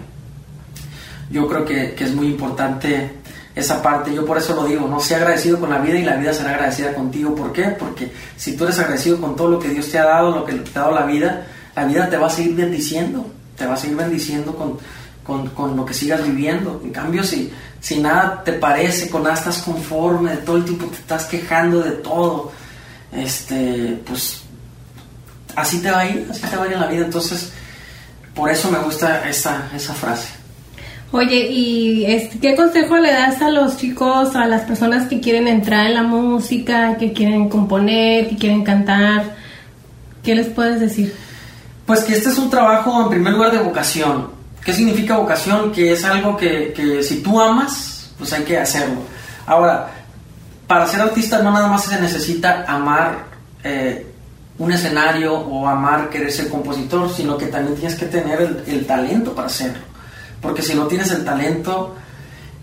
yo 1.29 1.47
creo 1.47 1.63
que, 1.63 1.93
que, 1.93 2.03
es 2.03 2.13
muy 2.13 2.27
importante 2.27 3.11
esa 3.55 3.81
parte. 3.81 4.13
Yo 4.13 4.25
por 4.25 4.37
eso 4.37 4.53
lo 4.53 4.65
digo, 4.65 4.87
no 4.87 4.99
sea 4.99 5.17
agradecido 5.17 5.59
con 5.59 5.69
la 5.69 5.79
vida 5.79 5.97
y 5.97 6.03
la 6.03 6.17
vida 6.17 6.33
será 6.33 6.51
agradecida 6.51 6.93
contigo. 6.93 7.33
¿Por 7.35 7.53
qué? 7.53 7.63
Porque 7.67 8.11
si 8.35 8.57
tú 8.57 8.65
eres 8.65 8.79
agradecido 8.79 9.21
con 9.21 9.37
todo 9.37 9.49
lo 9.49 9.59
que 9.59 9.69
Dios 9.69 9.89
te 9.89 9.97
ha 9.97 10.05
dado, 10.05 10.31
lo 10.31 10.45
que 10.45 10.53
te 10.53 10.77
ha 10.77 10.81
dado 10.81 10.95
la 10.95 11.05
vida, 11.05 11.45
la 11.75 11.85
vida 11.85 12.09
te 12.09 12.17
va 12.17 12.27
a 12.27 12.31
seguir 12.31 12.55
bendiciendo. 12.55 13.25
Te 13.55 13.65
va 13.65 13.75
a 13.75 13.77
seguir 13.77 13.97
bendiciendo 13.97 14.55
con, 14.55 14.77
con, 15.29 15.49
con 15.49 15.77
lo 15.77 15.85
que 15.85 15.93
sigas 15.93 16.25
viviendo. 16.25 16.81
En 16.83 16.89
cambio, 16.89 17.23
si, 17.23 17.53
si 17.79 17.99
nada 17.99 18.43
te 18.43 18.53
parece, 18.53 19.09
con 19.09 19.21
nada 19.23 19.35
estás 19.35 19.59
conforme, 19.59 20.31
de 20.31 20.37
todo 20.37 20.57
el 20.57 20.65
tiempo 20.65 20.87
te 20.87 20.97
estás 20.97 21.25
quejando 21.25 21.81
de 21.81 21.91
todo, 21.91 22.51
este, 23.13 24.01
pues 24.05 24.41
así 25.55 25.79
te 25.81 25.91
va 25.91 25.99
a 25.99 26.09
ir, 26.09 26.27
así 26.29 26.41
te 26.41 26.55
va 26.57 26.63
a 26.63 26.67
ir 26.67 26.73
en 26.73 26.81
la 26.81 26.87
vida. 26.87 27.05
Entonces, 27.05 27.51
por 28.33 28.49
eso 28.49 28.71
me 28.71 28.79
gusta 28.79 29.29
esa, 29.29 29.69
esa 29.75 29.93
frase. 29.93 30.29
Oye, 31.11 31.47
¿y 31.51 32.05
este, 32.05 32.39
qué 32.39 32.55
consejo 32.55 32.97
le 32.97 33.11
das 33.11 33.41
a 33.41 33.49
los 33.49 33.77
chicos, 33.77 34.35
a 34.35 34.47
las 34.47 34.61
personas 34.61 35.07
que 35.07 35.19
quieren 35.19 35.47
entrar 35.47 35.85
en 35.85 35.93
la 35.93 36.03
música, 36.03 36.97
que 36.97 37.13
quieren 37.13 37.49
componer, 37.49 38.29
que 38.29 38.35
quieren 38.35 38.63
cantar? 38.63 39.35
¿Qué 40.23 40.33
les 40.33 40.47
puedes 40.47 40.79
decir? 40.79 41.15
Pues 41.85 42.03
que 42.03 42.13
este 42.13 42.29
es 42.29 42.37
un 42.37 42.49
trabajo 42.49 43.03
en 43.03 43.09
primer 43.09 43.33
lugar 43.33 43.51
de 43.51 43.59
vocación. 43.59 44.38
¿Qué 44.69 44.75
significa 44.75 45.17
vocación? 45.17 45.71
Que 45.71 45.93
es 45.93 46.05
algo 46.05 46.37
que, 46.37 46.71
que 46.73 47.01
si 47.01 47.23
tú 47.23 47.41
amas, 47.41 48.11
pues 48.19 48.31
hay 48.33 48.43
que 48.43 48.55
hacerlo. 48.55 49.01
Ahora, 49.47 49.89
para 50.67 50.85
ser 50.85 51.01
artista 51.01 51.41
no 51.41 51.49
nada 51.49 51.67
más 51.67 51.85
se 51.85 51.99
necesita 51.99 52.65
amar 52.67 53.25
eh, 53.63 54.05
un 54.59 54.71
escenario 54.71 55.33
o 55.33 55.67
amar 55.67 56.07
querer 56.11 56.31
ser 56.31 56.49
compositor, 56.49 57.11
sino 57.11 57.35
que 57.35 57.47
también 57.47 57.77
tienes 57.77 57.97
que 57.97 58.05
tener 58.05 58.41
el, 58.41 58.63
el, 58.67 58.85
talento 58.85 59.33
para 59.33 59.47
hacerlo. 59.47 59.81
Porque 60.39 60.61
si 60.61 60.75
no 60.75 60.85
tienes 60.85 61.09
el 61.09 61.25
talento 61.25 61.95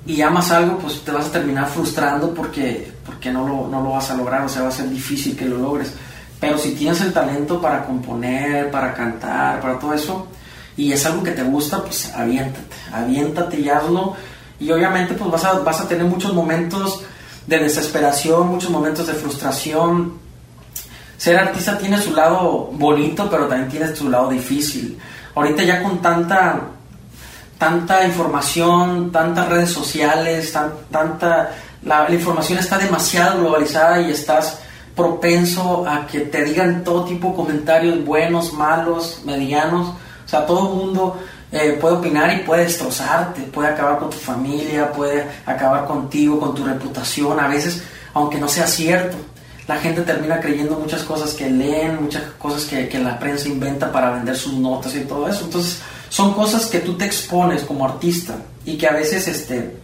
y 0.07 0.23
amas 0.23 0.53
algo, 0.53 0.79
pues 0.79 1.01
te 1.01 1.11
vas 1.11 1.27
a 1.27 1.33
terminar 1.33 1.67
frustrando 1.67 2.33
porque, 2.33 2.89
porque 3.05 3.33
no, 3.33 3.49
lo, 3.49 3.67
no 3.67 3.83
lo 3.83 3.91
vas 3.91 4.13
a 4.13 4.17
lograr, 4.17 4.43
o 4.45 4.49
sea, 4.49 4.63
va 4.63 4.69
a 4.69 4.71
ser 4.71 4.89
difícil 4.89 5.37
que 5.37 5.47
lo 5.47 5.59
logres. 5.59 5.93
Pero 6.39 6.57
si 6.57 6.77
tienes 6.77 7.01
el 7.01 7.13
talento 7.13 7.61
para 7.61 7.85
componer, 7.85 8.71
para 8.71 8.95
cantar, 8.95 9.61
para 9.61 9.77
todo 9.77 9.93
eso, 9.93 10.29
y 10.77 10.93
es 10.93 11.07
algo 11.07 11.23
que 11.23 11.31
te 11.31 11.43
gusta, 11.43 11.83
pues 11.83 12.13
aviéntate, 12.15 12.77
aviéntate 12.93 13.61
y 13.61 13.69
hazlo. 13.69 14.15
Y 14.61 14.71
obviamente 14.71 15.15
pues 15.15 15.31
vas 15.31 15.45
a, 15.45 15.53
vas 15.61 15.81
a 15.81 15.89
tener 15.89 16.05
muchos 16.05 16.33
momentos 16.35 17.03
de 17.47 17.59
desesperación, 17.59 18.49
muchos 18.49 18.71
momentos 18.71 19.07
de 19.07 19.15
frustración. 19.15 20.15
Ser 21.17 21.39
artista 21.39 21.79
tiene 21.79 22.01
su 22.01 22.13
lado 22.13 22.71
bonito, 22.73 23.29
pero 23.31 23.47
también 23.47 23.71
tiene 23.71 23.95
su 23.95 24.11
lado 24.11 24.29
difícil. 24.29 24.99
Ahorita 25.35 25.63
ya 25.63 25.83
con 25.83 26.03
tanta, 26.03 26.61
tanta 27.59 28.05
información, 28.05 29.11
tantas 29.11 29.49
redes 29.49 29.71
sociales, 29.71 30.53
tan, 30.53 30.73
tanta... 30.91 31.53
La, 31.83 32.09
la 32.09 32.15
información 32.15 32.59
está 32.59 32.79
demasiado 32.79 33.41
globalizada 33.41 34.01
y 34.03 34.11
estás 34.11 34.59
propenso 34.97 35.87
a 35.87 36.07
que 36.07 36.21
te 36.21 36.43
digan 36.43 36.83
todo 36.83 37.05
tipo 37.05 37.29
de 37.29 37.37
comentarios 37.37 38.05
buenos, 38.05 38.53
malos, 38.53 39.23
medianos. 39.25 39.95
O 40.27 40.29
sea, 40.29 40.45
todo 40.45 40.75
mundo 40.75 41.19
eh, 41.53 41.79
puede 41.81 41.97
opinar 41.97 42.37
y 42.37 42.43
puede 42.43 42.65
destrozarte, 42.65 43.43
puede 43.43 43.69
acabar 43.69 43.99
con 43.99 44.11
tu 44.11 44.17
familia, 44.17 44.93
puede 44.93 45.25
acabar 45.47 45.87
contigo, 45.87 46.41
con 46.41 46.55
tu 46.55 46.65
reputación, 46.65 47.39
a 47.39 47.47
veces, 47.47 47.85
aunque 48.13 48.39
no 48.39 48.49
sea 48.49 48.67
cierto. 48.67 49.17
La 49.69 49.77
gente 49.77 50.03
termina 50.03 50.41
creyendo 50.41 50.79
muchas 50.79 51.03
cosas 51.03 51.33
que 51.35 51.49
leen, 51.49 52.03
muchas 52.03 52.23
cosas 52.39 52.65
que, 52.65 52.99
la 52.99 53.19
prensa 53.19 53.49
inventa 53.49 53.91
para 53.91 54.11
vender 54.11 54.37
sus 54.37 54.55
notas 54.55 54.95
y 54.97 55.01
todo 55.01 55.29
eso. 55.29 55.45
Entonces, 55.45 55.81
son 56.09 56.35
cosas 56.35 56.67
que 56.67 56.81
tú 56.81 56.97
te 56.97 57.05
expones 57.05 57.63
como 57.63 57.85
artista 57.85 58.35
y 58.65 58.77
que 58.77 58.87
a 58.87 58.93
veces 58.93 59.27
este, 59.27 59.77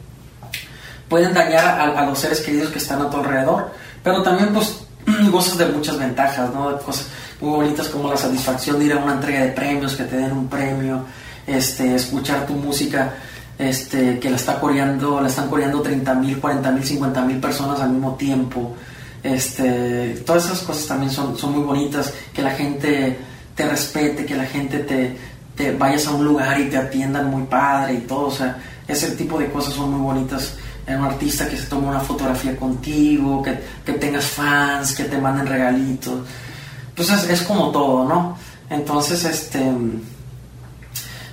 pueden 1.09 1.35
dañar 1.35 1.65
a, 1.97 2.07
los 2.07 2.19
seres 2.19 2.41
queridos 2.41 2.71
que 2.71 2.79
están 2.79 3.03
a 3.03 3.11
tu 3.11 3.17
alrededor. 3.17 3.73
Pero 4.03 4.23
también, 4.23 4.53
pues, 4.53 4.85
gozas 5.31 5.59
de 5.59 5.67
muchas 5.67 5.99
ventajas, 5.99 6.53
¿no? 6.53 6.77
Cosas 6.79 7.07
muy 7.43 7.51
bonitas 7.51 7.89
como 7.89 8.09
la 8.09 8.17
satisfacción 8.17 8.79
de 8.79 8.87
ir 8.87 8.93
a 8.93 8.99
una 8.99 9.15
entrega 9.15 9.41
de 9.41 9.49
premios, 9.49 9.95
que 9.97 10.05
te 10.05 10.17
den 10.17 10.33
un 10.33 10.49
premio, 10.49 11.05
este, 11.47 11.97
escuchar 11.97 12.47
tu 12.47 12.55
música 12.55 13.15
este, 13.59 14.19
que 14.19 14.31
la 14.31 14.37
está 14.37 14.61
coreando, 14.61 15.21
la 15.21 15.29
están 15.29 15.49
coreando 15.49 15.83
30 15.83 16.15
mil, 16.15 16.39
40 16.39 16.71
mil, 16.71 16.85
50 16.85 17.21
mil 17.23 17.39
personas 17.39 17.81
al 17.81 17.91
mismo 17.91 18.15
tiempo. 18.15 18.75
Este, 19.23 20.23
todas 20.27 20.47
esas 20.47 20.61
cosas 20.61 20.87
también 20.87 21.11
son, 21.11 21.37
son 21.37 21.53
muy 21.53 21.65
bonitas, 21.65 22.13
que 22.33 22.43
la 22.43 22.53
gente 22.53 23.19
te 23.55 23.69
respete, 23.69 24.25
que 24.25 24.37
la 24.37 24.47
gente 24.47 24.79
te, 24.79 25.17
te 25.57 25.73
vayas 25.73 26.07
a 26.07 26.13
un 26.13 26.25
lugar 26.25 26.61
y 26.61 26.69
te 26.71 26.77
atiendan 26.77 27.29
muy 27.31 27.43
padre 27.45 27.95
y 27.95 27.99
todo, 27.99 28.27
o 28.27 28.31
sea, 28.31 28.57
ese 28.89 29.13
tipo 29.13 29.39
de 29.39 29.51
cosas 29.51 29.75
son 29.75 29.91
muy 29.91 30.01
bonitas 30.01 30.55
en 30.87 30.99
un 30.99 31.07
artista 31.07 31.49
que 31.49 31.57
se 31.57 31.67
tome 31.67 31.87
una 31.89 32.01
fotografía 32.01 32.57
contigo, 32.57 33.43
que, 33.43 33.59
que 33.85 33.93
tengas 33.93 34.27
fans, 34.27 34.93
que 34.95 35.05
te 35.05 35.19
manden 35.19 35.47
regalitos. 35.47 36.21
Pues 36.95 37.11
es, 37.11 37.43
como 37.43 37.71
todo, 37.71 38.05
¿no? 38.05 38.37
Entonces, 38.69 39.25
este, 39.25 39.73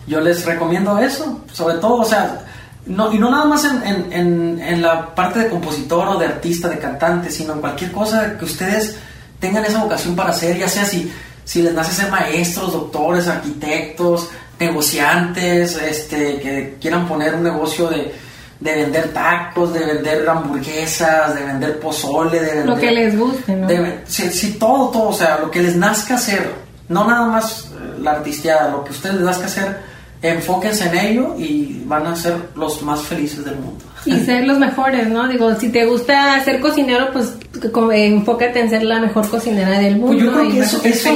yo 0.08 0.22
les 0.22 0.46
recomiendo 0.46 0.98
eso, 1.00 1.42
sobre 1.52 1.76
todo, 1.76 1.96
o 1.96 2.06
sea, 2.06 2.46
no, 2.86 3.12
y 3.12 3.20
no 3.20 3.30
nada 3.30 3.46
más 3.46 3.66
en, 3.66 3.84
en, 3.84 4.14
en, 4.14 4.62
en, 4.62 4.82
la 4.82 5.14
parte 5.14 5.40
de 5.40 5.50
compositor 5.50 6.08
o 6.08 6.18
de 6.18 6.26
artista, 6.26 6.70
de 6.70 6.80
cantante, 6.80 7.30
sino 7.30 7.54
en 7.54 7.60
cualquier 7.60 7.92
cosa 7.92 8.38
que 8.38 8.46
ustedes 8.46 8.96
tengan 9.40 9.66
esa 9.66 9.84
vocación 9.84 10.16
para 10.16 10.32
hacer, 10.32 10.58
ya 10.58 10.68
sea 10.68 10.86
si, 10.86 11.12
si 11.44 11.62
les 11.62 11.74
nace 11.74 11.94
ser 11.94 12.10
maestros, 12.10 12.74
doctores, 12.74 13.28
arquitectos, 13.28 14.30
negociantes, 14.60 15.76
este, 15.76 16.40
que 16.40 16.78
quieran 16.80 17.08
poner 17.08 17.36
un 17.36 17.44
negocio 17.44 17.90
de, 17.90 18.14
de 18.60 18.76
vender 18.76 19.14
tacos, 19.14 19.74
de 19.74 19.86
vender 19.86 20.28
hamburguesas, 20.28 21.36
de 21.36 21.44
vender 21.44 21.80
pozole, 21.80 22.40
de 22.40 22.46
vender... 22.46 22.66
Lo 22.66 22.78
que 22.78 22.92
les 22.92 23.18
guste, 23.18 23.56
¿no? 23.56 23.68
De, 23.68 24.02
sí, 24.06 24.30
sí, 24.30 24.58
todo, 24.60 24.90
todo, 24.90 25.10
o 25.10 25.14
sea, 25.14 25.40
lo 25.40 25.50
que 25.50 25.62
les 25.62 25.76
nazca 25.76 26.16
hacer, 26.16 26.52
no 26.90 27.08
nada 27.08 27.26
más 27.28 27.72
la 28.00 28.12
artisteada, 28.12 28.70
lo 28.70 28.84
que 28.84 28.90
a 28.90 28.94
ustedes 28.94 29.16
les 29.16 29.26
nazca 29.26 29.46
hacer 29.46 29.90
enfóquense 30.22 30.88
en 30.88 30.98
ello 30.98 31.36
y 31.38 31.82
van 31.86 32.06
a 32.08 32.16
ser 32.16 32.36
los 32.56 32.82
más 32.82 33.02
felices 33.02 33.46
del 33.46 33.56
mundo. 33.56 33.84
Y 34.06 34.18
ser 34.26 34.46
los 34.46 34.60
mejores, 34.60 35.08
¿no? 35.08 35.28
Digo, 35.28 35.56
si 35.56 35.70
te 35.70 35.86
gusta 35.86 36.44
ser 36.44 36.60
cocinero, 36.60 37.10
pues 37.14 37.36
enfócate 37.94 38.60
en 38.60 38.70
ser 38.70 38.84
la 38.84 39.00
mejor 39.00 39.30
cocinera 39.30 39.80
del 39.80 39.98
mundo. 39.98 40.14
Pues 40.14 40.24
yo 40.24 40.32
creo 40.34 40.52
que 40.52 40.60
eso, 40.60 40.82
eso, 40.84 41.10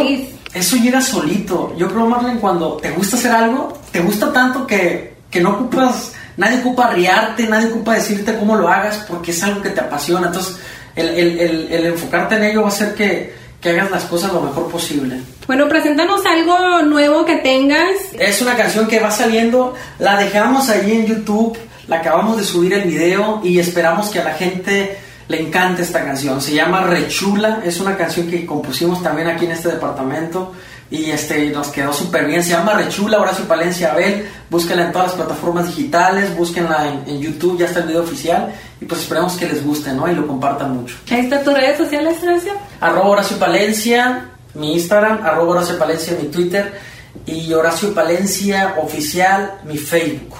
eso, 0.53 0.75
llega 0.77 1.01
solito. 1.01 1.75
Yo 1.77 1.89
creo, 1.89 2.05
Marlene, 2.05 2.39
cuando 2.39 2.77
te 2.77 2.91
gusta 2.91 3.17
hacer 3.17 3.31
algo, 3.31 3.77
te 3.91 3.99
gusta 3.99 4.31
tanto 4.31 4.65
que, 4.65 5.15
que 5.29 5.41
no 5.41 5.51
ocupas, 5.51 6.13
nadie 6.37 6.59
ocupa 6.59 6.89
riarte, 6.89 7.47
nadie 7.47 7.67
ocupa 7.67 7.93
decirte 7.93 8.37
cómo 8.37 8.55
lo 8.55 8.67
hagas, 8.67 9.05
porque 9.07 9.31
es 9.31 9.43
algo 9.43 9.61
que 9.61 9.69
te 9.69 9.81
apasiona. 9.81 10.27
Entonces, 10.27 10.57
el, 10.95 11.09
el, 11.09 11.39
el, 11.39 11.71
el 11.71 11.85
enfocarte 11.87 12.35
en 12.35 12.43
ello 12.43 12.61
va 12.61 12.67
a 12.67 12.71
hacer 12.71 12.93
que, 12.95 13.33
que 13.59 13.69
hagas 13.69 13.91
las 13.91 14.03
cosas 14.05 14.33
lo 14.33 14.41
mejor 14.41 14.69
posible. 14.69 15.19
Bueno, 15.47 15.67
preséntanos 15.67 16.25
algo 16.25 16.83
nuevo 16.83 17.25
que 17.25 17.37
tengas. 17.37 17.91
Es 18.17 18.41
una 18.41 18.55
canción 18.55 18.87
que 18.87 18.99
va 18.99 19.11
saliendo, 19.11 19.73
la 19.99 20.17
dejamos 20.17 20.69
allí 20.69 20.93
en 20.93 21.05
YouTube, 21.05 21.57
la 21.87 21.97
acabamos 21.97 22.37
de 22.37 22.43
subir 22.43 22.73
el 22.73 22.83
video 22.83 23.41
y 23.43 23.59
esperamos 23.59 24.09
que 24.09 24.19
a 24.19 24.23
la 24.23 24.33
gente 24.33 24.97
le 25.27 25.41
encante 25.41 25.81
esta 25.81 26.03
canción. 26.03 26.41
Se 26.41 26.53
llama 26.53 26.81
Rechula, 26.81 27.61
es 27.65 27.79
una 27.79 27.97
canción 27.97 28.29
que 28.29 28.45
compusimos 28.45 29.01
también 29.01 29.27
aquí 29.27 29.45
en 29.45 29.51
este 29.51 29.69
departamento 29.69 30.53
y 30.93 31.09
este 31.09 31.47
nos 31.49 31.69
quedó 31.69 31.91
súper 31.91 32.27
bien. 32.27 32.43
Se 32.43 32.51
llama 32.51 32.75
Rechula, 32.75 33.19
Horacio 33.19 33.45
Palencia 33.45 33.93
Abel. 33.93 34.29
Búsquenla 34.47 34.85
en 34.85 34.91
todas 34.91 35.07
las 35.07 35.15
plataformas 35.15 35.65
digitales, 35.65 36.37
búsquenla 36.37 36.87
en, 36.87 37.15
en, 37.15 37.19
YouTube, 37.19 37.57
ya 37.57 37.65
está 37.65 37.79
el 37.79 37.87
video 37.87 38.03
oficial. 38.03 38.53
Y 38.79 38.85
pues 38.85 39.01
esperemos 39.01 39.33
que 39.33 39.47
les 39.47 39.65
guste, 39.65 39.91
¿no? 39.91 40.07
Y 40.07 40.13
lo 40.13 40.27
compartan 40.27 40.75
mucho. 40.75 40.95
Ahí 41.09 41.21
está 41.21 41.43
tus 41.43 41.55
redes 41.55 41.79
sociales, 41.79 42.21
Horacio. 42.21 42.53
Arroba 42.79 43.07
Horacio 43.07 43.39
Palencia, 43.39 44.29
mi 44.53 44.73
Instagram, 44.73 45.25
arroba 45.25 45.53
Horacio 45.53 45.79
Palencia, 45.79 46.15
mi 46.21 46.27
Twitter. 46.27 46.79
Y 47.25 47.51
Horacio 47.51 47.91
Palencia 47.95 48.75
Oficial, 48.79 49.61
mi 49.65 49.79
Facebook. 49.79 50.35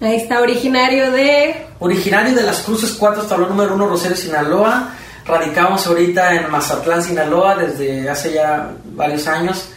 Ahí 0.00 0.14
está, 0.14 0.40
originario 0.40 1.10
de... 1.10 1.66
Originario 1.80 2.36
de 2.36 2.44
Las 2.44 2.60
Cruces 2.60 2.92
4, 2.92 3.24
tablón 3.24 3.48
número 3.48 3.74
1, 3.74 3.88
Rosario, 3.88 4.16
Sinaloa. 4.16 4.94
Radicamos 5.26 5.84
ahorita 5.88 6.36
en 6.36 6.52
Mazatlán, 6.52 7.02
Sinaloa, 7.02 7.56
desde 7.56 8.08
hace 8.08 8.34
ya 8.34 8.70
varios 8.94 9.26
años. 9.26 9.70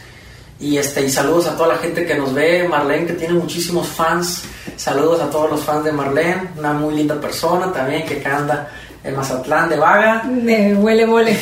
Y, 0.62 0.78
este, 0.78 1.04
y 1.04 1.10
saludos 1.10 1.48
a 1.48 1.56
toda 1.56 1.74
la 1.74 1.78
gente 1.78 2.06
que 2.06 2.14
nos 2.14 2.32
ve, 2.32 2.68
Marlene 2.68 3.04
que 3.04 3.14
tiene 3.14 3.34
muchísimos 3.34 3.88
fans, 3.88 4.44
saludos 4.76 5.20
a 5.20 5.28
todos 5.28 5.50
los 5.50 5.60
fans 5.60 5.84
de 5.84 5.90
Marlene, 5.90 6.50
una 6.56 6.72
muy 6.72 6.94
linda 6.94 7.20
persona 7.20 7.72
también 7.72 8.06
que 8.06 8.22
anda 8.24 8.68
en 9.02 9.16
Mazatlán 9.16 9.68
de 9.68 9.76
Vaga. 9.76 10.22
De 10.24 10.72
huele 10.76 11.04
mole. 11.04 11.32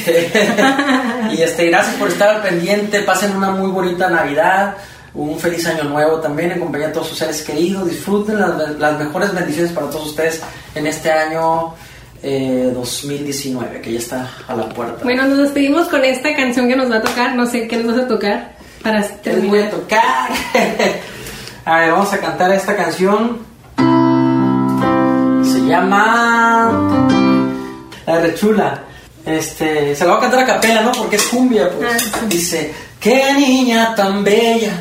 y 1.33 1.43
este, 1.43 1.66
gracias 1.66 1.97
por 1.97 2.09
estar 2.09 2.37
al 2.37 2.43
pendiente, 2.43 3.03
pasen 3.03 3.37
una 3.37 3.51
muy 3.51 3.71
bonita 3.71 4.09
Navidad, 4.09 4.77
un 5.12 5.39
feliz 5.39 5.66
año 5.66 5.85
nuevo 5.85 6.18
también 6.18 6.53
en 6.53 6.61
compañía 6.61 6.87
de 6.89 6.95
todos 6.95 7.09
sus 7.09 7.18
seres 7.18 7.43
queridos, 7.43 7.91
disfruten 7.91 8.41
las, 8.41 8.79
las 8.79 8.99
mejores 8.99 9.35
bendiciones 9.35 9.71
para 9.73 9.91
todos 9.91 10.07
ustedes 10.07 10.41
en 10.75 10.87
este 10.87 11.12
año. 11.12 11.75
Eh, 12.23 12.71
2019 12.75 13.81
que 13.81 13.95
ya 13.95 13.99
está 13.99 14.31
a 14.47 14.55
la 14.55 14.68
puerta. 14.68 15.05
Bueno, 15.05 15.27
nos 15.27 15.39
despedimos 15.39 15.89
con 15.89 16.05
esta 16.05 16.37
canción 16.37 16.68
que 16.68 16.77
nos 16.77 16.91
va 16.91 16.97
a 16.97 17.03
tocar, 17.03 17.35
no 17.35 17.47
sé 17.47 17.66
qué 17.66 17.79
nos 17.79 17.97
vas 17.97 18.05
a 18.05 18.09
tocar 18.09 18.60
para. 18.83 19.01
Les 19.24 19.49
voy 19.49 19.61
a 19.61 19.70
tocar. 19.70 20.31
a 21.64 21.76
ver, 21.78 21.93
vamos 21.93 22.12
a 22.12 22.18
cantar 22.18 22.53
esta 22.53 22.76
canción. 22.76 23.39
Se 25.45 25.61
llama 25.66 26.70
La 28.07 28.20
Rechula. 28.20 28.85
Este, 29.24 29.95
se 29.95 30.05
la 30.05 30.12
voy 30.12 30.18
a 30.18 30.22
cantar 30.22 30.41
a 30.41 30.47
capela, 30.47 30.81
¿no? 30.83 30.93
Porque 30.93 31.16
es 31.16 31.26
cumbia, 31.26 31.70
pues. 31.70 31.93
Ah, 31.93 31.99
sí. 31.99 32.26
Dice, 32.26 32.74
qué 32.99 33.35
niña 33.35 33.95
tan 33.95 34.24
bella, 34.24 34.72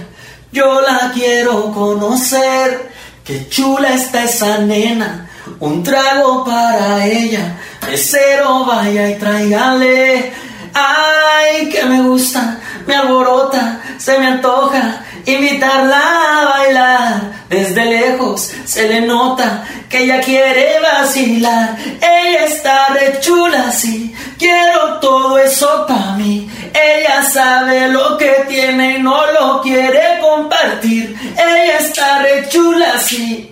yo 0.52 0.82
la 0.82 1.12
quiero 1.14 1.72
conocer. 1.72 2.90
Qué 3.24 3.48
chula 3.48 3.94
está 3.94 4.24
esa 4.24 4.58
nena, 4.60 5.30
un 5.60 5.84
trago 5.84 6.44
para 6.46 7.06
ella. 7.06 7.58
Mesero, 7.88 8.66
vaya 8.66 9.10
y 9.10 9.16
tráigale. 9.16 10.34
Ay, 10.74 11.70
que 11.70 11.84
me 11.86 12.02
gusta, 12.02 12.60
me 12.88 12.96
alborota, 12.96 13.79
se 14.00 14.18
me 14.18 14.28
antoja 14.28 15.04
invitarla 15.26 16.02
a 16.42 16.46
bailar. 16.46 17.22
Desde 17.50 17.86
lejos 17.86 18.52
se 18.66 18.88
le 18.88 19.02
nota 19.02 19.66
que 19.90 20.04
ella 20.04 20.22
quiere 20.22 20.80
vacilar. 20.80 21.78
Ella 22.02 22.46
está 22.46 22.88
re 22.94 23.20
chula, 23.20 23.72
sí, 23.72 24.16
quiero 24.38 25.00
todo 25.00 25.38
eso 25.38 25.86
para 25.86 26.14
mí. 26.14 26.50
Ella 26.74 27.24
sabe 27.24 27.90
lo 27.90 28.18
que 28.18 28.46
tiene 28.48 28.98
y 28.98 29.04
no 29.04 29.20
lo 29.34 29.62
quiere 29.62 30.20
compartir. 30.22 31.16
Ella 31.34 31.78
está 31.80 32.20
re 32.20 32.48
chula, 32.50 32.98
sí. 33.00 33.52